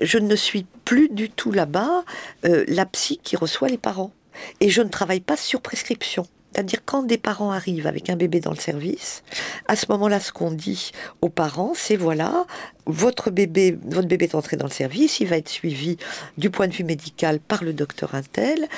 je 0.00 0.18
ne 0.18 0.34
suis 0.34 0.66
plus 0.84 1.08
du 1.08 1.30
tout 1.30 1.52
là-bas 1.52 2.04
euh, 2.44 2.64
la 2.68 2.86
psy 2.86 3.18
qui 3.22 3.36
reçoit 3.36 3.68
les 3.68 3.78
parents. 3.78 4.12
Et 4.60 4.68
je 4.68 4.82
ne 4.82 4.88
travaille 4.88 5.20
pas 5.20 5.36
sur 5.36 5.60
prescription. 5.60 6.26
C'est-à-dire 6.56 6.80
quand 6.86 7.02
des 7.02 7.18
parents 7.18 7.52
arrivent 7.52 7.86
avec 7.86 8.08
un 8.08 8.16
bébé 8.16 8.40
dans 8.40 8.50
le 8.50 8.56
service, 8.56 9.22
à 9.68 9.76
ce 9.76 9.84
moment-là, 9.90 10.20
ce 10.20 10.32
qu'on 10.32 10.50
dit 10.50 10.92
aux 11.20 11.28
parents, 11.28 11.72
c'est 11.74 11.96
voilà, 11.96 12.46
votre 12.86 13.30
bébé, 13.30 13.76
votre 13.84 14.08
bébé 14.08 14.24
est 14.24 14.34
entré 14.34 14.56
dans 14.56 14.64
le 14.64 14.72
service, 14.72 15.20
il 15.20 15.26
va 15.26 15.36
être 15.36 15.50
suivi 15.50 15.98
du 16.38 16.48
point 16.48 16.66
de 16.66 16.72
vue 16.72 16.84
médical 16.84 17.40
par 17.40 17.62
le 17.62 17.74
docteur 17.74 18.14
Intel 18.14 18.68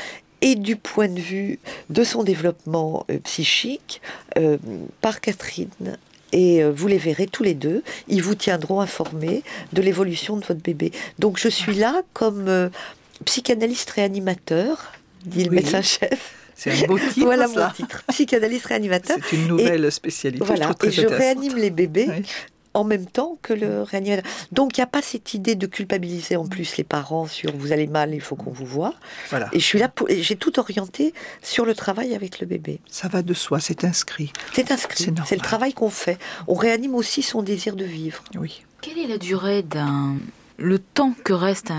et 0.41 0.57
du 0.57 0.74
point 0.74 1.07
de 1.07 1.20
vue 1.20 1.61
de 1.89 2.03
son 2.03 2.24
développement 2.24 3.07
euh, 3.12 3.18
psychique 3.20 4.03
euh, 4.39 4.59
par 5.01 5.20
Catherine. 5.20 5.99
Et 6.33 6.64
euh, 6.64 6.72
vous 6.72 6.89
les 6.89 6.99
verrez 6.99 7.29
tous 7.29 7.45
les 7.45 7.55
deux, 7.55 7.85
ils 8.09 8.24
vous 8.24 8.35
tiendront 8.35 8.81
informés 8.81 9.45
de 9.72 9.83
l'évolution 9.83 10.37
de 10.37 10.45
votre 10.45 10.62
bébé. 10.62 10.91
Donc 11.20 11.39
je 11.39 11.49
suis 11.49 11.74
là 11.74 12.03
comme 12.12 12.70
psychanalyste 13.24 13.91
réanimateur, 13.91 14.95
dit 15.24 15.45
le 15.45 15.53
médecin-chef 15.53 16.38
c'est 16.59 16.73
un 16.85 16.87
beau 16.89 16.99
titre. 17.13 17.25
voilà 17.25 17.47
mon 17.47 17.71
titre. 17.71 18.03
Psychanalyste 18.09 18.67
réanimateur. 18.67 19.17
C'est 19.31 19.37
une 19.37 19.47
nouvelle 19.47 19.91
spécialité. 19.93 20.45
Voilà. 20.45 20.73
et 20.83 20.91
je 20.91 21.07
réanime 21.07 21.57
les 21.57 21.71
bébés. 21.71 22.09
en 22.75 22.85
même 22.85 23.07
temps 23.07 23.39
que 23.43 23.55
le 23.55 23.83
réanimateur. 23.83 24.25
Donc 24.53 24.77
il 24.77 24.81
n'y 24.81 24.85
a 24.85 24.89
pas 24.89 25.03
cette 25.03 25.35
idée 25.35 25.55
de 25.55 25.67
culpabiliser 25.67 26.37
en 26.37 26.47
plus 26.47 26.77
les 26.77 26.85
parents 26.85 27.27
sur 27.27 27.57
vous 27.57 27.73
allez 27.73 27.87
mal, 27.87 28.13
il 28.13 28.21
faut 28.21 28.37
qu'on 28.37 28.51
vous 28.51 28.67
voit. 28.67 28.95
Voilà. 29.31 29.49
Et 29.53 29.61
je 29.61 29.65
suis 29.65 29.79
là 29.79 29.89
pour, 29.89 30.09
j'ai 30.09 30.37
tout 30.37 30.59
orienté 30.59 31.15
sur 31.43 31.65
le 31.65 31.75
travail 31.75 32.15
avec 32.15 32.41
le 32.41 32.47
bébé. 32.47 32.81
Ça 32.91 33.09
va 33.09 33.23
de 33.23 33.35
soi, 33.35 33.61
c'est 33.61 33.85
inscrit. 33.85 34.33
C'est 34.53 34.71
inscrit. 34.71 35.11
C'est 35.27 35.37
le 35.37 35.41
travail 35.43 35.73
qu'on 35.73 35.91
fait. 35.91 36.19
On 36.49 36.55
réanime 36.55 36.95
aussi 36.95 37.23
son 37.23 37.43
désir 37.43 37.75
de 37.77 37.85
vivre. 37.85 38.23
Oui. 38.37 38.63
Quelle 38.81 38.99
est 38.99 39.09
la 39.09 39.19
durée 39.19 39.63
d'un 39.63 40.17
le 40.59 40.79
temps 40.79 41.15
que 41.25 41.33
reste 41.33 41.73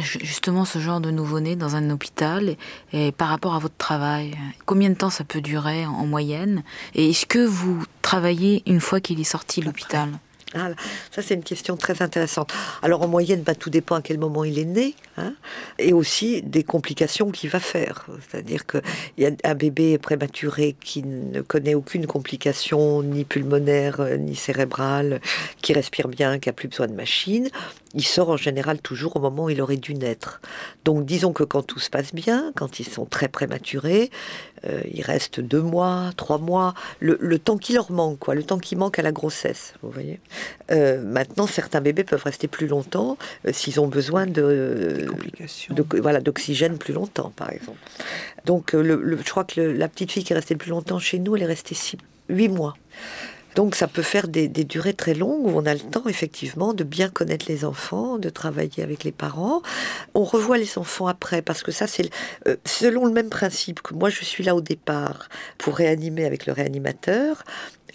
justement 0.00 0.64
ce 0.64 0.78
genre 0.78 1.00
de 1.00 1.10
nouveau-né 1.10 1.56
dans 1.56 1.76
un 1.76 1.90
hôpital 1.90 2.56
et, 2.92 3.12
par 3.12 3.28
rapport 3.28 3.54
à 3.54 3.58
votre 3.58 3.76
travail 3.76 4.34
Combien 4.66 4.88
de 4.88 4.94
temps 4.94 5.10
ça 5.10 5.24
peut 5.24 5.42
durer 5.42 5.86
en, 5.86 6.06
moyenne? 6.06 6.62
Et 6.94 7.10
est-ce 7.10 7.26
que 7.26 7.44
vous 7.44 7.84
travaillez 8.00 8.62
une 8.66 8.80
fois 8.80 9.00
qu'il 9.00 9.20
est 9.20 9.24
sorti 9.24 9.60
de 9.60 9.66
l'hôpital? 9.66 10.08
Ah, 10.54 10.70
ça, 11.10 11.22
c'est 11.22 11.34
une 11.34 11.42
question 11.42 11.76
très 11.76 12.02
intéressante. 12.02 12.52
Alors, 12.82 13.02
en 13.02 13.08
moyenne, 13.08 13.42
bah, 13.42 13.54
tout 13.54 13.70
dépend 13.70 13.96
à 13.96 14.02
quel 14.02 14.18
moment 14.18 14.44
il 14.44 14.58
est 14.58 14.66
né, 14.66 14.94
hein, 15.16 15.34
et 15.78 15.92
aussi 15.92 16.42
des 16.42 16.62
complications 16.62 17.30
qu'il 17.30 17.48
va 17.48 17.60
faire. 17.60 18.06
C'est-à-dire 18.28 18.66
qu'il 18.66 18.82
y 19.18 19.26
a 19.26 19.30
un 19.44 19.54
bébé 19.54 19.98
prématuré 19.98 20.76
qui 20.78 21.02
ne 21.02 21.40
connaît 21.40 21.74
aucune 21.74 22.06
complication, 22.06 23.02
ni 23.02 23.24
pulmonaire, 23.24 24.00
euh, 24.00 24.16
ni 24.16 24.36
cérébrale, 24.36 25.20
qui 25.62 25.72
respire 25.72 26.08
bien, 26.08 26.38
qui 26.38 26.48
a 26.48 26.52
plus 26.52 26.68
besoin 26.68 26.86
de 26.86 26.94
machine. 26.94 27.48
Il 27.94 28.04
sort 28.04 28.30
en 28.30 28.36
général 28.36 28.80
toujours 28.80 29.16
au 29.16 29.20
moment 29.20 29.44
où 29.44 29.50
il 29.50 29.60
aurait 29.60 29.76
dû 29.76 29.94
naître. 29.94 30.40
Donc, 30.84 31.04
disons 31.04 31.32
que 31.32 31.44
quand 31.44 31.62
tout 31.62 31.78
se 31.78 31.90
passe 31.90 32.14
bien, 32.14 32.52
quand 32.56 32.78
ils 32.78 32.88
sont 32.88 33.04
très 33.06 33.28
prématurés, 33.28 34.10
euh, 34.66 34.80
il 34.92 35.02
reste 35.02 35.40
deux 35.40 35.60
mois, 35.60 36.10
trois 36.16 36.38
mois, 36.38 36.74
le, 37.00 37.38
temps 37.38 37.58
qui 37.58 37.72
leur 37.72 37.90
manque, 37.90 38.18
quoi, 38.18 38.34
le 38.34 38.42
temps 38.42 38.58
qui 38.58 38.76
manque 38.76 38.98
à 38.98 39.02
la 39.02 39.12
grossesse, 39.12 39.74
vous 39.82 39.90
voyez. 39.90 40.20
Euh, 40.70 41.02
maintenant, 41.02 41.46
certains 41.46 41.80
bébés 41.80 42.04
peuvent 42.04 42.22
rester 42.22 42.48
plus 42.48 42.66
longtemps 42.66 43.18
euh, 43.46 43.52
s'ils 43.52 43.80
ont 43.80 43.88
besoin 43.88 44.26
de, 44.26 45.06
voilà, 45.98 46.20
d'oxygène 46.20 46.78
plus 46.78 46.94
longtemps, 46.94 47.32
par 47.34 47.50
exemple. 47.50 47.78
Donc, 48.44 48.72
le, 48.72 49.18
je 49.18 49.30
crois 49.30 49.44
que 49.44 49.60
la 49.60 49.88
petite 49.88 50.12
fille 50.12 50.24
qui 50.24 50.32
est 50.32 50.36
restée 50.36 50.54
le 50.54 50.58
plus 50.58 50.70
longtemps 50.70 50.98
chez 50.98 51.18
nous, 51.18 51.36
elle 51.36 51.42
est 51.42 51.46
restée 51.46 51.74
six, 51.74 51.96
huit 52.28 52.48
mois. 52.48 52.76
Donc 53.54 53.74
ça 53.74 53.86
peut 53.86 54.02
faire 54.02 54.28
des, 54.28 54.48
durées 54.48 54.94
très 54.94 55.14
longues 55.14 55.46
où 55.46 55.50
on 55.56 55.66
a 55.66 55.74
le 55.74 55.80
temps 55.80 56.06
effectivement 56.06 56.74
de 56.74 56.84
bien 56.84 57.08
connaître 57.08 57.46
les 57.48 57.64
enfants, 57.64 58.18
de 58.18 58.28
travailler 58.28 58.82
avec 58.82 59.04
les 59.04 59.12
parents. 59.12 59.62
On 60.14 60.24
revoit 60.24 60.58
les 60.58 60.78
enfants 60.78 61.06
après 61.06 61.42
parce 61.42 61.62
que 61.62 61.72
ça 61.72 61.86
c'est 61.86 62.10
euh, 62.46 62.56
selon 62.64 63.06
le 63.06 63.12
même 63.12 63.30
principe 63.30 63.82
que 63.82 63.94
moi 63.94 64.10
je 64.10 64.24
suis 64.24 64.44
là 64.44 64.54
au 64.54 64.60
départ 64.60 65.28
pour 65.58 65.76
réanimer 65.76 66.24
avec 66.24 66.46
le 66.46 66.52
réanimateur 66.52 67.44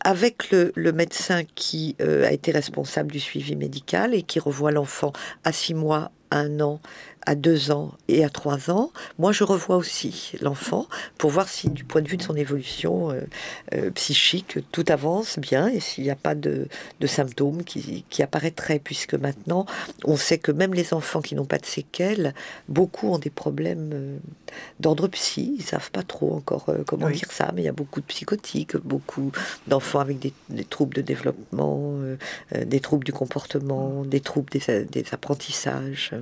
avec 0.01 0.51
le, 0.51 0.91
médecin 0.91 1.41
qui 1.55 1.95
euh, 2.01 2.25
a 2.25 2.31
été 2.31 2.51
responsable 2.51 3.11
du 3.11 3.19
suivi 3.19 3.55
médical 3.55 4.13
et 4.13 4.21
qui 4.21 4.39
revoit 4.39 4.71
l'enfant 4.71 5.11
à 5.43 5.51
six 5.51 5.73
mois, 5.73 6.11
un 6.31 6.59
an, 6.59 6.79
à 7.27 7.35
deux 7.35 7.71
ans 7.71 7.91
et 8.07 8.23
à 8.23 8.29
trois 8.29 8.71
ans, 8.71 8.91
moi 9.19 9.33
je 9.33 9.43
revois 9.43 9.75
aussi 9.75 10.31
l'enfant 10.41 10.87
pour 11.17 11.29
voir 11.29 11.49
si 11.49 11.69
du 11.69 11.83
point 11.83 12.01
de 12.01 12.07
vue 12.07 12.15
de 12.15 12.23
son 12.23 12.37
évolution 12.37 13.11
euh, 13.11 13.19
euh, 13.73 13.91
psychique, 13.91 14.59
tout 14.71 14.85
avance 14.87 15.37
bien 15.37 15.67
et 15.67 15.81
s'il 15.81 16.05
n'y 16.05 16.09
a 16.09 16.15
pas 16.15 16.35
de, 16.35 16.69
symptômes 17.05 17.65
qui, 17.65 18.05
apparaîtraient, 18.23 18.79
puisque 18.79 19.13
maintenant 19.13 19.65
on 20.05 20.15
sait 20.15 20.37
que 20.37 20.53
même 20.53 20.73
les 20.73 20.93
enfants 20.93 21.21
qui 21.21 21.35
n'ont 21.35 21.45
pas 21.45 21.57
de 21.57 21.65
séquelles, 21.65 22.33
beaucoup 22.69 23.09
ont 23.09 23.19
des 23.19 23.29
problèmes 23.29 23.91
euh, 23.93 24.17
d'ordre 24.79 25.09
psy, 25.09 25.55
ils 25.59 25.65
savent 25.65 25.91
pas 25.91 26.03
trop 26.03 26.33
encore 26.33 26.65
comment 26.85 27.09
dire 27.09 27.31
ça, 27.31 27.51
mais 27.53 27.63
il 27.63 27.65
y 27.65 27.69
a 27.69 27.73
beaucoup 27.73 27.99
de 27.99 28.05
psychotiques, 28.05 28.77
beaucoup 28.77 29.33
d'enfants 29.67 29.99
avec 29.99 30.17
des, 30.19 30.63
troubles 30.63 30.95
de 30.95 31.01
développement, 31.01 31.95
des 32.55 32.79
troubles 32.79 33.03
du 33.03 33.11
comportement, 33.11 34.05
des 34.05 34.21
troubles 34.21 34.51
des 34.51 35.05
apprentissages. 35.11 36.13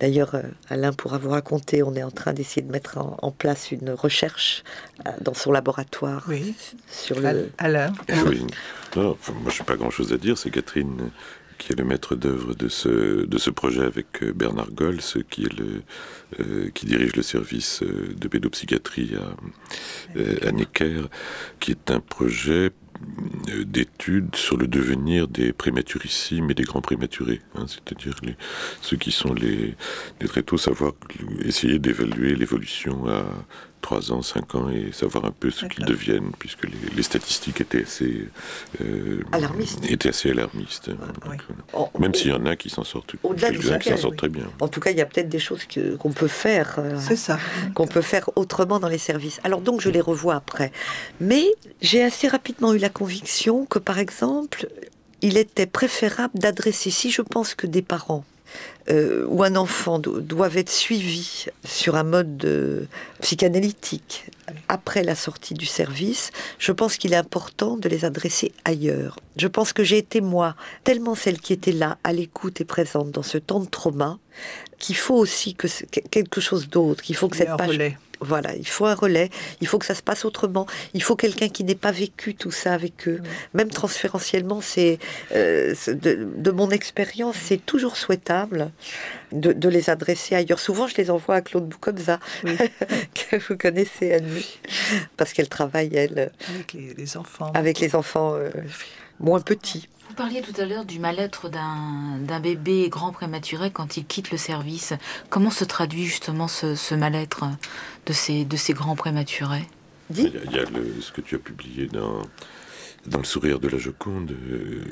D'ailleurs, 0.00 0.34
euh, 0.34 0.42
Alain 0.68 0.92
pourra 0.92 1.18
vous 1.18 1.30
raconter, 1.30 1.82
on 1.82 1.94
est 1.94 2.02
en 2.02 2.10
train 2.10 2.32
d'essayer 2.32 2.62
de 2.62 2.70
mettre 2.70 2.98
en, 2.98 3.30
place 3.30 3.72
une 3.72 3.90
recherche 3.90 4.62
euh, 5.06 5.10
dans 5.20 5.34
son 5.34 5.52
laboratoire 5.52 6.24
oui. 6.28 6.54
sur 6.88 7.20
le. 7.20 7.50
Alain. 7.58 7.92
Oui. 8.26 8.46
moi, 8.96 9.16
je 9.48 9.58
n'ai 9.58 9.66
pas 9.66 9.76
grand-chose 9.76 10.12
à 10.12 10.16
dire. 10.16 10.38
C'est 10.38 10.50
Catherine 10.50 11.10
qui 11.58 11.72
est 11.72 11.76
le 11.76 11.84
maître 11.84 12.16
d'œuvre 12.16 12.54
de 12.54 12.68
ce, 12.68 13.24
de 13.24 13.38
ce 13.38 13.48
projet 13.48 13.82
avec 13.82 14.22
euh, 14.22 14.32
Bernard 14.32 14.72
Gols, 14.72 15.00
qui, 15.30 15.44
est 15.44 15.52
le, 15.58 16.68
qui 16.70 16.86
dirige 16.86 17.14
le 17.14 17.22
service 17.22 17.82
de 17.82 18.28
pédopsychiatrie 18.28 19.14
à, 19.16 20.48
à 20.48 20.52
Necker, 20.52 21.02
qui 21.60 21.70
est 21.70 21.90
un 21.90 22.00
projet 22.00 22.70
euh, 22.70 22.70
d'études 23.66 24.34
sur 24.36 24.56
le 24.56 24.66
devenir 24.66 25.28
des 25.28 25.52
prématurissimes 25.52 26.50
et 26.50 26.54
des 26.54 26.62
grands 26.62 26.80
prématurés, 26.80 27.40
hein, 27.54 27.66
c'est-à-dire 27.66 28.20
ceux 28.80 28.96
qui 28.96 29.10
sont 29.10 29.34
les, 29.34 29.74
les 30.20 30.28
très 30.28 30.42
tôt, 30.42 30.56
savoir 30.56 30.92
essayer 31.44 31.78
d'évaluer 31.78 32.34
l'évolution 32.34 33.06
à 33.08 33.26
3 33.84 34.12
ans, 34.12 34.22
5 34.22 34.54
ans 34.54 34.70
et 34.70 34.92
savoir 34.92 35.26
un 35.26 35.30
peu 35.30 35.50
ce 35.50 35.66
qu'ils 35.66 35.84
deviennent, 35.84 36.30
puisque 36.38 36.66
les, 36.96 37.02
statistiques 37.02 37.60
étaient 37.60 37.82
assez, 37.82 38.28
euh, 38.80 39.22
alarmistes. 39.30 39.84
Étaient 39.90 40.08
assez 40.08 40.30
alarmistes. 40.30 40.88
Euh, 40.88 41.84
même 41.98 42.14
s'il 42.14 42.30
y 42.30 42.32
en 42.32 42.46
a 42.46 42.56
qui 42.56 42.70
s'en 42.70 42.82
sortent, 42.82 43.12
qui 43.12 43.88
s'en 43.90 43.96
sortent 43.98 44.16
très 44.16 44.30
bien. 44.30 44.50
En 44.60 44.68
tout 44.68 44.80
cas, 44.80 44.90
il 44.90 44.96
y 44.96 45.02
a 45.02 45.04
peut-être 45.04 45.28
des 45.28 45.38
choses 45.38 45.66
qu'on 45.98 46.12
peut 46.12 46.28
faire. 46.28 46.76
Euh, 46.78 46.96
C'est 46.98 47.16
ça. 47.16 47.38
Qu'on 47.74 47.86
peut 47.86 48.00
faire 48.00 48.30
autrement 48.36 48.80
dans 48.80 48.88
les 48.88 48.96
services. 48.96 49.38
Alors 49.44 49.60
donc, 49.60 49.82
je 49.82 49.90
les 49.90 50.00
revois 50.00 50.36
après. 50.36 50.72
Mais 51.20 51.44
j'ai 51.82 52.02
assez 52.02 52.26
rapidement 52.26 52.72
eu 52.72 52.78
la 52.78 52.88
conviction 52.88 53.66
que, 53.66 53.78
par 53.78 53.98
exemple, 53.98 54.66
il 55.20 55.36
était 55.36 55.66
préférable 55.66 56.38
d'adresser, 56.38 56.90
si 56.90 57.10
je 57.10 57.20
pense 57.20 57.54
que 57.54 57.66
des 57.66 57.82
parents 57.82 58.24
euh, 58.90 59.24
où 59.28 59.42
un 59.42 59.56
enfant 59.56 59.98
doit 59.98 60.54
être 60.54 60.70
suivi 60.70 61.46
sur 61.64 61.96
un 61.96 62.04
mode 62.04 62.88
psychanalytique 63.20 64.26
après 64.68 65.02
la 65.02 65.14
sortie 65.14 65.54
du 65.54 65.66
service, 65.66 66.30
je 66.58 66.72
pense 66.72 66.96
qu'il 66.96 67.12
est 67.12 67.16
important 67.16 67.76
de 67.76 67.88
les 67.88 68.04
adresser 68.04 68.52
ailleurs. 68.64 69.18
Je 69.36 69.46
pense 69.46 69.72
que 69.72 69.84
j'ai 69.84 69.98
été 69.98 70.20
moi 70.20 70.54
tellement 70.84 71.14
celle 71.14 71.40
qui 71.40 71.52
était 71.52 71.72
là, 71.72 71.98
à 72.04 72.12
l'écoute 72.12 72.60
et 72.60 72.64
présente 72.64 73.10
dans 73.10 73.22
ce 73.22 73.38
temps 73.38 73.60
de 73.60 73.68
trauma, 73.68 74.18
qu'il 74.78 74.96
faut 74.96 75.16
aussi 75.16 75.54
que 75.54 75.68
quelque 76.10 76.40
chose 76.40 76.68
d'autre, 76.68 77.02
qu'il 77.02 77.16
faut 77.16 77.28
que 77.28 77.36
cette 77.36 77.56
page... 77.56 77.96
Voilà, 78.24 78.54
il 78.56 78.66
faut 78.66 78.86
un 78.86 78.94
relais, 78.94 79.30
il 79.60 79.66
faut 79.66 79.78
que 79.78 79.86
ça 79.86 79.94
se 79.94 80.02
passe 80.02 80.24
autrement, 80.24 80.66
il 80.94 81.02
faut 81.02 81.14
quelqu'un 81.14 81.48
qui 81.48 81.62
n'ait 81.62 81.74
pas 81.74 81.92
vécu 81.92 82.34
tout 82.34 82.50
ça 82.50 82.72
avec 82.72 83.06
eux. 83.06 83.20
Même 83.52 83.68
transférentiellement, 83.68 84.60
c'est 84.60 84.98
euh, 85.32 85.74
de, 85.86 86.50
mon 86.50 86.70
expérience, 86.70 87.36
c'est 87.36 87.64
toujours 87.64 87.96
souhaitable 87.96 88.70
de, 89.32 89.68
les 89.68 89.90
adresser 89.90 90.34
ailleurs. 90.34 90.58
Souvent, 90.58 90.86
je 90.86 90.96
les 90.96 91.10
envoie 91.10 91.36
à 91.36 91.40
Claude 91.42 91.68
Boukobza, 91.68 92.18
que 92.44 93.36
vous 93.48 93.56
connaissez, 93.56 94.14
Anne, 94.14 94.40
parce 95.16 95.32
qu'elle 95.32 95.48
travaille, 95.48 95.94
elle, 95.94 96.32
avec 96.48 96.72
les, 96.72 97.16
enfants, 97.16 97.52
avec 97.54 97.80
les 97.80 97.94
enfants 97.94 98.34
euh, 98.34 98.50
moins 99.20 99.40
petits. 99.40 99.88
Vous 100.14 100.22
parliez 100.22 100.42
tout 100.42 100.60
à 100.60 100.64
l'heure 100.64 100.84
du 100.84 101.00
mal-être 101.00 101.48
d'un 101.48 102.38
bébé 102.38 102.88
grand 102.88 103.10
prématuré 103.10 103.72
quand 103.72 103.96
il 103.96 104.06
quitte 104.06 104.30
le 104.30 104.36
service. 104.36 104.92
Comment 105.28 105.50
se 105.50 105.64
traduit 105.64 106.04
justement 106.04 106.46
ce, 106.46 106.94
mal-être 106.94 107.46
de 108.06 108.12
ces, 108.12 108.44
de 108.44 108.56
ces 108.56 108.74
grands 108.74 108.94
prématurés? 108.94 109.66
Il 110.14 110.26
y 110.52 110.58
a, 110.60 110.66
ce 111.00 111.10
que 111.10 111.20
tu 111.20 111.34
as 111.34 111.38
publié 111.40 111.88
dans 111.88 112.22
dans 113.06 113.18
le 113.18 113.24
sourire 113.24 113.58
de 113.58 113.68
la 113.68 113.76
Joconde, 113.76 114.30
euh, 114.30 114.82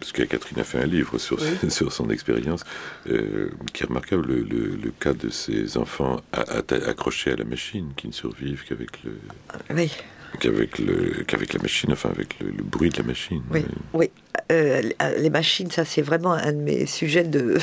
parce 0.00 0.10
que 0.10 0.22
Catherine 0.22 0.58
a 0.58 0.64
fait 0.64 0.80
un 0.80 0.86
livre 0.86 1.18
sur, 1.18 1.38
sur 1.68 1.92
son 1.92 2.08
expérience, 2.08 2.64
euh, 3.08 3.50
qui 3.74 3.82
est 3.82 3.86
remarquable, 3.86 4.26
le, 4.26 4.90
cas 4.98 5.12
de 5.12 5.28
ces 5.28 5.76
enfants 5.76 6.22
accrochés 6.32 7.32
à 7.32 7.36
la 7.36 7.44
machine, 7.44 7.92
qui 7.94 8.08
ne 8.08 8.12
survivent 8.12 8.64
qu'avec 8.66 9.04
le... 9.04 9.18
Oui. 9.70 9.92
Qu'avec, 10.40 10.78
le, 10.78 11.24
qu'avec 11.24 11.52
la 11.52 11.60
machine, 11.60 11.92
enfin 11.92 12.08
avec 12.08 12.40
le, 12.40 12.64
bruit 12.64 12.88
de 12.88 12.96
la 12.96 13.04
machine. 13.04 13.42
Oui, 13.52 13.64
oui. 13.92 14.10
Euh, 14.52 14.82
les 15.18 15.30
machines, 15.30 15.70
ça 15.70 15.84
c'est 15.84 16.02
vraiment 16.02 16.32
un 16.32 16.52
de 16.52 16.58
mes 16.58 16.86
sujets 16.86 17.24
de, 17.24 17.58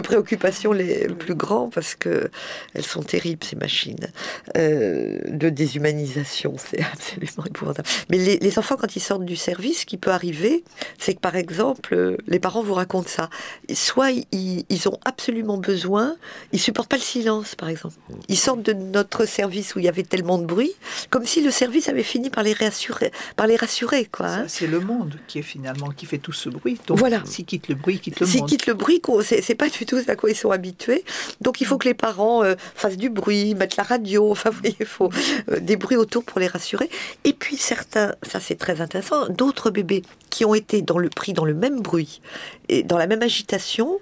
préoccupation 0.00 0.72
les 0.72 1.08
plus 1.08 1.34
grands 1.34 1.68
parce 1.68 1.94
que 1.94 2.30
elles 2.74 2.84
sont 2.84 3.02
terribles 3.02 3.44
ces 3.44 3.56
machines 3.56 4.08
euh, 4.56 5.18
de 5.26 5.48
déshumanisation, 5.48 6.54
c'est 6.58 6.82
absolument 6.82 7.44
épouvantable. 7.46 7.88
Mais 8.10 8.18
les, 8.18 8.58
enfants 8.58 8.76
quand 8.76 8.96
ils 8.96 9.00
sortent 9.00 9.24
du 9.24 9.36
service, 9.36 9.80
ce 9.80 9.86
qui 9.86 9.96
peut 9.96 10.10
arriver, 10.10 10.64
c'est 10.98 11.14
que 11.14 11.20
par 11.20 11.36
exemple 11.36 12.16
les 12.26 12.38
parents 12.38 12.62
vous 12.62 12.74
racontent 12.74 13.08
ça. 13.08 13.30
Soit 13.72 14.10
ils, 14.32 14.64
ils, 14.68 14.88
ont 14.88 14.98
absolument 15.04 15.56
besoin, 15.56 16.16
ils 16.52 16.60
supportent 16.60 16.90
pas 16.90 16.96
le 16.96 17.02
silence 17.02 17.54
par 17.54 17.68
exemple. 17.68 17.94
Ils 18.28 18.38
sortent 18.38 18.62
de 18.62 18.72
notre 18.72 19.24
service 19.26 19.74
où 19.74 19.78
il 19.78 19.84
y 19.84 19.88
avait 19.88 20.02
tellement 20.02 20.38
de 20.38 20.46
bruit, 20.46 20.72
comme 21.10 21.26
si 21.26 21.40
le 21.42 21.50
service 21.50 21.88
avait 21.88 22.02
fini 22.02 22.30
par 22.30 22.42
les 22.44 22.52
rassurer, 22.52 23.10
par 23.36 23.46
les 23.46 23.56
rassurer 23.56 24.04
quoi. 24.04 24.26
Hein. 24.26 24.44
C'est 24.48 24.66
le 24.66 24.80
monde 24.80 25.16
qui 25.26 25.38
est 25.38 25.42
finalement 25.42 25.90
qui 25.90 26.06
fait 26.06 26.19
tout 26.20 26.32
ce 26.32 26.48
bruit. 26.48 26.78
Donc, 26.86 26.98
voilà. 26.98 27.22
S'ils 27.24 27.44
quittent 27.44 27.68
le 27.68 27.74
bruit, 27.74 27.98
quittent 27.98 28.20
le 28.20 28.26
S'ils 28.26 28.44
quittent 28.44 28.66
le 28.66 28.74
bruit, 28.74 29.00
c'est 29.22 29.54
pas 29.54 29.68
du 29.68 29.86
tout 29.86 29.98
à 30.06 30.16
quoi 30.16 30.30
ils 30.30 30.36
sont 30.36 30.50
habitués. 30.50 31.04
Donc 31.40 31.60
il 31.60 31.66
faut 31.66 31.78
que 31.78 31.88
les 31.88 31.94
parents 31.94 32.44
euh, 32.44 32.54
fassent 32.74 32.96
du 32.96 33.10
bruit, 33.10 33.54
mettent 33.54 33.76
la 33.76 33.82
radio, 33.82 34.30
enfin, 34.30 34.50
il 34.64 34.86
faut 34.86 35.10
euh, 35.50 35.60
des 35.60 35.76
bruits 35.76 35.96
autour 35.96 36.24
pour 36.24 36.40
les 36.40 36.46
rassurer. 36.46 36.88
Et 37.24 37.32
puis 37.32 37.56
certains, 37.56 38.14
ça 38.22 38.40
c'est 38.40 38.56
très 38.56 38.80
intéressant, 38.80 39.28
d'autres 39.28 39.70
bébés 39.70 40.02
qui 40.30 40.44
ont 40.44 40.54
été 40.54 40.82
dans 40.82 40.98
le, 40.98 41.08
pris 41.08 41.32
dans 41.32 41.44
le 41.44 41.54
même 41.54 41.80
bruit 41.80 42.20
et 42.68 42.82
dans 42.82 42.98
la 42.98 43.06
même 43.06 43.22
agitation, 43.22 43.98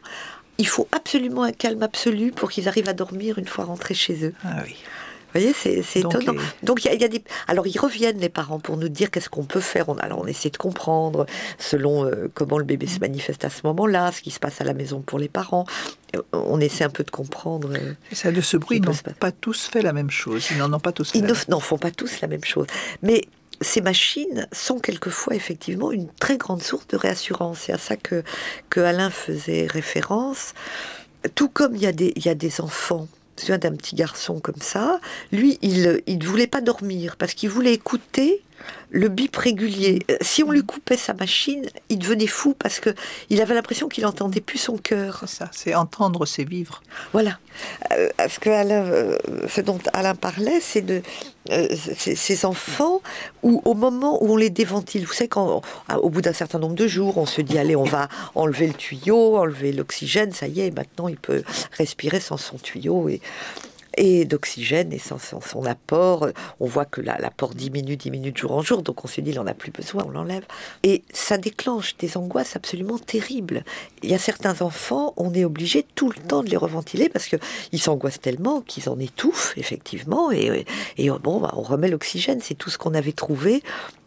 il 0.59 0.67
faut 0.67 0.89
absolument 0.93 1.45
un 1.45 1.53
calme 1.53 1.83
absolu 1.83 2.33
pour 2.33 2.51
qu'ils 2.51 2.69
arrivent 2.69 2.89
à 2.89 2.93
dormir 2.93 3.39
une 3.39 3.47
fois 3.47 3.65
rentrés 3.65 3.95
chez 3.95 4.25
eux. 4.25 4.35
Ah 4.45 4.63
oui. 4.65 4.77
Vous 5.35 5.41
voyez, 5.41 5.53
c'est 5.53 6.01
étonnant. 6.01 6.35
Donc, 6.63 6.85
il 6.85 7.01
y, 7.01 7.05
a 7.05 7.09
des. 7.09 7.23
Alors, 7.49 7.67
ils 7.67 7.79
reviennent, 7.79 8.19
les 8.19 8.31
parents, 8.31 8.61
pour 8.61 8.79
nous 8.79 8.89
dire 8.89 9.11
qu'est-ce 9.11 9.29
qu'on 9.29 9.45
peut 9.45 9.61
faire. 9.61 9.91
On, 9.91 9.97
alors, 9.99 10.21
on 10.21 10.27
essaie 10.27 10.49
de 10.49 10.57
comprendre 10.57 11.27
selon 11.59 12.07
euh, 12.07 12.29
comment 12.33 12.57
le 12.57 12.65
bébé 12.65 12.87
se 12.87 12.99
manifeste 12.99 13.45
à 13.45 13.51
ce 13.51 13.61
moment-là, 13.65 14.11
ce 14.11 14.23
qui 14.23 14.31
se 14.31 14.41
passe 14.41 14.63
à 14.63 14.65
la 14.65 14.73
maison 14.73 15.01
pour 15.01 15.19
les 15.19 15.29
parents. 15.29 15.67
Euh, 16.17 16.23
on 16.33 16.61
essaie 16.61 16.85
un 16.85 16.91
peu 16.91 17.05
de 17.05 17.11
comprendre. 17.11 17.71
Euh, 17.75 17.93
ça, 18.13 18.33
de 18.33 18.41
ce 18.41 18.57
bruit, 18.57 18.79
ils 18.79 18.85
n'ont 18.85 18.95
pas 19.21 19.33
tous 19.33 19.67
fait 19.67 19.83
la 19.83 19.93
même 19.93 20.11
chose. 20.11 20.47
Ils 20.51 20.57
n'en 20.57 20.73
ont 20.73 20.81
pas 20.81 20.93
tous 20.93 21.11
fait. 21.11 21.19
Ils 21.19 21.27
n'en 21.49 21.61
font 21.61 21.79
pas 21.79 21.91
tous 21.91 22.23
la 22.23 22.29
même 22.29 22.45
chose. 22.45 22.67
Mais 23.03 23.25
ces 23.61 23.83
machines 23.83 24.49
sont 24.53 24.79
quelquefois 24.79 25.35
effectivement 25.35 25.93
une 25.93 26.09
très 26.09 26.39
grande 26.39 26.63
source 26.63 26.87
de 26.87 26.97
réassurance. 26.97 27.59
C'est 27.67 27.73
à 27.73 27.79
ça 27.79 27.97
que, 27.97 28.23
que 28.71 28.81
Alain 28.81 29.11
faisait 29.11 29.67
référence. 29.67 30.55
Tout 31.35 31.49
comme 31.49 31.75
il 31.75 31.83
y 31.83 31.87
a 31.87 31.93
des, 31.93 32.13
il 32.17 32.25
y 32.25 32.29
a 32.29 32.35
des 32.35 32.61
enfants 32.61 33.09
d'un 33.47 33.75
petit 33.75 33.95
garçon 33.95 34.41
comme 34.41 34.61
ça. 34.61 35.01
Lui, 35.33 35.59
il 35.63 36.03
ne 36.07 36.25
voulait 36.25 36.47
pas 36.47 36.61
dormir 36.61 37.17
parce 37.17 37.35
qu'il 37.35 37.51
voulait 37.51 37.75
écouter 37.75 38.43
le 38.91 39.09
bip 39.09 39.37
régulier. 39.37 40.01
Euh, 40.11 40.17
si 40.21 40.43
on 40.43 40.51
lui 40.51 40.63
coupait 40.63 40.97
sa 40.97 41.15
machine, 41.15 41.67
il 41.89 41.99
devenait 41.99 42.27
fou 42.27 42.55
parce 42.59 42.81
que 42.81 42.91
il 43.31 43.41
avait 43.41 43.55
l'impression 43.55 43.89
qu'il 43.89 44.07
entendait 44.07 44.41
plus 44.41 44.59
son 44.59 44.77
cœur. 44.77 45.25
C'est 45.27 45.39
ça, 45.39 45.51
c'est 45.53 45.75
entendre 45.75 46.27
ses 46.27 46.45
vivres. 46.45 46.83
Voilà. 47.13 47.39
Euh, 47.93 48.09
ce 48.29 48.39
que 48.39 48.51
Alain, 48.51 48.85
euh, 48.85 49.19
ce 49.49 49.61
dont 49.61 49.79
Alain 49.93 50.15
parlait, 50.15 50.61
c'est 50.61 50.83
de 50.83 51.03
ces 51.49 52.45
enfants 52.45 53.01
où 53.43 53.63
au 53.65 53.73
moment 53.73 54.23
où 54.23 54.33
on 54.33 54.37
les 54.37 54.51
déventile, 54.51 55.07
vous 55.07 55.15
savez 55.15 55.29
quand 55.29 55.63
au 55.97 56.11
bout 56.11 56.21
d'un 56.21 56.35
certain 56.35 56.59
nombre 56.59 56.75
de 56.75 56.87
jours, 56.87 57.17
on 57.17 57.25
se 57.25 57.41
dit 57.41 57.59
allez, 57.59 57.75
on 57.75 57.85
va 57.85 58.09
enlever 58.35 58.67
le 58.67 58.75
tuyau, 58.75 59.39
enlever 59.39 59.73
l'oxygène, 59.73 60.33
ça 60.33 60.47
y 60.47 60.61
est, 60.61 60.71
maintenant 60.71 61.09
il 61.09 61.17
peut 61.17 61.43
respirer 61.73 62.21
sans 62.21 62.37
son 62.37 62.59
tuyau 62.59 63.09
et 63.09 63.23
et 63.99 64.25
d'oxygène 64.25 64.93
et 64.93 64.99
sans, 64.99 65.19
son 65.19 65.65
apport. 65.67 66.29
On 66.61 66.67
voit 66.67 66.85
que 66.85 67.01
l'apport 67.01 67.55
diminue, 67.55 67.97
diminue 67.97 68.33
de 68.33 68.37
jour 68.37 68.53
en 68.53 68.63
jour, 68.63 68.83
donc 68.83 69.05
on 69.05 69.09
se 69.09 69.21
dit 69.21 69.31
il 69.31 69.37
n'en 69.37 69.47
a 69.47 69.55
plus 69.55 69.73
besoin, 69.73 70.05
on 70.07 70.11
l'enlève. 70.11 70.45
Et 70.85 71.03
ça 71.13 71.37
déclenche 71.37 71.97
des 71.99 72.17
angoisses 72.17 72.57
absolument 72.57 72.99
terribles. 72.99 73.65
Il 74.03 74.11
y 74.11 74.15
a 74.15 74.19
certains 74.19 74.63
enfants, 74.63 75.13
on 75.17 75.35
est 75.35 75.45
obligé 75.45 75.85
tout 75.95 76.11
le 76.11 76.23
temps 76.23 76.43
de 76.43 76.49
les 76.49 76.57
reventiler 76.57 77.09
parce 77.09 77.27
qu'ils 77.27 77.83
s'angoissent 77.83 78.21
tellement 78.21 78.61
qu'ils 78.63 78.89
en 78.89 78.99
étouffent, 78.99 79.55
effectivement, 79.57 80.31
et, 80.31 80.65
et 80.97 81.11
bon, 81.11 81.41
bah, 81.41 81.53
on 81.57 81.63
remet 81.63 81.89
l'oxygène, 81.89 82.41
c'est 82.41 82.55
tout 82.55 82.71
ce 82.71 82.79
qu'on 82.79 82.95
avait 82.95 83.13
trouvé 83.13 83.63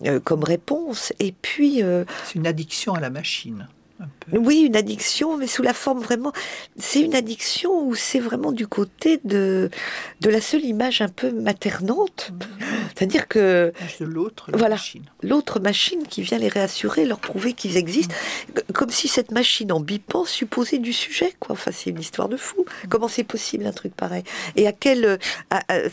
euh, 0.05 0.19
comme 0.19 0.43
réponse. 0.43 1.13
Et 1.19 1.33
puis... 1.33 1.83
Euh, 1.83 2.05
c'est 2.25 2.35
une 2.35 2.47
addiction 2.47 2.93
à 2.93 2.99
la 2.99 3.09
machine. 3.09 3.67
Oui, 4.31 4.61
une 4.61 4.75
addiction, 4.75 5.37
mais 5.37 5.47
sous 5.47 5.61
la 5.61 5.73
forme 5.73 5.99
vraiment. 5.99 6.31
C'est 6.77 7.01
une 7.01 7.15
addiction 7.15 7.85
où 7.85 7.95
c'est 7.95 8.19
vraiment 8.19 8.51
du 8.51 8.67
côté 8.67 9.19
de, 9.23 9.69
de 10.21 10.29
la 10.29 10.41
seule 10.41 10.63
image 10.65 11.01
un 11.01 11.09
peu 11.09 11.31
maternante. 11.31 12.31
C'est-à-dire 12.95 13.27
que. 13.27 13.73
l'autre 13.99 14.49
voilà, 14.53 14.75
machine. 14.75 15.03
L'autre 15.21 15.59
machine 15.59 16.03
qui 16.07 16.21
vient 16.21 16.37
les 16.37 16.47
réassurer, 16.47 17.05
leur 17.05 17.19
prouver 17.19 17.53
qu'ils 17.53 17.77
existent. 17.77 18.15
Comme 18.73 18.89
si 18.89 19.07
cette 19.07 19.31
machine 19.31 19.71
en 19.71 19.79
bipant 19.79 20.25
supposait 20.25 20.79
du 20.79 20.93
sujet, 20.93 21.33
quoi. 21.39 21.53
Enfin, 21.53 21.71
c'est 21.73 21.89
une 21.89 21.99
histoire 21.99 22.29
de 22.29 22.37
fou. 22.37 22.65
Comment 22.89 23.07
c'est 23.07 23.23
possible 23.23 23.65
un 23.65 23.73
truc 23.73 23.95
pareil? 23.95 24.23
Et 24.55 24.67
à 24.67 24.71
quel. 24.71 25.19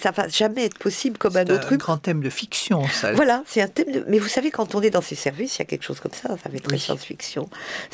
ça 0.00 0.10
va 0.10 0.28
jamais 0.28 0.64
être 0.64 0.78
possible 0.78 1.18
comme 1.18 1.36
un 1.36 1.42
autre. 1.42 1.66
C'est 1.68 1.74
un 1.74 1.78
grand 1.78 1.98
thème 1.98 2.22
de 2.22 2.30
fiction, 2.30 2.86
ça. 2.88 3.12
Voilà, 3.12 3.42
c'est 3.46 3.62
un 3.62 3.68
thème 3.68 3.92
de. 3.92 4.04
Mais 4.08 4.18
vous 4.18 4.28
savez, 4.28 4.50
quand 4.50 4.74
on 4.74 4.82
est 4.82 4.90
dans 4.90 5.02
ces 5.02 5.14
services, 5.14 5.56
il 5.56 5.58
y 5.60 5.62
a 5.62 5.64
quelque 5.64 5.84
chose 5.84 6.00
comme 6.00 6.12
ça. 6.12 6.28
Ça 6.28 6.48
va 6.48 6.56
être 6.56 6.62
très 6.62 6.78
science-fiction 6.78 7.48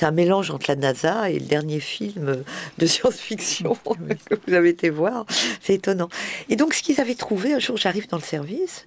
un 0.04 0.10
mélange 0.10 0.50
entre 0.50 0.66
la 0.68 0.76
NASA 0.76 1.30
et 1.30 1.38
le 1.38 1.46
dernier 1.46 1.80
film 1.80 2.44
de 2.78 2.86
science-fiction 2.86 3.76
que 4.30 4.34
vous 4.46 4.54
avez 4.54 4.70
été 4.70 4.90
voir. 4.90 5.26
C'est 5.60 5.74
étonnant. 5.74 6.08
Et 6.48 6.56
donc, 6.56 6.74
ce 6.74 6.82
qu'ils 6.82 7.00
avaient 7.00 7.14
trouvé, 7.14 7.54
un 7.54 7.58
jour, 7.58 7.76
j'arrive 7.76 8.08
dans 8.08 8.18
le 8.18 8.22
service, 8.22 8.86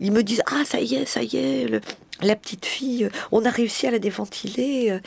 ils 0.00 0.12
me 0.12 0.22
disent 0.22 0.42
Ah, 0.46 0.62
ça 0.64 0.80
y 0.80 0.94
est, 0.94 1.06
ça 1.06 1.22
y 1.22 1.36
est, 1.36 1.80
la 2.22 2.36
petite 2.36 2.66
fille, 2.66 3.08
on 3.32 3.44
a 3.44 3.50
réussi 3.50 3.86
à 3.86 3.90
la 3.90 3.98
déventiler, 3.98 4.98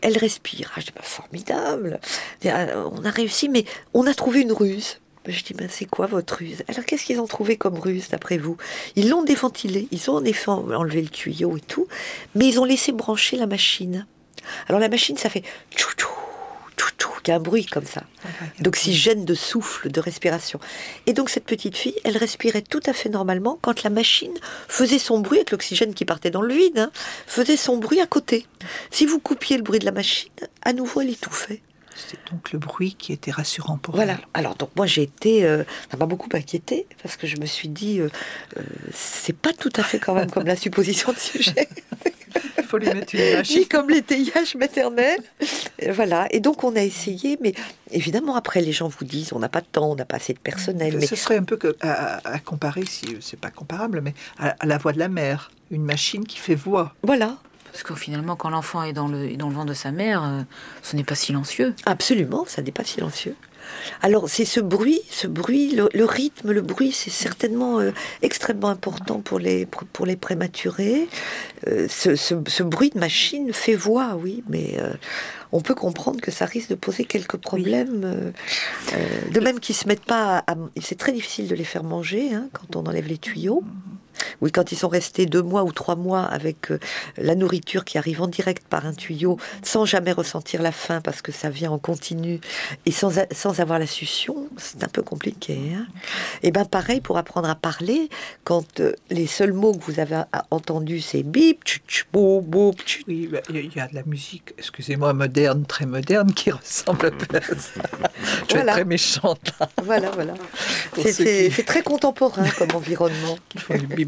elle 0.00 0.18
respire. 0.18 0.72
Ah, 0.74 0.80
je 0.80 0.86
dis 0.86 0.92
bah, 0.94 1.02
Formidable, 1.02 2.00
on 2.44 3.04
a 3.04 3.10
réussi, 3.10 3.48
mais 3.48 3.64
on 3.94 4.06
a 4.06 4.14
trouvé 4.14 4.40
une 4.40 4.52
ruse. 4.52 4.98
Je 5.26 5.44
dis, 5.44 5.52
ben 5.52 5.68
c'est 5.70 5.84
quoi 5.84 6.06
votre 6.06 6.36
ruse? 6.36 6.64
Alors 6.68 6.86
qu'est-ce 6.86 7.04
qu'ils 7.04 7.20
ont 7.20 7.26
trouvé 7.26 7.56
comme 7.56 7.78
ruse 7.78 8.08
d'après 8.08 8.38
vous? 8.38 8.56
Ils 8.96 9.10
l'ont 9.10 9.24
déventilé, 9.24 9.86
ils 9.90 10.10
ont 10.10 10.14
en 10.14 10.24
effet 10.24 10.50
enlevé 10.50 11.02
le 11.02 11.08
tuyau 11.08 11.56
et 11.58 11.60
tout, 11.60 11.86
mais 12.34 12.46
ils 12.46 12.58
ont 12.58 12.64
laissé 12.64 12.92
brancher 12.92 13.36
la 13.36 13.46
machine. 13.46 14.06
Alors 14.68 14.80
la 14.80 14.88
machine, 14.88 15.16
ça 15.16 15.28
fait 15.28 15.42
tchou 15.74 15.90
tchou 15.96 16.08
tchou 16.98 17.08
il 17.28 17.32
y 17.32 17.34
a 17.34 17.36
un 17.36 17.40
bruit 17.40 17.66
comme 17.66 17.84
ça, 17.84 18.04
d'oxygène, 18.60 19.26
de 19.26 19.34
souffle, 19.34 19.90
de 19.90 20.00
respiration. 20.00 20.58
Et 21.06 21.12
donc 21.12 21.28
cette 21.28 21.44
petite 21.44 21.76
fille, 21.76 21.94
elle 22.04 22.16
respirait 22.16 22.62
tout 22.62 22.80
à 22.86 22.94
fait 22.94 23.10
normalement 23.10 23.58
quand 23.60 23.82
la 23.82 23.90
machine 23.90 24.32
faisait 24.66 24.98
son 24.98 25.20
bruit 25.20 25.38
avec 25.38 25.50
l'oxygène 25.50 25.92
qui 25.92 26.06
partait 26.06 26.30
dans 26.30 26.40
le 26.40 26.54
vide, 26.54 26.78
hein, 26.78 26.90
faisait 27.26 27.58
son 27.58 27.76
bruit 27.76 28.00
à 28.00 28.06
côté. 28.06 28.46
Si 28.90 29.04
vous 29.04 29.18
coupiez 29.18 29.58
le 29.58 29.62
bruit 29.62 29.78
de 29.78 29.84
la 29.84 29.92
machine, 29.92 30.30
à 30.62 30.72
nouveau 30.72 31.02
elle 31.02 31.10
étouffait. 31.10 31.60
C'est 31.94 32.18
donc 32.32 32.52
le 32.52 32.58
bruit 32.58 32.94
qui 32.94 33.12
était 33.12 33.32
rassurant 33.32 33.76
pour 33.76 33.96
voilà. 33.96 34.14
elle. 34.14 34.28
Alors 34.32 34.54
donc 34.54 34.70
moi 34.76 34.86
j'ai 34.86 35.02
été, 35.02 35.44
euh, 35.44 35.64
ça 35.90 35.98
m'a 35.98 36.06
beaucoup 36.06 36.28
inquiété 36.32 36.86
parce 37.02 37.16
que 37.16 37.26
je 37.26 37.36
me 37.36 37.46
suis 37.46 37.68
dit, 37.68 38.00
euh, 38.00 38.08
euh, 38.56 38.62
c'est 38.94 39.36
pas 39.36 39.52
tout 39.52 39.72
à 39.76 39.82
fait 39.82 39.98
quand 39.98 40.14
même 40.14 40.30
comme 40.30 40.46
la 40.46 40.56
supposition 40.56 41.12
de 41.12 41.18
sujet. 41.18 41.68
Il 42.68 42.70
faut 42.70 42.78
lui 42.78 42.88
mettre 42.88 43.14
une. 43.14 43.42
Ni 43.58 43.66
comme 43.66 43.88
l'étayage 43.88 44.54
maternel. 44.56 45.18
voilà. 45.90 46.26
Et 46.30 46.40
donc 46.40 46.64
on 46.64 46.76
a 46.76 46.82
essayé, 46.82 47.38
mais 47.40 47.54
évidemment 47.90 48.36
après 48.36 48.60
les 48.60 48.72
gens 48.72 48.88
vous 48.88 49.06
disent, 49.06 49.32
on 49.32 49.38
n'a 49.38 49.48
pas 49.48 49.62
de 49.62 49.66
temps, 49.66 49.90
on 49.90 49.94
n'a 49.96 50.04
pas 50.04 50.16
assez 50.16 50.34
de 50.34 50.38
personnel. 50.38 50.98
Mais... 50.98 51.06
Ce 51.06 51.16
serait 51.16 51.38
un 51.38 51.44
peu 51.44 51.56
que, 51.56 51.74
à, 51.80 52.38
comparer, 52.40 52.84
si 52.84 53.16
c'est 53.20 53.40
pas 53.40 53.50
comparable, 53.50 54.02
mais 54.02 54.12
à, 54.38 54.54
à 54.60 54.66
la 54.66 54.76
voix 54.76 54.92
de 54.92 54.98
la 54.98 55.08
mère, 55.08 55.50
une 55.70 55.84
machine 55.84 56.26
qui 56.26 56.38
fait 56.38 56.54
voix. 56.54 56.94
Voilà. 57.02 57.38
Parce 57.72 57.82
que 57.82 57.94
finalement, 57.94 58.36
quand 58.36 58.50
l'enfant 58.50 58.82
est 58.82 58.92
dans 58.92 59.08
le, 59.08 59.36
dans 59.36 59.48
le 59.48 59.54
ventre 59.54 59.68
de 59.68 59.74
sa 59.74 59.92
mère, 59.92 60.24
euh, 60.24 60.42
ce 60.82 60.96
n'est 60.96 61.04
pas 61.04 61.14
silencieux. 61.14 61.74
Absolument, 61.86 62.44
ça 62.46 62.62
n'est 62.62 62.72
pas 62.72 62.84
silencieux. 62.84 63.36
Alors 64.02 64.28
c'est 64.28 64.44
ce 64.44 64.60
bruit, 64.60 65.00
ce 65.10 65.26
bruit, 65.26 65.74
le, 65.76 66.04
rythme, 66.04 66.52
le 66.52 66.60
bruit, 66.60 66.92
c'est 66.92 67.10
certainement 67.10 67.80
euh, 67.80 67.92
extrêmement 68.22 68.68
important 68.68 69.20
pour 69.20 69.38
les, 69.38 69.66
pour 69.66 70.06
les 70.06 70.16
prématurés. 70.16 71.08
Euh, 71.66 71.86
ce, 71.88 72.62
bruit 72.62 72.90
de 72.90 72.98
machine 72.98 73.52
fait 73.52 73.74
voix, 73.74 74.16
oui, 74.20 74.42
mais 74.48 74.76
on 75.52 75.60
peut 75.60 75.74
comprendre 75.74 76.20
que 76.20 76.30
ça 76.30 76.44
risque 76.44 76.70
de 76.70 76.74
poser 76.74 77.04
quelques 77.04 77.36
problèmes. 77.36 78.32
de 79.32 79.40
même 79.40 79.60
qu'ils 79.60 79.74
se 79.74 79.88
mettent 79.88 80.04
pas, 80.04 80.44
c'est 80.80 80.98
très 80.98 81.12
difficile 81.12 81.48
de 81.48 81.54
les 81.54 81.64
faire 81.64 81.84
manger 81.84 82.34
hein, 82.34 82.48
quand 82.52 82.76
on 82.76 82.86
enlève 82.86 83.06
les 83.06 83.18
tuyaux. 83.18 83.62
Oui, 84.40 84.52
quand 84.52 84.72
ils 84.72 84.76
sont 84.76 84.88
restés 84.88 85.26
deux 85.26 85.42
mois 85.42 85.64
ou 85.64 85.72
trois 85.72 85.96
mois 85.96 86.22
avec 86.22 86.70
euh, 86.70 86.78
la 87.16 87.34
nourriture 87.34 87.84
qui 87.84 87.98
arrive 87.98 88.22
en 88.22 88.26
direct 88.26 88.66
par 88.68 88.86
un 88.86 88.92
tuyau, 88.92 89.38
sans 89.62 89.84
jamais 89.84 90.12
ressentir 90.12 90.62
la 90.62 90.72
faim 90.72 91.00
parce 91.02 91.22
que 91.22 91.32
ça 91.32 91.50
vient 91.50 91.70
en 91.70 91.78
continu 91.78 92.40
et 92.86 92.92
sans, 92.92 93.12
sans 93.32 93.60
avoir 93.60 93.78
la 93.78 93.86
succión, 93.86 94.48
c'est 94.56 94.82
un 94.84 94.88
peu 94.88 95.02
compliqué. 95.02 95.58
Hein. 95.74 95.86
et 96.42 96.50
ben 96.50 96.64
pareil 96.64 97.00
pour 97.00 97.18
apprendre 97.18 97.48
à 97.48 97.54
parler, 97.54 98.08
quand 98.44 98.80
euh, 98.80 98.92
les 99.10 99.26
seuls 99.26 99.52
mots 99.52 99.74
que 99.74 99.84
vous 99.84 100.00
avez 100.00 100.22
entendus 100.50 101.00
c'est 101.00 101.22
bip, 101.22 101.64
tch, 101.64 102.06
boum, 102.12 102.44
boum, 102.44 102.74
Oui, 103.06 103.28
bah, 103.30 103.40
il 103.50 103.74
y 103.74 103.80
a 103.80 103.88
de 103.88 103.94
la 103.94 104.02
musique, 104.04 104.54
excusez-moi, 104.58 105.12
moderne, 105.12 105.64
très 105.66 105.86
moderne, 105.86 106.32
qui 106.32 106.50
ressemble 106.50 107.06
un 107.06 107.10
peu 107.10 107.36
à 107.36 107.40
ça. 107.40 107.82
Je 108.48 108.54
voilà. 108.54 108.72
très 108.72 108.84
méchante 108.84 109.52
Voilà, 109.82 110.10
voilà. 110.10 110.34
C'est 110.96 111.64
très 111.66 111.82
contemporain 111.82 112.48
comme 112.58 112.70
environnement. 112.74 113.38
Qui 113.48 113.58
font 113.58 113.76
du 113.76 113.86
bip, 113.86 114.07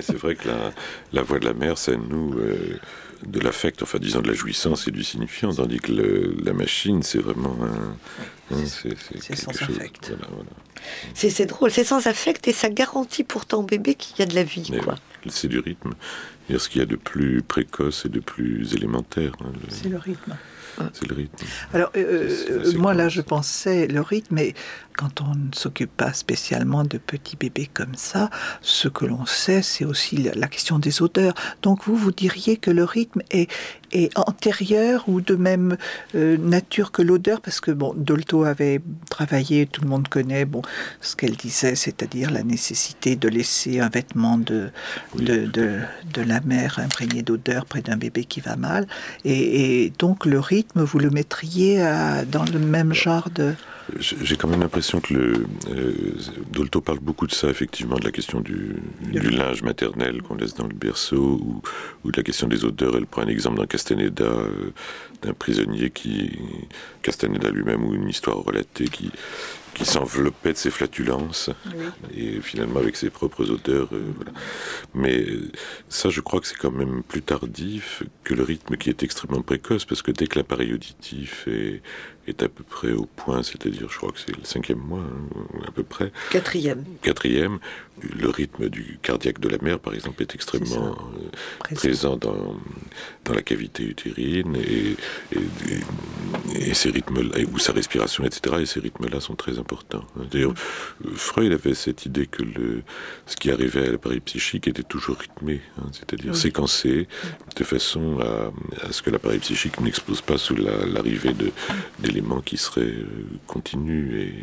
c'est 0.00 0.16
vrai 0.16 0.34
que 0.34 0.48
la, 0.48 0.72
la, 1.12 1.22
voix 1.22 1.38
de 1.38 1.44
la 1.44 1.54
mer, 1.54 1.78
ça 1.78 1.92
nous 1.96 2.34
euh, 2.34 2.78
de 3.26 3.40
l'affect, 3.40 3.82
enfin 3.82 3.98
disons 3.98 4.20
de 4.20 4.28
la 4.28 4.34
jouissance 4.34 4.88
et 4.88 4.90
du 4.90 5.04
signifiant, 5.04 5.52
tandis 5.52 5.78
que 5.78 5.92
la 6.44 6.52
machine, 6.52 7.02
c'est 7.02 7.18
vraiment 7.18 7.56
un. 7.62 8.56
c'est 8.66 9.36
sans 9.36 9.50
affect. 9.50 10.12
C'est 11.14 11.46
drôle, 11.46 11.70
c'est 11.70 11.84
sans 11.84 12.06
affect 12.06 12.46
et 12.48 12.52
ça 12.52 12.68
garantit 12.68 13.24
pour 13.24 13.46
ton 13.46 13.62
bébé 13.62 13.94
qu'il 13.94 14.18
y 14.18 14.22
a 14.22 14.26
de 14.26 14.34
la 14.34 14.44
vie. 14.44 14.70
C'est 15.28 15.48
du 15.48 15.58
rythme. 15.58 15.94
Ce 16.50 16.68
qu'il 16.68 16.80
y 16.80 16.82
a 16.82 16.86
de 16.86 16.96
plus 16.96 17.42
précoce 17.42 18.04
et 18.04 18.10
de 18.10 18.20
plus 18.20 18.74
élémentaire. 18.74 19.32
Hein, 19.40 19.52
c'est 19.70 19.88
le 19.88 19.96
rythme. 19.96 20.36
C'est 20.92 21.08
le 21.08 21.14
rythme. 21.14 21.46
Alors, 21.72 21.90
euh, 21.96 22.28
euh, 22.50 22.72
moi 22.76 22.94
là, 22.94 23.08
je 23.08 23.20
pensais 23.20 23.86
le 23.86 24.00
rythme, 24.00 24.34
mais 24.34 24.54
quand 24.96 25.20
on 25.20 25.34
ne 25.34 25.52
s'occupe 25.52 25.96
pas 25.96 26.12
spécialement 26.12 26.84
de 26.84 26.98
petits 26.98 27.36
bébés 27.36 27.68
comme 27.72 27.94
ça, 27.94 28.30
ce 28.60 28.88
que 28.88 29.04
l'on 29.04 29.26
sait, 29.26 29.62
c'est 29.62 29.84
aussi 29.84 30.16
la 30.16 30.46
question 30.46 30.78
des 30.78 31.02
odeurs. 31.02 31.34
Donc 31.62 31.84
vous, 31.84 31.96
vous 31.96 32.12
diriez 32.12 32.56
que 32.56 32.70
le 32.70 32.84
rythme 32.84 33.20
est, 33.30 33.50
est 33.92 34.16
antérieur 34.16 35.08
ou 35.08 35.20
de 35.20 35.34
même 35.34 35.76
euh, 36.14 36.36
nature 36.36 36.92
que 36.92 37.02
l'odeur, 37.02 37.40
parce 37.40 37.60
que 37.60 37.70
bon, 37.70 37.92
Dolto 37.96 38.44
avait 38.44 38.80
travaillé, 39.10 39.66
tout 39.66 39.82
le 39.82 39.88
monde 39.88 40.08
connaît, 40.08 40.44
bon, 40.44 40.62
ce 41.00 41.16
qu'elle 41.16 41.36
disait, 41.36 41.74
c'est-à-dire 41.74 42.30
la 42.30 42.42
nécessité 42.42 43.16
de 43.16 43.28
laisser 43.28 43.80
un 43.80 43.88
vêtement 43.88 44.38
de, 44.38 44.70
de, 45.16 45.46
de, 45.46 46.22
la 46.22 46.40
mère 46.40 46.78
imprégné 46.78 47.22
d'odeur 47.22 47.66
près 47.66 47.82
d'un 47.82 47.96
bébé 47.96 48.24
qui 48.24 48.40
va 48.40 48.56
mal, 48.56 48.86
et, 49.24 49.84
et, 49.84 49.92
donc 49.98 50.24
le 50.24 50.38
rythme, 50.38 50.82
vous 50.82 50.98
le 50.98 51.10
mettriez 51.10 51.82
à, 51.82 52.24
dans 52.24 52.44
le 52.44 52.58
même 52.58 52.92
genre 52.92 53.28
de 53.30 53.54
j'ai 53.98 54.36
quand 54.36 54.48
même 54.48 54.60
l'impression 54.60 55.00
que 55.00 55.14
le 55.14 55.46
euh, 55.68 56.14
Dolto 56.50 56.80
parle 56.80 57.00
beaucoup 57.00 57.26
de 57.26 57.32
ça, 57.32 57.48
effectivement, 57.48 57.96
de 57.96 58.04
la 58.04 58.12
question 58.12 58.40
du, 58.40 58.76
du 59.00 59.30
linge 59.30 59.62
maternel 59.62 60.22
qu'on 60.22 60.36
laisse 60.36 60.54
dans 60.54 60.66
le 60.66 60.74
berceau 60.74 61.40
ou, 61.42 61.62
ou, 62.04 62.10
de 62.10 62.16
la 62.16 62.22
question 62.22 62.48
des 62.48 62.64
odeurs. 62.64 62.96
Elle 62.96 63.06
prend 63.06 63.22
un 63.22 63.28
exemple 63.28 63.58
dans 63.58 63.66
Castaneda 63.66 64.24
euh, 64.24 64.72
d'un 65.22 65.34
prisonnier 65.34 65.90
qui 65.90 66.38
Castaneda 67.02 67.50
lui-même 67.50 67.84
ou 67.84 67.94
une 67.94 68.08
histoire 68.08 68.38
relatée 68.38 68.88
qui 68.88 69.10
qui 69.74 69.84
s'enveloppait 69.84 70.52
de 70.52 70.56
ses 70.56 70.70
flatulences 70.70 71.50
et 72.16 72.40
finalement 72.40 72.78
avec 72.78 72.96
ses 72.96 73.10
propres 73.10 73.50
odeurs. 73.50 73.88
Euh, 73.92 74.02
voilà. 74.14 74.30
Mais 74.94 75.26
ça, 75.88 76.08
je 76.08 76.20
crois 76.20 76.40
que 76.40 76.46
c'est 76.46 76.56
quand 76.56 76.70
même 76.70 77.02
plus 77.02 77.22
tardif 77.22 78.04
que 78.22 78.34
le 78.34 78.44
rythme 78.44 78.76
qui 78.76 78.88
est 78.88 79.02
extrêmement 79.02 79.42
précoce 79.42 79.84
parce 79.84 80.00
que 80.00 80.12
dès 80.12 80.26
que 80.26 80.38
l'appareil 80.38 80.72
auditif 80.72 81.46
est, 81.48 81.82
est 82.26 82.42
à 82.42 82.48
peu 82.48 82.64
près 82.64 82.92
au 82.92 83.06
point, 83.06 83.42
c'est-à-dire, 83.42 83.88
je 83.90 83.96
crois 83.96 84.12
que 84.12 84.18
c'est 84.18 84.36
le 84.36 84.44
cinquième 84.44 84.78
mois, 84.78 85.00
hein, 85.00 85.64
à 85.66 85.70
peu 85.70 85.82
près. 85.82 86.12
Quatrième. 86.30 86.84
Quatrième. 87.02 87.58
Le 88.02 88.28
rythme 88.28 88.68
du 88.68 88.98
cardiaque 89.02 89.38
de 89.40 89.48
la 89.48 89.58
mère, 89.58 89.78
par 89.78 89.94
exemple, 89.94 90.20
est 90.22 90.34
extrêmement 90.34 90.96
euh, 91.14 91.74
présent. 91.74 92.16
dans, 92.16 92.56
dans 93.24 93.34
la 93.34 93.42
cavité 93.42 93.84
utérine 93.84 94.56
et, 94.56 94.96
et, 96.54 96.74
ces 96.74 96.90
rythmes 96.90 97.18
ou 97.52 97.58
sa 97.58 97.72
respiration, 97.72 98.24
etc. 98.24 98.56
Et 98.60 98.66
ces 98.66 98.80
rythmes-là 98.80 99.20
sont 99.20 99.36
très 99.36 99.58
importants. 99.58 100.04
D'ailleurs, 100.30 100.54
Freud 101.14 101.52
avait 101.52 101.74
cette 101.74 102.04
idée 102.04 102.26
que 102.26 102.42
le, 102.42 102.82
ce 103.26 103.36
qui 103.36 103.50
arrivait 103.50 103.88
à 103.88 103.92
l'appareil 103.92 104.20
psychique 104.20 104.66
était 104.68 104.82
toujours 104.82 105.16
rythmé, 105.16 105.60
hein, 105.78 105.86
c'est-à-dire 105.92 106.34
séquencé, 106.36 107.08
de 107.56 107.64
façon 107.64 108.18
à, 108.20 108.86
à 108.86 108.92
ce 108.92 109.02
que 109.02 109.10
l'appareil 109.10 109.38
psychique 109.38 109.80
n'explose 109.80 110.20
pas 110.20 110.36
sous 110.36 110.56
l'arrivée 110.56 111.32
de, 111.32 111.52
d'éléments 112.14 112.40
qui 112.40 112.56
seraient 112.56 112.82
euh, 112.82 113.26
continus 113.46 114.14
et 114.14 114.34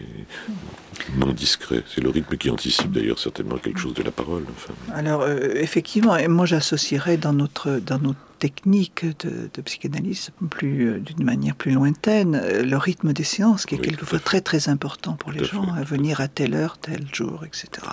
non 1.18 1.32
discrets. 1.32 1.84
C'est 1.94 2.02
le 2.02 2.10
rythme 2.10 2.38
qui 2.38 2.50
anticipe 2.50 2.92
d'ailleurs 2.92 3.20
certainement 3.20 3.58
quelque 3.58 3.80
chose 3.80 3.94
de 3.94 4.04
la 4.04 4.12
parole. 4.12 4.46
Enfin. 4.50 4.74
Alors, 4.94 5.22
euh, 5.22 5.54
effectivement, 5.56 6.16
et 6.16 6.28
moi 6.28 6.46
j'associerais 6.46 7.18
dans 7.18 7.34
notre, 7.34 7.80
dans 7.80 8.00
notre 8.00 8.20
technique 8.40 9.06
de, 9.24 9.62
psychanalyse 9.62 10.32
plus 10.50 10.90
euh, 10.90 11.00
d'une 11.00 11.24
manière 11.24 11.56
plus 11.56 11.72
lointaine 11.72 12.42
le 12.64 12.78
rythme 12.78 13.14
des 13.14 13.24
séances 13.24 13.68
qui 13.68 13.76
est 13.76 13.78
quelquefois 13.78 14.18
très 14.18 14.42
très 14.42 14.68
important 14.68 15.14
pour 15.14 15.32
les 15.32 15.44
gens 15.44 15.72
à 15.76 15.84
venir 15.84 16.22
à 16.22 16.28
telle 16.28 16.56
heure 16.56 16.80
tel 16.80 17.06
jour 17.14 17.44
etc 17.46 17.84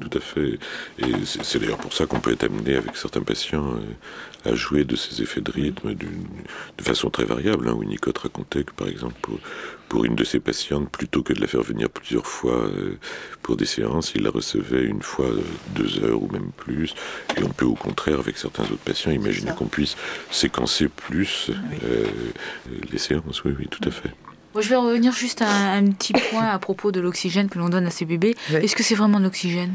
tout 0.00 0.18
à 0.18 0.20
fait 0.20 0.58
et 0.98 1.12
c'est 1.24 1.58
d'ailleurs 1.58 1.78
pour 1.78 1.92
ça 1.92 2.06
qu'on 2.06 2.20
peut 2.20 2.32
être 2.32 2.44
amené 2.44 2.76
avec 2.76 2.96
certains 2.96 3.22
patients 3.22 3.78
à 4.44 4.54
jouer 4.54 4.84
de 4.84 4.96
ces 4.96 5.22
effets 5.22 5.40
de 5.40 5.50
rythme 5.50 5.94
de 5.94 6.82
façon 6.82 7.10
très 7.10 7.24
variable. 7.24 7.68
Hein. 7.68 7.74
Winnicott 7.74 8.18
racontait 8.18 8.64
que, 8.64 8.72
par 8.72 8.88
exemple, 8.88 9.14
pour, 9.20 9.38
pour, 9.88 10.04
une 10.04 10.14
de 10.14 10.24
ses 10.24 10.40
patientes, 10.40 10.88
plutôt 10.90 11.22
que 11.22 11.32
de 11.32 11.40
la 11.40 11.46
faire 11.46 11.62
venir 11.62 11.90
plusieurs 11.90 12.26
fois 12.26 12.66
euh, 12.66 12.96
pour 13.42 13.56
des 13.56 13.66
séances, 13.66 14.12
il 14.14 14.22
la 14.22 14.30
recevait 14.30 14.84
une 14.84 15.02
fois 15.02 15.26
euh, 15.26 15.42
deux 15.74 16.02
heures 16.04 16.22
ou 16.22 16.28
même 16.28 16.50
plus. 16.56 16.94
Et 17.36 17.42
on 17.42 17.50
peut, 17.50 17.66
au 17.66 17.74
contraire, 17.74 18.18
avec 18.20 18.38
certains 18.38 18.64
autres 18.64 18.76
patients, 18.78 19.10
imaginer 19.10 19.52
qu'on 19.56 19.66
puisse 19.66 19.96
séquencer 20.30 20.88
plus 20.88 21.50
euh, 21.84 22.04
les 22.90 22.98
séances. 22.98 23.44
Oui, 23.44 23.54
oui, 23.58 23.66
tout 23.68 23.86
à 23.86 23.90
fait. 23.90 24.10
Je 24.60 24.68
vais 24.68 24.76
revenir 24.76 25.12
juste 25.12 25.42
à 25.42 25.48
un, 25.48 25.84
petit 25.90 26.12
point 26.30 26.48
à 26.48 26.58
propos 26.58 26.92
de 26.92 27.00
l'oxygène 27.00 27.48
que 27.48 27.58
l'on 27.58 27.68
donne 27.68 27.86
à 27.86 27.90
ces 27.90 28.04
bébés. 28.04 28.34
Est-ce 28.52 28.76
que 28.76 28.82
c'est 28.82 28.94
vraiment 28.94 29.18
de 29.18 29.24
l'oxygène? 29.24 29.74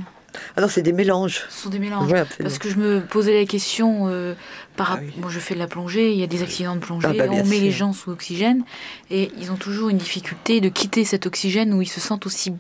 Alors 0.58 0.72
c'est 0.72 0.82
des 0.82 0.94
mélanges. 0.94 1.44
Ce 1.50 1.64
sont 1.64 1.70
des 1.70 1.80
mélanges. 1.80 2.12
Parce 2.40 2.58
que 2.58 2.70
je 2.70 2.78
me 2.78 3.02
posais 3.02 3.40
la 3.40 3.46
question, 3.46 4.08
euh, 4.08 4.34
par, 4.76 4.98
ah 5.00 5.28
je 5.30 5.40
fais 5.40 5.54
de 5.54 5.60
la 5.60 5.68
plongée, 5.68 6.12
il 6.12 6.20
y 6.20 6.24
a 6.24 6.28
des 6.28 6.42
accidents 6.42 6.76
de 6.76 6.80
plongée, 6.80 7.08
ah 7.08 7.14
bah, 7.14 7.26
on 7.30 7.46
met 7.46 7.60
les 7.60 7.72
gens 7.72 7.94
sous 7.94 8.10
oxygène, 8.10 8.64
et 9.12 9.32
ils 9.38 9.52
ont 9.52 9.58
toujours 9.58 9.90
une 9.90 9.98
difficulté 9.98 10.60
de 10.60 10.70
quitter 10.70 11.06
cet 11.06 11.28
oxygène 11.28 11.72
où 11.74 11.84
ils 11.84 11.88
se 11.88 12.00
sentent 12.00 12.26
aussi 12.26 12.54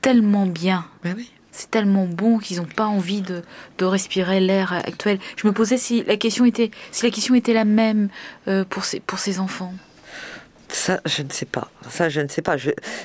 tellement 0.00 0.46
bien. 0.46 0.86
Bah 1.02 1.10
c'est 1.50 1.72
tellement 1.72 2.06
bon 2.06 2.38
qu'ils 2.38 2.58
n'ont 2.58 2.68
pas 2.68 2.86
envie 2.86 3.20
de, 3.20 3.42
de 3.78 3.84
respirer 3.84 4.38
l'air 4.38 4.72
actuel. 4.72 5.18
Je 5.36 5.44
me 5.44 5.52
posais 5.52 5.76
si 5.76 6.04
la 6.04 6.16
question 6.16 6.44
était, 6.44 6.70
si 6.92 7.04
la 7.04 7.10
question 7.10 7.34
était 7.34 7.52
la 7.52 7.64
même 7.64 8.10
euh, 8.46 8.64
pour, 8.64 8.84
ces, 8.84 9.00
pour 9.00 9.18
ces 9.18 9.40
enfants. 9.40 9.74
Ça, 10.70 11.00
je 11.06 11.22
ne 11.22 11.30
sais 11.30 11.46
pas. 11.46 11.70
Ça, 11.88 12.08
je 12.08 12.20
ne 12.20 12.28
sais 12.28 12.42
pas. 12.42 12.56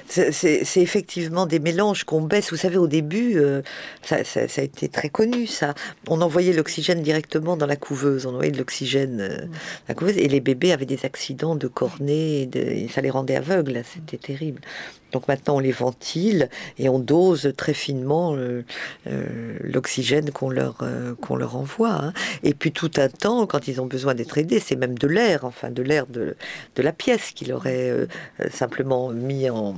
C'est 0.08 0.82
effectivement 0.82 1.46
des 1.46 1.60
mélanges 1.60 2.04
qu'on 2.04 2.22
baisse. 2.22 2.52
Vous 2.52 2.58
savez, 2.58 2.78
au 2.78 2.88
début, 2.88 3.38
euh, 3.38 3.62
ça, 4.02 4.18
a 4.18 4.62
été 4.62 4.90
très 4.90 5.10
connu, 5.10 5.48
ça. 5.48 5.74
On 6.08 6.22
envoyait 6.22 6.54
l'oxygène 6.54 7.02
directement 7.02 7.56
dans 7.56 7.66
la 7.66 7.78
couveuse. 7.78 8.26
On 8.26 8.32
envoyait 8.32 8.52
de 8.52 8.58
l'oxygène 8.58 9.22
euh, 9.22 9.38
dans 9.38 9.90
la 9.90 9.96
couveuse. 9.96 10.18
Et 10.18 10.28
les 10.28 10.42
bébés 10.42 10.74
avaient 10.74 10.86
des 10.86 11.06
accidents 11.06 11.56
de 11.56 11.68
cornée. 11.68 12.50
Et, 12.54 12.88
ça 12.90 13.02
les 13.02 13.10
rendait 13.10 13.38
aveugles. 13.38 13.82
C'était 13.94 14.18
terrible. 14.18 14.62
Donc 15.14 15.28
maintenant, 15.28 15.56
on 15.56 15.60
les 15.60 15.72
ventile 15.72 16.50
et 16.78 16.90
on 16.90 17.00
dose 17.00 17.54
très 17.56 17.74
finement 17.74 18.36
euh, 18.36 18.64
l'oxygène 19.62 20.32
qu'on 20.32 20.50
leur, 20.50 20.78
qu'on 21.22 21.36
leur 21.36 21.56
envoie. 21.56 21.92
Hein. 21.92 22.14
Et 22.44 22.54
puis 22.54 22.72
tout 22.72 22.92
un 22.98 23.10
temps, 23.10 23.48
quand 23.48 23.68
ils 23.68 23.80
ont 23.80 23.86
besoin 23.86 24.16
d'être 24.16 24.38
aidés, 24.38 24.60
c'est 24.60 24.76
même 24.76 24.98
de 24.98 25.08
l'air, 25.08 25.46
enfin 25.46 25.70
de 25.70 25.82
l'air 25.82 26.08
de, 26.08 26.36
de 26.76 26.82
la 26.82 26.92
pièce 26.92 27.32
qui 27.32 27.52
aurait 27.52 27.90
euh, 27.90 28.08
simplement 28.52 29.10
mis 29.10 29.50
en, 29.50 29.76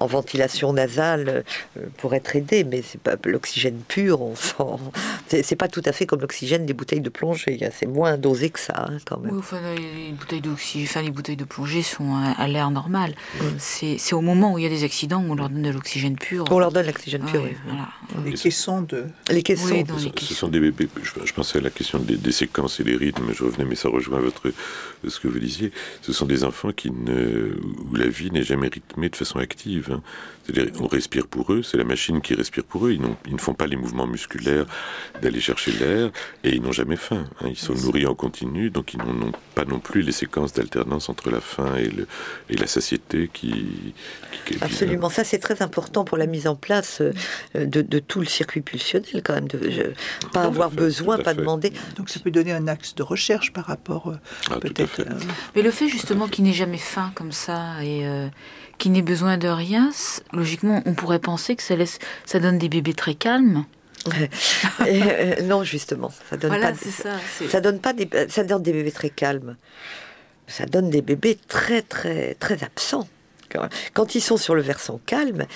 ventilation 0.00 0.72
nasale 0.72 1.44
euh, 1.76 1.86
pour 1.96 2.14
être 2.14 2.36
aidé, 2.36 2.64
mais 2.64 2.82
c'est 2.82 3.00
pas 3.00 3.16
l'oxygène 3.24 3.80
pur. 3.88 4.20
On 4.22 4.36
sent, 4.36 4.54
c'est 5.42 5.56
pas 5.56 5.68
tout 5.68 5.82
à 5.84 5.92
fait 5.92 6.06
comme 6.06 6.20
l'oxygène 6.20 6.66
des 6.66 6.74
bouteilles 6.74 7.00
de 7.00 7.08
plongée. 7.08 7.58
Hein, 7.62 7.70
c'est 7.72 7.86
moins 7.86 8.16
dosé 8.16 8.50
que 8.50 8.60
ça, 8.60 8.86
hein, 8.88 8.98
quand 9.04 9.18
même. 9.18 9.36
enfin, 9.38 9.58
les 9.76 10.12
bouteilles 10.12 10.40
d'oxygène, 10.40 11.04
les 11.04 11.10
bouteilles 11.10 11.36
de 11.36 11.44
plongée 11.44 11.82
sont 11.82 12.14
à, 12.16 12.46
l'air 12.46 12.70
normal. 12.70 13.14
C'est 13.58 14.12
au 14.12 14.20
moment 14.20 14.54
où 14.54 14.58
il 14.58 14.64
y 14.64 14.65
a 14.65 14.65
des 14.68 14.84
accidents 14.84 15.22
où 15.22 15.32
on 15.32 15.34
leur 15.34 15.48
donne 15.48 15.62
de 15.62 15.70
l'oxygène 15.70 16.16
pur. 16.16 16.44
On 16.50 16.58
leur 16.58 16.72
donne 16.72 16.86
l'oxygène 16.86 17.24
pur. 17.24 17.42
oui. 17.42 17.52
Les 18.24 18.32
caissons 18.32 18.82
de. 18.82 19.04
Les 19.30 19.42
caissons. 19.42 19.84
ce, 20.16 20.34
sont 20.34 20.48
des 20.48 20.60
bébés. 20.60 20.88
Je, 21.02 21.32
pensais 21.32 21.58
à 21.58 21.62
la 21.62 21.70
question 21.70 21.98
des, 21.98 22.16
des, 22.16 22.32
séquences 22.32 22.80
et 22.80 22.84
des 22.84 22.96
rythmes. 22.96 23.32
Je 23.34 23.44
revenais, 23.44 23.64
mais 23.64 23.74
ça 23.74 23.88
rejoint 23.88 24.20
votre 24.20 24.50
ce 25.06 25.20
que 25.20 25.28
vous 25.28 25.38
disiez. 25.38 25.72
Ce 26.02 26.12
sont 26.12 26.26
des 26.26 26.44
enfants 26.44 26.72
qui 26.72 26.90
où 26.90 27.94
la 27.96 28.08
vie 28.08 28.30
n'est 28.30 28.42
jamais 28.42 28.68
rythmée 28.68 29.08
de 29.08 29.16
façon 29.16 29.38
active. 29.38 29.90
Hein. 29.92 30.02
C'est-à-dire, 30.46 30.72
on 30.80 30.86
respire 30.86 31.26
pour 31.26 31.52
eux, 31.52 31.62
c'est 31.62 31.76
la 31.76 31.84
machine 31.84 32.20
qui 32.20 32.34
respire 32.34 32.64
pour 32.64 32.86
eux. 32.86 32.92
Ils, 32.92 33.02
ils, 33.26 33.34
ne 33.34 33.40
font 33.40 33.54
pas 33.54 33.66
les 33.66 33.76
mouvements 33.76 34.06
musculaires 34.06 34.66
d'aller 35.20 35.40
chercher 35.40 35.72
l'air 35.72 36.10
et 36.44 36.54
ils 36.54 36.62
n'ont 36.62 36.72
jamais 36.72 36.96
faim. 36.96 37.24
Hein. 37.40 37.48
Ils 37.50 37.58
sont 37.58 37.74
nourris 37.74 38.06
en 38.06 38.14
continu, 38.14 38.70
donc 38.70 38.94
ils 38.94 38.98
n'ont 38.98 39.32
pas 39.54 39.64
non 39.64 39.80
plus 39.80 40.02
les 40.02 40.12
séquences 40.12 40.52
d'alternance 40.52 41.08
entre 41.08 41.30
la 41.30 41.40
faim 41.40 41.74
et, 41.76 41.88
le, 41.88 42.06
et 42.48 42.56
la 42.56 42.66
satiété 42.66 43.28
qui, 43.32 43.94
qui, 44.44 44.55
Absolument, 44.60 45.10
ça 45.10 45.24
c'est 45.24 45.38
très 45.38 45.62
important 45.62 46.04
pour 46.04 46.16
la 46.16 46.26
mise 46.26 46.46
en 46.46 46.56
place 46.56 47.02
de, 47.54 47.98
tout 47.98 48.20
le 48.20 48.26
circuit 48.26 48.60
pulsionnel 48.60 49.22
quand 49.24 49.34
même, 49.34 49.48
de 49.48 49.92
pas 50.32 50.42
avoir 50.42 50.70
besoin, 50.70 51.18
pas 51.18 51.34
demander. 51.34 51.72
Donc 51.96 52.08
ça 52.08 52.20
peut 52.20 52.30
donner 52.30 52.52
un 52.52 52.68
axe 52.68 52.94
de 52.94 53.02
recherche 53.02 53.52
par 53.52 53.66
rapport 53.66 54.14
ah, 54.50 54.58
peut-être. 54.60 55.02
Mais 55.54 55.62
le 55.62 55.70
fait 55.70 55.88
justement 55.88 56.28
qu'il 56.28 56.44
n'ait 56.44 56.52
jamais 56.52 56.78
faim 56.78 57.12
comme 57.14 57.32
ça 57.32 57.82
et 57.82 58.06
qu'il 58.78 58.92
n'ait 58.92 59.02
besoin 59.02 59.38
de 59.38 59.48
rien, 59.48 59.90
logiquement 60.32 60.82
on 60.86 60.94
pourrait 60.94 61.18
penser 61.18 61.56
que 61.56 61.62
ça 61.62 61.76
laisse, 61.76 61.98
ça 62.24 62.40
donne 62.40 62.58
des 62.58 62.68
bébés 62.68 62.94
très 62.94 63.14
calmes. 63.14 63.64
Euh, 64.86 65.42
non, 65.42 65.64
justement, 65.64 66.12
ça 66.30 66.36
donne 66.36 66.60
pas. 66.60 66.72
Ça, 67.48 67.60
donne 67.60 67.80
pas 67.80 67.92
des, 67.92 68.08
ça 68.28 68.44
donne 68.44 68.62
des 68.62 68.72
bébés 68.72 68.92
très 68.92 69.10
calmes. 69.10 69.56
Ça 70.46 70.66
donne 70.66 70.90
des 70.90 71.02
bébés 71.02 71.38
très 71.48 71.82
très 71.82 72.34
très 72.34 72.62
absents. 72.62 73.08
Quand 73.94 74.14
ils 74.14 74.20
sont 74.20 74.36
sur 74.36 74.54
le 74.54 74.62
versant 74.62 75.00
calme, 75.06 75.46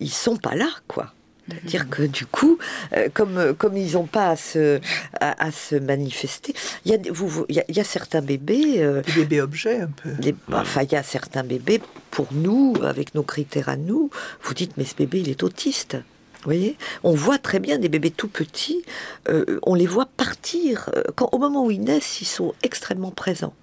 ils 0.00 0.10
sont 0.10 0.36
pas 0.36 0.54
là, 0.54 0.68
quoi. 0.88 1.12
C'est-à-dire 1.48 1.90
que 1.90 2.02
du 2.02 2.26
coup, 2.26 2.58
euh, 2.92 3.08
comme, 3.12 3.54
comme 3.54 3.76
ils 3.76 3.94
n'ont 3.94 4.06
pas 4.06 4.28
à 4.28 4.36
se, 4.36 4.78
à, 5.20 5.50
se 5.50 5.74
manifester, 5.74 6.54
il 6.84 6.92
y, 6.92 6.94
a, 6.94 6.98
vous, 7.12 7.44
il, 7.48 7.64
y 7.68 7.80
a, 7.80 7.84
certains 7.84 8.20
bébés... 8.20 8.76
Euh, 8.78 9.02
des 9.02 9.12
bébés 9.12 9.40
objets 9.40 9.80
un 9.80 9.88
peu. 9.88 10.10
enfin, 10.52 10.82
il 10.82 10.92
y 10.92 10.96
a 10.96 11.02
certains 11.02 11.42
bébés, 11.42 11.80
pour 12.12 12.28
nous, 12.32 12.76
avec 12.84 13.16
nos 13.16 13.24
critères 13.24 13.68
à 13.68 13.76
nous, 13.76 14.10
vous 14.42 14.54
dites, 14.54 14.76
mais 14.76 14.84
ce 14.84 14.94
bébé, 14.94 15.20
il 15.20 15.28
est 15.28 15.42
autiste 15.42 15.96
voyez? 16.44 16.76
On 17.02 17.12
voit 17.12 17.38
très 17.38 17.58
bien 17.58 17.78
des 17.78 17.88
bébés 17.88 18.10
tout 18.10 18.28
petits, 18.28 18.82
euh, 19.28 19.58
on 19.62 19.74
les 19.74 19.86
voit 19.86 20.06
partir. 20.06 20.90
Euh, 20.96 21.02
quand, 21.16 21.28
au 21.32 21.38
moment 21.38 21.64
où 21.66 21.70
ils 21.70 21.80
naissent, 21.80 22.20
ils 22.20 22.26
sont 22.26 22.54
extrêmement 22.62 23.10
présents 23.10 23.54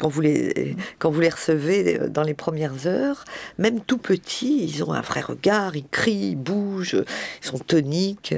quand 0.00 0.08
vous 0.08 0.20
les, 0.20 0.76
recevez 1.28 2.00
dans 2.08 2.22
les 2.22 2.34
premières 2.34 2.86
heures, 2.86 3.24
même 3.58 3.80
tout 3.80 3.98
petits, 3.98 4.64
ils 4.64 4.82
ont 4.82 4.92
un 4.92 5.00
vrai 5.00 5.20
regard, 5.20 5.76
ils 5.76 5.86
crient, 5.86 6.30
ils 6.30 6.36
bougent, 6.36 7.04
ils 7.42 7.46
sont 7.46 7.58
toniques. 7.58 8.34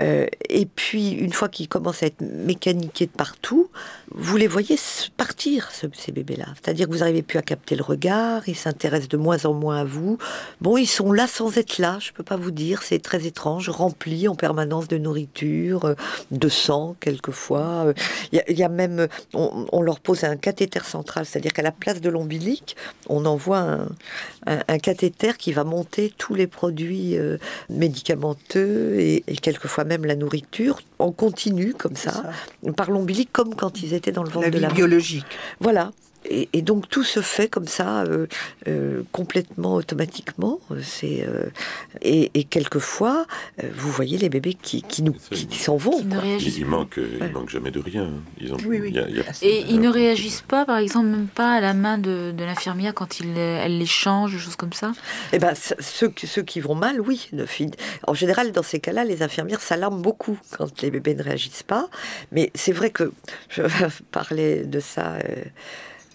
Euh, 0.00 0.26
et 0.48 0.66
puis, 0.66 1.12
une 1.12 1.32
fois 1.32 1.48
qu'ils 1.48 1.68
commencent 1.68 2.02
à 2.02 2.06
être 2.06 2.20
mécaniqués 2.20 3.06
de 3.06 3.12
partout, 3.12 3.70
vous 4.10 4.36
les 4.36 4.46
voyez 4.46 4.76
partir, 5.16 5.70
ces 5.70 6.12
bébés-là. 6.12 6.46
C'est-à-dire 6.54 6.86
que 6.86 6.92
vous 6.92 6.98
n'arrivez 6.98 7.22
plus 7.22 7.38
à 7.38 7.42
capter 7.42 7.76
le 7.76 7.82
regard, 7.82 8.48
ils 8.48 8.56
s'intéressent 8.56 9.08
de 9.08 9.16
moins 9.16 9.44
en 9.44 9.52
moins 9.52 9.78
à 9.78 9.84
vous. 9.84 10.18
Bon, 10.60 10.76
ils 10.76 10.86
sont 10.86 11.12
là 11.12 11.26
sans 11.26 11.56
être 11.58 11.78
là, 11.78 11.98
je 12.00 12.10
ne 12.10 12.14
peux 12.14 12.22
pas 12.22 12.36
vous 12.36 12.50
dire, 12.50 12.82
c'est 12.82 12.98
très 12.98 13.26
étrange, 13.26 13.68
remplis 13.68 14.28
en 14.28 14.34
permanence 14.34 14.88
de 14.88 14.98
nourriture, 14.98 15.94
de 16.30 16.48
sang 16.48 16.96
quelquefois. 17.00 17.92
Il 18.32 18.58
y, 18.58 18.62
a 18.62 18.68
même, 18.68 19.06
on, 19.34 19.66
on 19.72 19.82
leur 19.82 20.00
pose 20.00 20.24
un 20.24 20.36
cathéter 20.36 20.78
centrale, 20.88 21.26
c'est-à-dire 21.26 21.52
qu'à 21.52 21.62
la 21.62 21.72
place 21.72 22.00
de 22.00 22.08
l'ombilic, 22.08 22.76
on 23.08 23.24
envoie 23.26 23.86
un, 24.46 24.78
cathéter 24.78 25.36
qui 25.36 25.52
va 25.52 25.64
monter 25.64 26.12
tous 26.16 26.34
les 26.34 26.46
produits 26.46 27.16
euh, 27.16 27.38
médicamenteux 27.68 28.98
et, 28.98 29.22
quelquefois 29.42 29.84
même 29.84 30.04
la 30.04 30.16
nourriture. 30.16 30.80
En 30.98 31.12
continu 31.12 31.74
comme 31.74 31.94
ça, 31.94 32.24
par 32.76 32.90
l'ombilic 32.90 33.30
comme 33.32 33.54
quand 33.54 33.82
ils 33.82 33.94
étaient 33.94 34.12
dans 34.12 34.24
le 34.24 34.30
ventre 34.30 34.50
de 34.50 34.58
la 34.58 34.68
biologique. 34.68 35.26
Voilà 35.60 35.92
et, 36.30 36.62
donc 36.62 36.88
tout 36.88 37.04
se 37.04 37.20
fait 37.20 37.48
comme 37.48 37.66
ça, 37.66 38.02
euh, 38.02 38.26
euh, 38.66 39.02
complètement 39.12 39.74
automatiquement. 39.74 40.60
C'est 40.82 41.26
euh, 41.26 41.50
et, 42.02 42.44
quelquefois, 42.44 43.26
vous 43.74 43.90
voyez 43.90 44.18
les 44.18 44.28
bébés 44.28 44.54
qui, 44.54 44.82
qui 44.82 45.02
nous 45.02 45.14
qui, 45.30 45.58
s'en 45.58 45.76
vont. 45.76 46.00
Ils, 46.40 46.66
manquent, 46.66 47.00
manquent 47.32 47.50
jamais 47.50 47.70
de 47.70 47.80
rien. 47.80 48.10
Ils 48.40 48.52
ont, 48.52 48.56
et 49.42 49.64
ils 49.68 49.80
ne 49.80 49.88
réagissent 49.88 50.44
pas, 50.46 50.64
par 50.64 50.78
exemple, 50.78 51.06
même 51.06 51.28
pas 51.28 51.54
à 51.54 51.60
la 51.60 51.74
main 51.74 51.98
de, 51.98 52.32
de 52.36 52.44
l'infirmière 52.44 52.94
quand 52.94 53.20
il, 53.20 53.36
elle 53.36 53.78
les 53.78 53.86
change, 53.86 54.32
des 54.32 54.38
choses 54.38 54.56
comme 54.56 54.72
ça? 54.72 54.92
Eh 55.32 55.38
ben, 55.38 55.54
ceux, 55.54 56.12
ceux 56.16 56.42
qui 56.42 56.60
vont 56.60 56.74
mal, 56.74 57.00
oui. 57.00 57.30
En 58.06 58.14
général, 58.14 58.52
dans 58.52 58.62
ces 58.62 58.80
cas-là, 58.80 59.04
les 59.04 59.22
infirmières 59.22 59.60
s'alarment 59.60 60.02
beaucoup 60.02 60.38
quand 60.56 60.82
les 60.82 60.90
bébés 60.90 61.14
ne 61.14 61.22
réagissent 61.22 61.62
pas. 61.62 61.88
Mais 62.32 62.50
c'est 62.54 62.72
vrai 62.72 62.90
que 62.90 63.12
je 63.48 63.62
parlais 64.10 64.64
de 64.64 64.80
ça. 64.80 65.18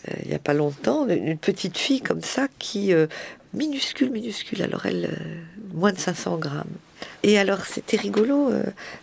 Euh, 0.09 0.13
il 0.23 0.29
n'y 0.29 0.35
a 0.35 0.39
pas 0.39 0.53
longtemps, 0.53 1.07
une 1.07 1.37
petite 1.37 1.77
fille 1.77 2.01
comme 2.01 2.21
ça 2.21 2.47
qui, 2.59 2.93
euh, 2.93 3.07
minuscule, 3.53 4.11
minuscule, 4.11 4.61
alors 4.61 4.85
elle, 4.85 5.05
euh, 5.05 5.73
moins 5.73 5.91
de 5.91 5.99
500 5.99 6.37
grammes. 6.37 6.65
Et 7.21 7.37
alors 7.37 7.65
c'était 7.65 7.97
rigolo, 7.97 8.49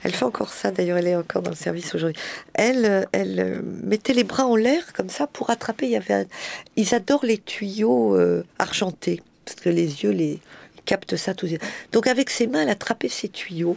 elle 0.03 0.13
fait 0.13 0.25
encore 0.25 0.55
ça, 0.55 0.71
d'ailleurs 0.71 0.97
elle 0.97 1.07
est 1.07 1.17
encore 1.17 1.43
dans 1.43 1.51
le 1.51 1.57
service 1.57 1.95
aujourd'hui. 1.95 2.17
Elle, 2.55 3.07
elle 3.13 3.63
mettait 3.63 4.15
les 4.15 4.25
bras 4.25 4.47
en 4.47 4.57
l'air 4.57 4.95
comme 4.95 5.11
ça 5.11 5.27
pour 5.27 5.51
attraper, 5.51 5.85
il 5.85 5.93
y 5.93 5.97
avait 5.97 6.27
ils 6.77 6.95
adorent 6.95 7.27
les 7.27 7.37
tuyaux 7.37 8.19
argentés, 8.59 9.23
parce 9.45 9.61
que 9.61 9.69
les 9.69 10.03
yeux 10.03 10.13
les 10.13 10.39
captent 10.87 11.17
ça 11.17 11.35
tout. 11.35 11.47
Donc 11.93 12.07
avec 12.07 12.31
ses 12.31 12.47
mains, 12.47 12.63
elle 12.63 12.71
attrapait 12.71 13.11
ses 13.11 13.29
tuyaux 13.29 13.77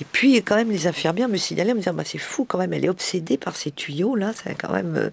et 0.00 0.04
puis, 0.10 0.34
quand 0.42 0.56
même, 0.56 0.70
les 0.70 0.86
infirmières 0.86 1.28
me 1.28 1.36
signalaient, 1.36 1.74
me 1.74 1.78
disaient, 1.78 1.92
bah, 1.92 2.02
c'est 2.04 2.18
fou 2.18 2.44
quand 2.44 2.58
même, 2.58 2.72
elle 2.72 2.84
est 2.84 2.88
obsédée 2.88 3.36
par 3.36 3.56
ces 3.56 3.70
tuyaux-là, 3.70 4.32
c'est 4.34 4.54
quand 4.54 4.72
même, 4.72 4.94
il 4.96 5.06
euh, 5.06 5.10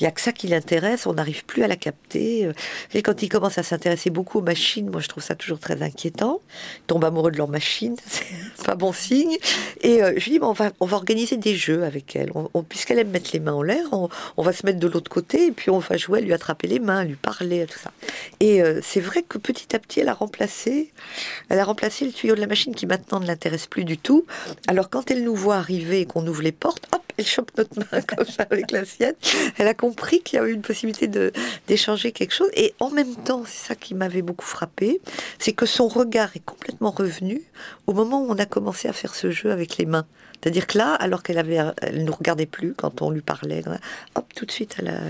n'y 0.00 0.06
a 0.06 0.10
que 0.10 0.20
ça 0.20 0.32
qui 0.32 0.48
l'intéresse, 0.48 1.06
on 1.06 1.14
n'arrive 1.14 1.44
plus 1.44 1.62
à 1.62 1.68
la 1.68 1.76
capter. 1.76 2.46
Euh. 2.46 2.52
Et 2.94 3.02
quand 3.02 3.22
ils 3.22 3.28
commencent 3.28 3.58
à 3.58 3.62
s'intéresser 3.62 4.10
beaucoup 4.10 4.38
aux 4.38 4.42
machines, 4.42 4.88
moi 4.90 5.00
je 5.00 5.08
trouve 5.08 5.22
ça 5.22 5.34
toujours 5.34 5.58
très 5.58 5.82
inquiétant. 5.82 6.40
Ils 6.78 6.86
tombent 6.86 7.04
amoureux 7.04 7.30
de 7.30 7.36
leurs 7.36 7.48
machines, 7.48 7.96
c'est 8.06 8.64
pas 8.64 8.74
bon 8.74 8.92
signe. 8.92 9.36
Et 9.82 10.02
euh, 10.02 10.12
je 10.16 10.24
lui 10.24 10.32
dis, 10.32 10.38
on, 10.40 10.52
va, 10.52 10.70
on 10.80 10.86
va 10.86 10.96
organiser 10.96 11.36
des 11.36 11.54
jeux 11.54 11.84
avec 11.84 12.16
elle. 12.16 12.32
Puisqu'elle 12.68 12.98
aime 12.98 13.10
mettre 13.10 13.30
les 13.32 13.40
mains 13.40 13.52
en 13.52 13.62
l'air, 13.62 13.84
on, 13.92 14.42
va 14.42 14.52
se 14.52 14.64
mettre 14.64 14.78
de 14.78 14.88
l'autre 14.88 15.10
côté, 15.10 15.46
et 15.46 15.52
puis 15.52 15.70
on 15.70 15.78
va 15.78 15.96
jouer 15.96 16.20
à 16.20 16.22
lui 16.22 16.32
attraper 16.32 16.66
les 16.66 16.78
mains, 16.78 17.04
lui 17.04 17.16
parler, 17.16 17.66
tout 17.66 17.78
ça. 17.78 17.92
Et 18.40 18.62
c'est 18.82 19.00
vrai 19.00 19.22
que 19.22 19.38
petit 19.38 19.74
à 19.74 19.78
petit, 19.78 20.00
elle 20.00 20.08
a 20.08 20.14
remplacé, 20.14 20.92
elle 21.48 21.58
a 21.58 21.64
remplacé 21.64 22.04
le 22.04 22.12
tuyau 22.12 22.34
de 22.34 22.40
la 22.40 22.46
machine 22.46 22.74
qui 22.74 22.86
maintenant 22.86 23.20
ne 23.20 23.26
l'intéresse 23.26 23.66
plus 23.66 23.84
du 23.90 23.98
tout. 23.98 24.24
Alors 24.68 24.88
quand 24.88 25.10
elle 25.10 25.24
nous 25.24 25.34
voit 25.34 25.56
arriver 25.56 26.00
et 26.00 26.06
qu'on 26.06 26.24
ouvre 26.28 26.42
les 26.42 26.52
portes, 26.52 26.86
hop, 26.94 27.02
elle 27.16 27.26
chope 27.26 27.50
notre 27.58 27.76
main 27.76 28.00
comme 28.06 28.24
ça 28.24 28.46
avec 28.48 28.70
la 28.70 28.84
sienne. 28.84 29.16
Elle 29.58 29.66
a 29.66 29.74
compris 29.74 30.22
qu'il 30.22 30.36
y 30.36 30.38
avait 30.40 30.52
une 30.52 30.62
possibilité 30.62 31.08
d'échanger 31.66 32.12
quelque 32.12 32.32
chose. 32.32 32.50
Et 32.54 32.72
en 32.78 32.90
même 32.90 33.16
temps, 33.16 33.42
c'est 33.44 33.66
ça 33.68 33.74
qui 33.74 33.94
m'avait 33.94 34.22
beaucoup 34.22 34.46
frappé, 34.46 35.00
c'est 35.40 35.52
que 35.52 35.66
son 35.66 35.88
regard 35.88 36.30
est 36.36 36.44
complètement 36.44 36.92
revenu 36.92 37.42
au 37.88 37.92
moment 37.92 38.22
où 38.22 38.30
on 38.30 38.38
a 38.38 38.46
commencé 38.46 38.86
à 38.86 38.92
faire 38.92 39.16
ce 39.16 39.32
jeu 39.32 39.50
avec 39.50 39.76
les 39.76 39.86
mains. 39.86 40.06
C'est-à-dire 40.40 40.68
que 40.68 40.78
là, 40.78 40.94
alors 40.94 41.24
qu'elle 41.24 41.38
avait, 41.38 41.58
elle 41.82 42.04
nous 42.04 42.14
regardait 42.14 42.46
plus 42.46 42.74
quand 42.74 43.02
on 43.02 43.10
lui 43.10 43.22
parlait, 43.22 43.64
hop, 44.14 44.24
tout 44.36 44.46
de 44.46 44.52
suite, 44.52 44.76
elle 44.78 44.88
a, 44.88 45.00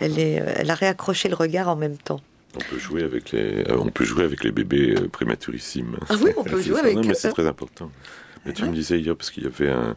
elle, 0.00 0.20
est, 0.20 0.42
elle 0.56 0.70
a 0.70 0.74
réaccroché 0.74 1.28
le 1.28 1.34
regard 1.34 1.68
en 1.68 1.76
même 1.76 1.98
temps. 1.98 2.20
On 2.56 2.60
peut 2.60 2.78
jouer 2.78 3.02
avec 3.02 3.32
les, 3.32 3.64
euh, 3.68 3.76
on 3.78 3.90
peut 3.90 4.04
jouer 4.04 4.24
avec 4.24 4.44
les 4.44 4.52
bébés 4.52 4.94
euh, 4.96 5.08
prématurissimes. 5.08 5.96
Ah 6.08 6.14
oui, 6.22 6.30
on 6.36 6.44
peut 6.44 6.60
jouer 6.62 6.80
avec. 6.80 6.94
Non, 6.96 7.02
mais 7.06 7.14
c'est 7.14 7.32
très 7.32 7.46
important. 7.46 7.90
Tu 8.52 8.64
me 8.64 8.74
disais 8.74 8.98
hier, 8.98 9.16
parce 9.16 9.30
qu'il 9.30 9.44
y 9.44 9.46
avait 9.46 9.70
un. 9.70 9.96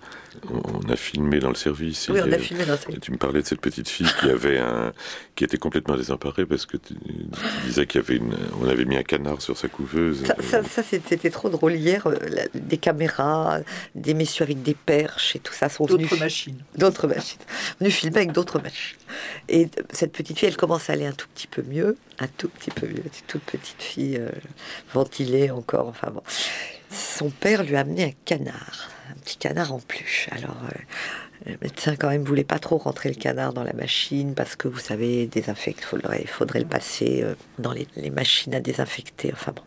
On 0.49 0.89
a 0.89 0.95
filmé 0.95 1.39
dans 1.39 1.49
le 1.49 1.55
service. 1.55 2.09
Oui, 2.09 2.19
on 2.23 2.31
a 2.31 2.37
filmé 2.37 2.65
dans 2.65 2.73
le 2.73 2.77
service. 2.77 2.99
Tu 3.01 3.11
me 3.11 3.17
parlais 3.17 3.41
de 3.41 3.47
cette 3.47 3.59
petite 3.59 3.89
fille 3.89 4.07
qui 4.19 4.29
avait 4.29 4.59
un. 4.59 4.93
qui 5.35 5.43
était 5.43 5.57
complètement 5.57 5.97
désemparée 5.97 6.45
parce 6.45 6.65
que 6.65 6.77
tu, 6.77 6.93
disais 7.65 7.85
qu'il 7.85 8.01
y 8.01 8.03
avait 8.03 8.15
une. 8.15 8.35
On 8.61 8.67
avait 8.67 8.85
mis 8.85 8.95
un 8.95 9.03
canard 9.03 9.41
sur 9.41 9.57
sa 9.57 9.67
couveuse. 9.67 10.23
Ça, 10.39 10.63
ça, 10.63 10.83
c'était 10.83 11.29
trop 11.29 11.49
drôle. 11.49 11.73
Hier, 11.73 12.07
euh, 12.07 12.15
des 12.53 12.77
caméras, 12.77 13.59
des 13.95 14.13
messieurs 14.13 14.43
avec 14.43 14.61
des 14.63 14.75
perches 14.75 15.35
et 15.35 15.39
tout 15.39 15.53
ça 15.53 15.67
sont 15.67 15.85
venus. 15.85 16.09
D'autres 16.09 16.19
machines. 16.19 16.63
D'autres 16.77 17.07
machines. 17.07 17.39
Venus 17.79 17.95
filmer 17.95 18.17
avec 18.17 18.31
d'autres 18.31 18.61
machines. 18.61 18.97
Et 19.49 19.69
cette 19.91 20.13
petite 20.13 20.39
fille, 20.39 20.47
elle 20.47 20.57
commence 20.57 20.89
à 20.89 20.93
aller 20.93 21.05
un 21.05 21.11
tout 21.11 21.27
petit 21.33 21.47
peu 21.47 21.63
mieux. 21.63 21.97
Un 22.19 22.27
tout 22.27 22.49
petit 22.49 22.71
peu 22.71 22.87
mieux. 22.87 23.03
Une 23.03 23.27
toute 23.27 23.43
petite 23.43 23.81
fille, 23.81 24.17
euh, 24.17 24.29
ventilée 24.93 25.51
encore. 25.51 25.87
Enfin 25.87 26.11
bon 26.11 26.23
son 26.91 27.29
père 27.29 27.63
lui 27.63 27.75
a 27.75 27.81
amené 27.81 28.03
un 28.05 28.11
canard, 28.25 28.89
un 29.11 29.19
petit 29.19 29.37
canard 29.37 29.73
en 29.73 29.79
peluche. 29.79 30.29
Alors, 30.31 30.57
euh, 30.65 30.79
le 31.45 31.57
médecin 31.61 31.95
quand 31.95 32.09
même 32.09 32.23
voulait 32.23 32.43
pas 32.43 32.59
trop 32.59 32.77
rentrer 32.77 33.09
le 33.09 33.15
canard 33.15 33.53
dans 33.53 33.63
la 33.63 33.73
machine 33.73 34.33
parce 34.33 34.55
que 34.55 34.67
vous 34.67 34.79
savez, 34.79 35.27
désinfecter, 35.27 35.81
il 35.81 35.85
faudrait, 35.85 36.25
faudrait 36.25 36.59
le 36.59 36.65
passer 36.65 37.21
euh, 37.23 37.35
dans 37.59 37.71
les, 37.73 38.09
machines 38.09 38.55
à 38.55 38.59
désinfecter. 38.59 39.31
Enfin 39.33 39.53
bon. 39.55 39.61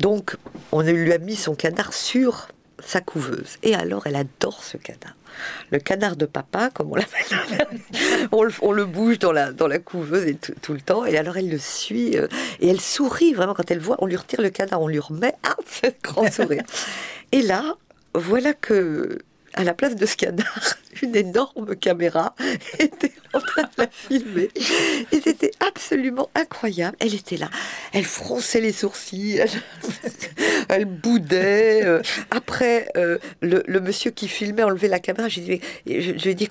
Donc, 0.00 0.36
on 0.72 0.82
lui 0.82 1.12
a 1.12 1.18
mis 1.18 1.36
son 1.36 1.54
canard 1.54 1.92
sur 1.92 2.48
sa 2.84 3.00
couveuse. 3.00 3.58
Et 3.62 3.74
alors, 3.74 4.06
elle 4.06 4.16
adore 4.16 4.62
ce 4.62 4.76
canard. 4.76 5.14
Le 5.70 5.78
canard 5.78 6.16
de 6.16 6.26
papa, 6.26 6.70
comme 6.72 6.90
on 6.92 6.96
l'appelle. 6.96 7.66
on, 8.32 8.42
le, 8.42 8.52
on, 8.62 8.72
le 8.72 8.86
bouge 8.86 9.18
dans 9.18 9.32
la, 9.32 9.52
dans 9.52 9.68
la 9.68 9.78
couveuse 9.78 10.34
tout, 10.62 10.72
le 10.72 10.80
temps. 10.80 11.04
Et 11.04 11.16
alors, 11.16 11.36
elle 11.36 11.50
le 11.50 11.58
suit. 11.58 12.16
Euh, 12.16 12.28
et 12.60 12.68
elle 12.68 12.80
sourit 12.80 13.34
vraiment 13.34 13.54
quand 13.54 13.70
elle 13.70 13.80
voit. 13.80 13.96
On 14.00 14.06
lui 14.06 14.16
retire 14.16 14.40
le 14.40 14.50
canard, 14.50 14.82
on 14.82 14.88
lui 14.88 14.98
remet. 14.98 15.34
Ah, 15.42 15.56
c'est 15.66 16.02
grand 16.02 16.30
sourire. 16.30 16.62
et 17.32 17.42
là, 17.42 17.74
voilà 18.14 18.52
que 18.52 19.18
à 19.58 19.64
la 19.64 19.74
place 19.74 19.96
de 19.96 20.06
ce 20.06 20.16
canard, 20.16 20.76
une 21.02 21.16
énorme 21.16 21.74
caméra 21.74 22.34
était 22.78 23.12
en 23.34 23.40
train 23.40 23.62
de 23.62 23.68
la 23.76 23.88
filmer. 23.90 24.50
Et 25.12 25.20
c'était 25.20 25.50
absolument 25.60 26.30
incroyable. 26.36 26.96
Elle 27.00 27.14
était 27.14 27.36
là. 27.36 27.50
Elle 27.92 28.04
fronçait 28.04 28.60
les 28.60 28.72
sourcils. 28.72 29.40
elle 30.68 30.84
boudait. 31.02 31.84
Euh, 31.84 32.00
après, 32.30 32.88
euh, 32.96 33.18
le, 33.40 33.80
monsieur 33.80 34.12
qui 34.12 34.28
filmait 34.28 34.62
enlevait 34.62 34.88
la 34.88 35.00
caméra. 35.00 35.28
Je, 35.28 35.40
lui 35.40 35.60
ai 35.86 36.34
dit, 36.34 36.48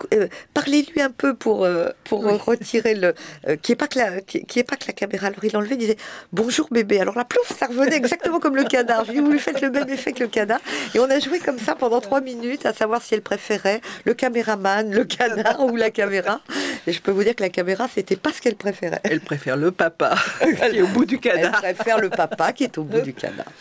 parlez-lui 0.54 1.02
un 1.02 1.12
peu 1.12 1.34
pour, 1.34 1.68
pour 2.04 2.24
retirer 2.24 2.94
le. 2.94 3.14
qui 3.62 3.72
est 3.72 3.76
pas 3.76 3.88
que 3.88 4.00
la, 4.00 4.22
qui, 4.22 4.60
est 4.60 4.64
pas 4.64 4.76
que 4.76 4.88
la 4.88 4.94
caméra. 4.94 5.28
Alors 5.28 5.44
il 5.46 5.56
enlevait, 5.56 5.76
il 5.76 5.80
disait 5.80 5.98
bonjour 6.34 6.68
bébé. 6.72 7.00
Alors 7.00 7.18
la 7.18 7.26
plouf, 7.26 7.58
ça 7.58 7.68
revenait 7.68 7.96
exactement 7.96 8.40
comme 8.40 8.56
le 8.56 8.66
canard. 8.66 9.06
Je 9.06 9.12
lui 9.12 9.20
ai 9.20 9.22
dit, 9.22 9.26
vous 9.26 9.32
lui 9.32 9.40
faites 9.40 9.62
le 9.62 9.72
même 9.72 9.90
effet 9.90 10.12
que 10.12 10.24
le 10.24 10.30
canard. 10.30 10.60
Et 10.94 11.00
on 11.00 11.10
a 11.10 11.20
joué 11.20 11.40
comme 11.40 11.60
ça 11.60 11.76
pendant 11.76 12.02
trois 12.02 12.22
minutes 12.22 12.66
à 12.66 12.74
savoir 12.74 12.97
si 13.02 13.14
elle 13.14 13.22
préférait 13.22 13.82
le 14.06 14.14
caméraman, 14.14 14.92
le 14.92 15.06
canard 15.06 15.62
ou 15.62 15.76
la 15.76 15.92
caméra. 15.92 16.42
Et 16.86 16.94
je 16.94 17.02
peux 17.02 17.12
vous 17.12 17.24
dire 17.24 17.36
que 17.36 17.44
la 17.44 17.50
caméra, 17.50 17.88
c'était 17.94 18.16
pas 18.16 18.32
ce 18.32 18.42
qu'elle 18.42 18.56
préférait. 18.56 19.02
Elle 19.04 19.22
préfère 19.22 19.58
le 19.58 19.72
papa 19.72 20.16
qui 20.42 20.78
est 20.78 20.82
au 20.82 20.88
bout 20.88 21.06
du 21.06 21.20
canard. 21.20 21.62
Elle 21.64 21.76
préfère 21.76 22.00
le 22.00 22.10
papa 22.10 22.54
qui 22.54 22.64
est 22.64 22.78
au 22.78 22.84
bout 22.84 23.02
du 23.02 23.14
canard. 23.14 23.52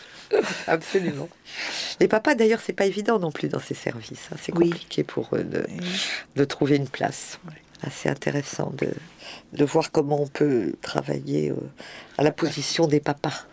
Absolument. 0.67 1.29
Les 1.99 2.07
papas, 2.07 2.35
d'ailleurs, 2.35 2.59
c'est 2.63 2.73
pas 2.73 2.85
évident 2.85 3.19
non 3.19 3.31
plus 3.31 3.47
dans 3.47 3.59
ces 3.59 3.73
services. 3.73 4.27
Hein. 4.31 4.37
C'est 4.41 4.51
compliqué 4.51 5.03
pour 5.03 5.29
eux 5.33 5.45
de, 6.35 6.45
trouver 6.45 6.75
une 6.75 6.89
place. 6.89 7.39
Assez 7.83 8.09
intéressant 8.09 8.73
de, 8.75 8.89
de, 9.53 9.63
voir 9.63 9.91
comment 9.91 10.21
on 10.21 10.27
peut 10.27 10.73
travailler 10.81 11.51
euh, 11.51 11.55
à 12.17 12.23
la 12.23 12.31
position 12.31 12.87
des 12.87 12.99
papas 12.99 13.45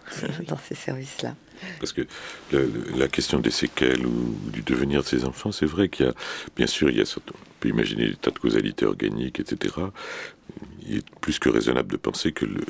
dans 0.49 0.57
ces 0.57 0.75
services-là. 0.75 1.35
Parce 1.79 1.93
que 1.93 2.03
la, 2.53 3.09
question 3.09 3.39
des 3.39 3.51
séquelles 3.51 4.07
ou, 4.07 4.37
du 4.51 4.63
devenir 4.63 5.03
de 5.03 5.07
ces 5.07 5.25
enfants, 5.25 5.53
c'est 5.53 5.67
vrai 5.67 5.89
qu'il 5.89 6.07
y 6.07 6.09
a, 6.09 6.15
bien 6.57 6.67
sûr, 6.67 6.91
il 6.91 6.99
y 6.99 7.01
a, 7.01 7.05
on 7.17 7.33
peut 7.61 7.69
imaginer 7.69 8.09
des 8.09 8.17
tas 8.17 8.31
de 8.31 8.39
causalités 8.39 8.87
organiques, 8.87 9.41
etc 9.41 9.75
il 10.87 10.99
est 10.99 11.11
plus 11.21 11.39
que 11.39 11.49
raisonnable 11.49 11.93
de 11.93 11.97
penser 11.97 12.33
que 12.33 12.45
le 12.45 12.61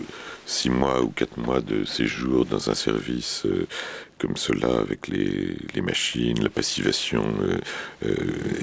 six 0.46 0.70
mois 0.70 1.02
ou 1.02 1.08
quatre 1.08 1.38
mois 1.38 1.60
de 1.60 1.84
séjour 1.84 2.44
dans 2.44 2.70
un 2.70 2.74
service 2.74 3.42
euh, 3.46 3.66
comme 4.18 4.36
cela, 4.36 4.78
avec 4.80 5.08
les, 5.08 5.56
les 5.74 5.82
machines, 5.82 6.42
la 6.42 6.50
passivation 6.50 7.24
euh, 7.42 7.58
euh, 8.06 8.14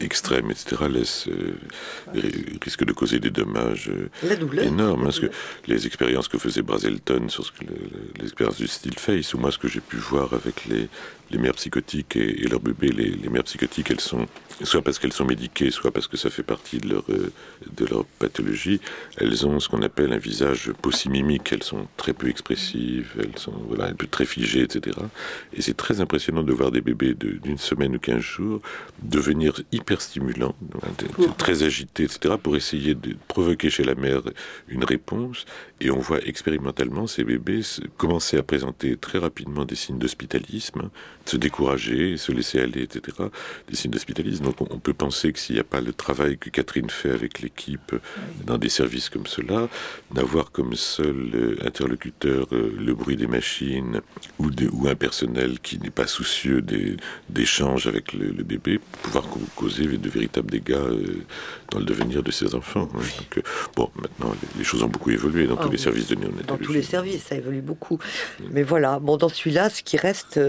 extrême, 0.02 0.50
etc., 0.52 0.84
laisse, 0.90 1.30
risque 2.62 2.86
de 2.86 2.94
causer 2.94 3.20
des 3.20 3.32
dommages 3.32 3.92
énormes. 4.62 5.04
Parce 5.04 5.20
que 5.20 5.28
les 5.68 5.86
expériences 5.86 6.28
que 6.28 6.38
faisait 6.38 6.62
Brazelton 6.62 7.30
sur 7.30 7.46
ce 7.46 7.52
que 7.52 7.66
l'expérience 8.20 8.58
du 8.58 8.68
style 8.68 8.98
face, 8.98 9.34
ou 9.34 9.38
moi 9.38 9.52
ce 9.52 9.58
que 9.58 9.68
j'ai 9.68 9.82
pu 9.82 9.98
voir 9.98 10.34
avec 10.34 10.66
les, 10.66 10.88
les 11.32 11.38
mères 11.38 11.54
psychotiques 11.54 12.16
et, 12.16 12.48
leurs 12.48 12.60
bébés, 12.60 12.90
les, 12.90 13.10
les, 13.10 13.30
mères 13.30 13.44
psychotiques, 13.44 13.92
elles 13.92 14.00
sont 14.00 14.28
soit 14.64 14.82
parce 14.82 15.00
qu'elles 15.00 15.14
sont 15.14 15.26
médiquées, 15.26 15.72
soit 15.72 15.92
parce 15.92 16.08
que 16.08 16.18
ça 16.18 16.30
fait 16.30 16.44
partie 16.44 16.78
de 16.78 16.90
leur, 16.90 17.04
de 17.08 17.86
leur 17.86 18.06
pathologie, 18.06 18.80
elles 19.18 19.46
ont 19.46 19.60
ce 19.60 19.70
qu'on 19.70 19.82
appelle 19.82 20.14
un 20.14 20.18
visage 20.18 20.72
possimimique. 20.82 21.52
Elles 21.52 21.64
sont 21.64 21.88
très 21.98 22.14
peu 22.14 22.30
expressives, 22.30 23.14
elles 23.20 23.38
sont 23.38 23.54
voilà, 23.68 23.92
très 24.12 24.26
figées, 24.26 24.62
etc. 24.62 24.98
Et 25.54 25.62
c'est 25.62 25.76
très 25.76 26.02
impressionnant 26.02 26.44
de 26.44 26.54
voir 26.54 26.72
des 26.72 26.82
bébés 26.82 27.14
d'une 27.14 27.58
semaine 27.58 27.96
ou 27.96 28.00
quinze 28.00 28.22
jours 28.22 28.62
devenir 29.02 29.62
hyper 29.72 30.02
stimulants, 30.02 30.56
très 31.38 31.64
agités, 31.64 32.04
etc. 32.04 32.36
pour 32.42 32.56
essayer 32.56 32.96
de 32.96 33.16
provoquer 33.28 33.70
chez 33.70 33.84
la 33.84 33.96
mère 33.96 34.22
une 34.68 34.84
réponse. 34.84 35.46
Et 35.80 35.90
on 35.92 36.00
voit 36.00 36.22
expérimentalement 36.26 37.08
ces 37.08 37.24
bébés 37.24 37.62
commencer 37.98 38.38
à 38.38 38.44
présenter 38.44 38.96
très 38.98 39.18
rapidement 39.18 39.66
des 39.66 39.76
signes 39.76 39.98
d'hospitalisme, 39.98 40.90
se 41.26 41.38
décourager, 41.38 42.18
se 42.18 42.32
laisser 42.32 42.60
aller, 42.60 42.84
etc. 42.84 43.18
Des 43.68 43.76
signes 43.76 43.92
d'hospitalisme. 43.92 44.46
Donc 44.46 44.62
on 44.62 44.80
peut 44.80 44.94
penser 44.94 45.34
que 45.34 45.40
s'il 45.40 45.56
n'y 45.56 45.62
a 45.62 45.66
pas 45.66 45.82
le 45.82 45.94
travail 45.94 46.38
que 46.38 46.50
Catherine 46.50 46.90
fait 46.90 47.12
avec 47.12 47.42
l'équipe 47.42 47.96
dans 48.46 48.58
des 48.58 48.70
services 48.70 49.10
comme 49.10 49.28
cela, 49.28 49.70
d'avoir 50.14 50.52
comme 50.52 50.76
seul 50.76 51.32
euh, 51.34 51.56
interlocuteur 51.66 52.48
euh, 52.52 52.74
le 52.78 52.94
bruit 52.94 53.18
des 53.18 53.28
machines 53.28 54.02
ou, 54.40 54.50
ou 54.72 54.88
un 54.88 54.96
personnel 54.96 55.41
qui 55.62 55.80
n'est 55.80 55.90
pas 55.90 56.08
soucieux 56.08 56.64
d'échanges 57.30 57.88
avec 57.88 58.14
le, 58.14 58.44
bébé, 58.44 58.80
pouvoir 59.02 59.26
causer 59.56 59.86
de 59.86 60.10
véritables 60.10 60.52
dégâts 60.52 60.72
euh, 60.72 61.24
dans 61.70 61.80
le 61.80 61.86
devenir 61.86 62.24
de 62.24 62.32
ses 62.32 62.56
enfants. 62.56 62.86
Donc, 62.86 63.44
bon, 63.76 63.90
maintenant, 64.02 64.34
les, 64.58 64.64
choses 64.64 64.84
ont 64.84 64.88
beaucoup 64.88 65.12
évolué 65.12 65.48
dans 65.48 65.58
ah 65.58 65.64
tous 65.64 65.72
les 65.72 65.78
services 65.78 66.08
de 66.08 66.16
néonatologie. 66.16 66.48
Dans 66.48 66.58
tous 66.58 66.74
les 66.74 66.82
services, 66.82 67.24
ça 67.24 67.36
évolue 67.36 67.62
beaucoup. 67.62 68.00
Mais 68.52 68.64
voilà, 68.64 69.00
bon, 69.00 69.18
dans 69.18 69.30
celui-là, 69.30 69.70
ce 69.70 69.84
qui 69.84 69.98
reste 69.98 70.40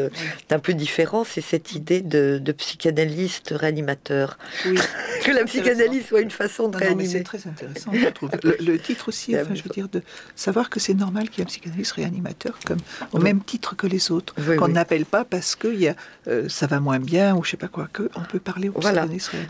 d'un 0.48 0.58
peu 0.58 0.74
différent, 0.74 1.24
c'est 1.24 1.40
cette 1.40 1.72
idée 1.74 2.00
de, 2.00 2.52
psychanalyste 2.52 3.54
réanimateur. 3.56 4.38
Oui. 4.66 4.78
que 5.24 5.30
la 5.30 5.44
psychanalyse 5.44 6.06
soit 6.06 6.20
une 6.20 6.30
façon 6.30 6.68
de 6.68 6.76
réanimer. 6.76 7.06
C'est 7.06 7.22
très 7.22 7.46
intéressant, 7.46 7.92
je 7.94 8.08
trouve. 8.08 8.30
Le, 8.42 8.78
titre 8.78 9.08
aussi, 9.08 9.36
enfin, 9.36 9.54
je 9.54 9.62
veux 9.62 9.70
dire, 9.70 9.88
de 9.88 10.02
savoir 10.34 10.70
que 10.70 10.80
c'est 10.80 10.94
normal 10.94 11.30
qu'il 11.30 11.38
y 11.38 11.42
ait 11.42 11.44
un 11.44 11.46
psychanalyste 11.46 11.92
réanimateur, 11.92 12.58
comme, 12.66 12.80
au 13.12 13.18
même 13.18 13.42
titre 13.42 13.76
que 13.76 13.86
les 13.86 14.10
autres, 14.10 14.34
qu'on 14.56 14.76
n'appelle 14.82 15.04
pas 15.04 15.24
parce 15.24 15.54
que 15.56 15.68
y 15.68 15.88
a, 15.88 15.94
euh, 16.28 16.48
ça 16.48 16.66
va 16.66 16.80
moins 16.80 16.98
bien 16.98 17.34
ou 17.34 17.44
je 17.44 17.50
sais 17.50 17.56
pas 17.56 17.68
quoi, 17.68 17.88
qu'on 17.92 18.20
peut 18.28 18.38
parler 18.38 18.68
voilà. 18.74 19.06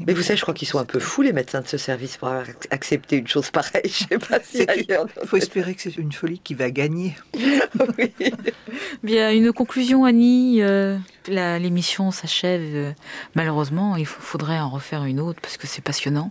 Mais 0.07 0.13
vous 0.13 0.23
savez, 0.23 0.37
je 0.37 0.43
crois 0.43 0.55
qu'ils 0.55 0.69
sont 0.69 0.79
un 0.79 0.85
peu 0.85 1.01
fous, 1.01 1.23
les 1.23 1.33
médecins 1.33 1.61
de 1.61 1.67
ce 1.67 1.79
service, 1.79 2.17
pour 2.17 2.29
avoir 2.29 2.47
accepté 2.71 3.17
une 3.17 3.29
chose 3.29 3.51
pareille. 3.51 3.83
Je 3.85 4.05
sais 4.09 4.19
pas 4.19 4.41
si 4.43 4.67
Il 4.79 5.27
faut 5.27 5.37
espérer 5.37 5.75
que 5.75 5.83
c'est 5.83 5.97
une 5.97 6.13
folie 6.13 6.39
qui 6.39 6.55
va 6.55 6.71
gagner. 6.71 7.17
oui. 7.99 8.13
Bien, 9.03 9.33
une 9.33 9.53
conclusion, 9.53 10.05
Annie. 10.05 10.63
Euh, 10.63 10.99
l'émission 11.29 12.11
s'achève. 12.11 12.63
Euh, 12.75 12.93
malheureusement, 13.35 13.97
il 13.97 14.07
faudrait 14.07 14.59
en 14.59 14.69
refaire 14.69 15.05
une 15.05 15.21
autre 15.21 15.41
parce 15.41 15.57
que 15.57 15.67
c'est 15.67 15.83
passionnant 15.83 16.31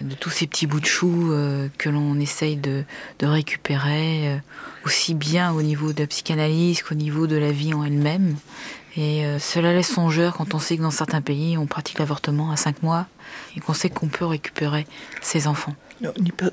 de 0.00 0.14
tous 0.14 0.30
ces 0.30 0.46
petits 0.46 0.66
bouts 0.66 0.80
de 0.80 0.86
choux 0.86 1.32
euh, 1.32 1.68
que 1.78 1.88
l'on 1.88 2.18
essaye 2.18 2.56
de, 2.56 2.84
récupérer, 3.22 4.28
euh, 4.28 4.38
aussi 4.84 5.14
bien 5.14 5.52
au 5.52 5.62
niveau 5.62 5.92
de 5.92 6.00
la 6.00 6.06
psychanalyse 6.06 6.82
qu'au 6.82 6.94
niveau 6.94 7.26
de 7.26 7.36
la 7.36 7.52
vie 7.52 7.74
en 7.74 7.84
elle-même. 7.84 8.36
Et 8.96 9.22
cela 9.38 9.72
laisse 9.72 9.92
songeur 9.92 10.34
quand 10.36 10.54
on 10.54 10.58
sait 10.58 10.76
que 10.76 10.82
dans 10.82 10.90
certains 10.90 11.20
pays, 11.20 11.56
on 11.56 11.66
pratique 11.66 12.00
l'avortement 12.00 12.50
à 12.50 12.56
5 12.56 12.82
mois 12.82 13.06
et 13.56 13.60
qu'on 13.60 13.72
sait 13.72 13.90
qu'on 13.90 14.08
peut 14.08 14.24
récupérer 14.24 14.88
ses 15.20 15.46
enfants. 15.46 15.76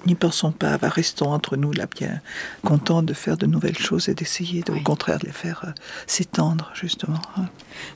N'y 0.06 0.16
pensons 0.16 0.52
pas, 0.52 0.78
restons 0.82 1.32
entre 1.32 1.56
nous 1.56 1.72
là 1.72 1.86
bien 1.86 2.20
contents 2.64 3.04
de 3.04 3.14
faire 3.14 3.38
de 3.38 3.46
nouvelles 3.46 3.78
choses 3.78 4.10
et 4.10 4.16
d'essayer, 4.16 4.64
au 4.70 4.80
contraire, 4.80 5.20
de 5.20 5.28
les 5.28 5.32
faire 5.32 5.74
s'étendre, 6.08 6.72
justement. 6.74 7.22
Hein. 7.38 7.46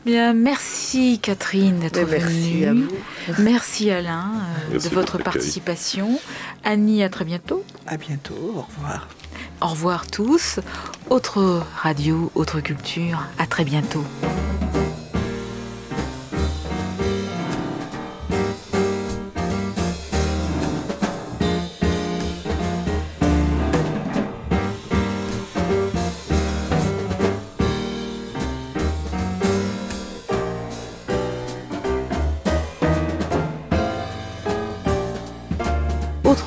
Bien, 0.05 0.33
merci 0.33 1.19
Catherine 1.21 1.79
d'être 1.79 2.01
venue. 2.01 2.87
Merci 3.27 3.31
à 3.31 3.41
Merci 3.41 3.91
Alain 3.91 4.31
de 4.71 4.89
votre 4.89 5.17
participation. 5.17 6.19
Annie, 6.63 7.03
à 7.03 7.09
très 7.09 7.25
bientôt. 7.25 7.63
À 7.87 7.97
bientôt, 7.97 8.53
au 8.55 8.61
revoir. 8.61 9.07
Au 9.61 9.67
revoir 9.67 10.07
tous. 10.07 10.59
Autre 11.09 11.63
radio, 11.81 12.31
autre 12.35 12.61
culture. 12.61 13.25
À 13.37 13.47
très 13.47 13.63
bientôt. 13.65 14.05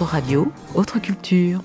Radio, 0.04 0.52
autre 0.74 0.98
culture. 0.98 1.60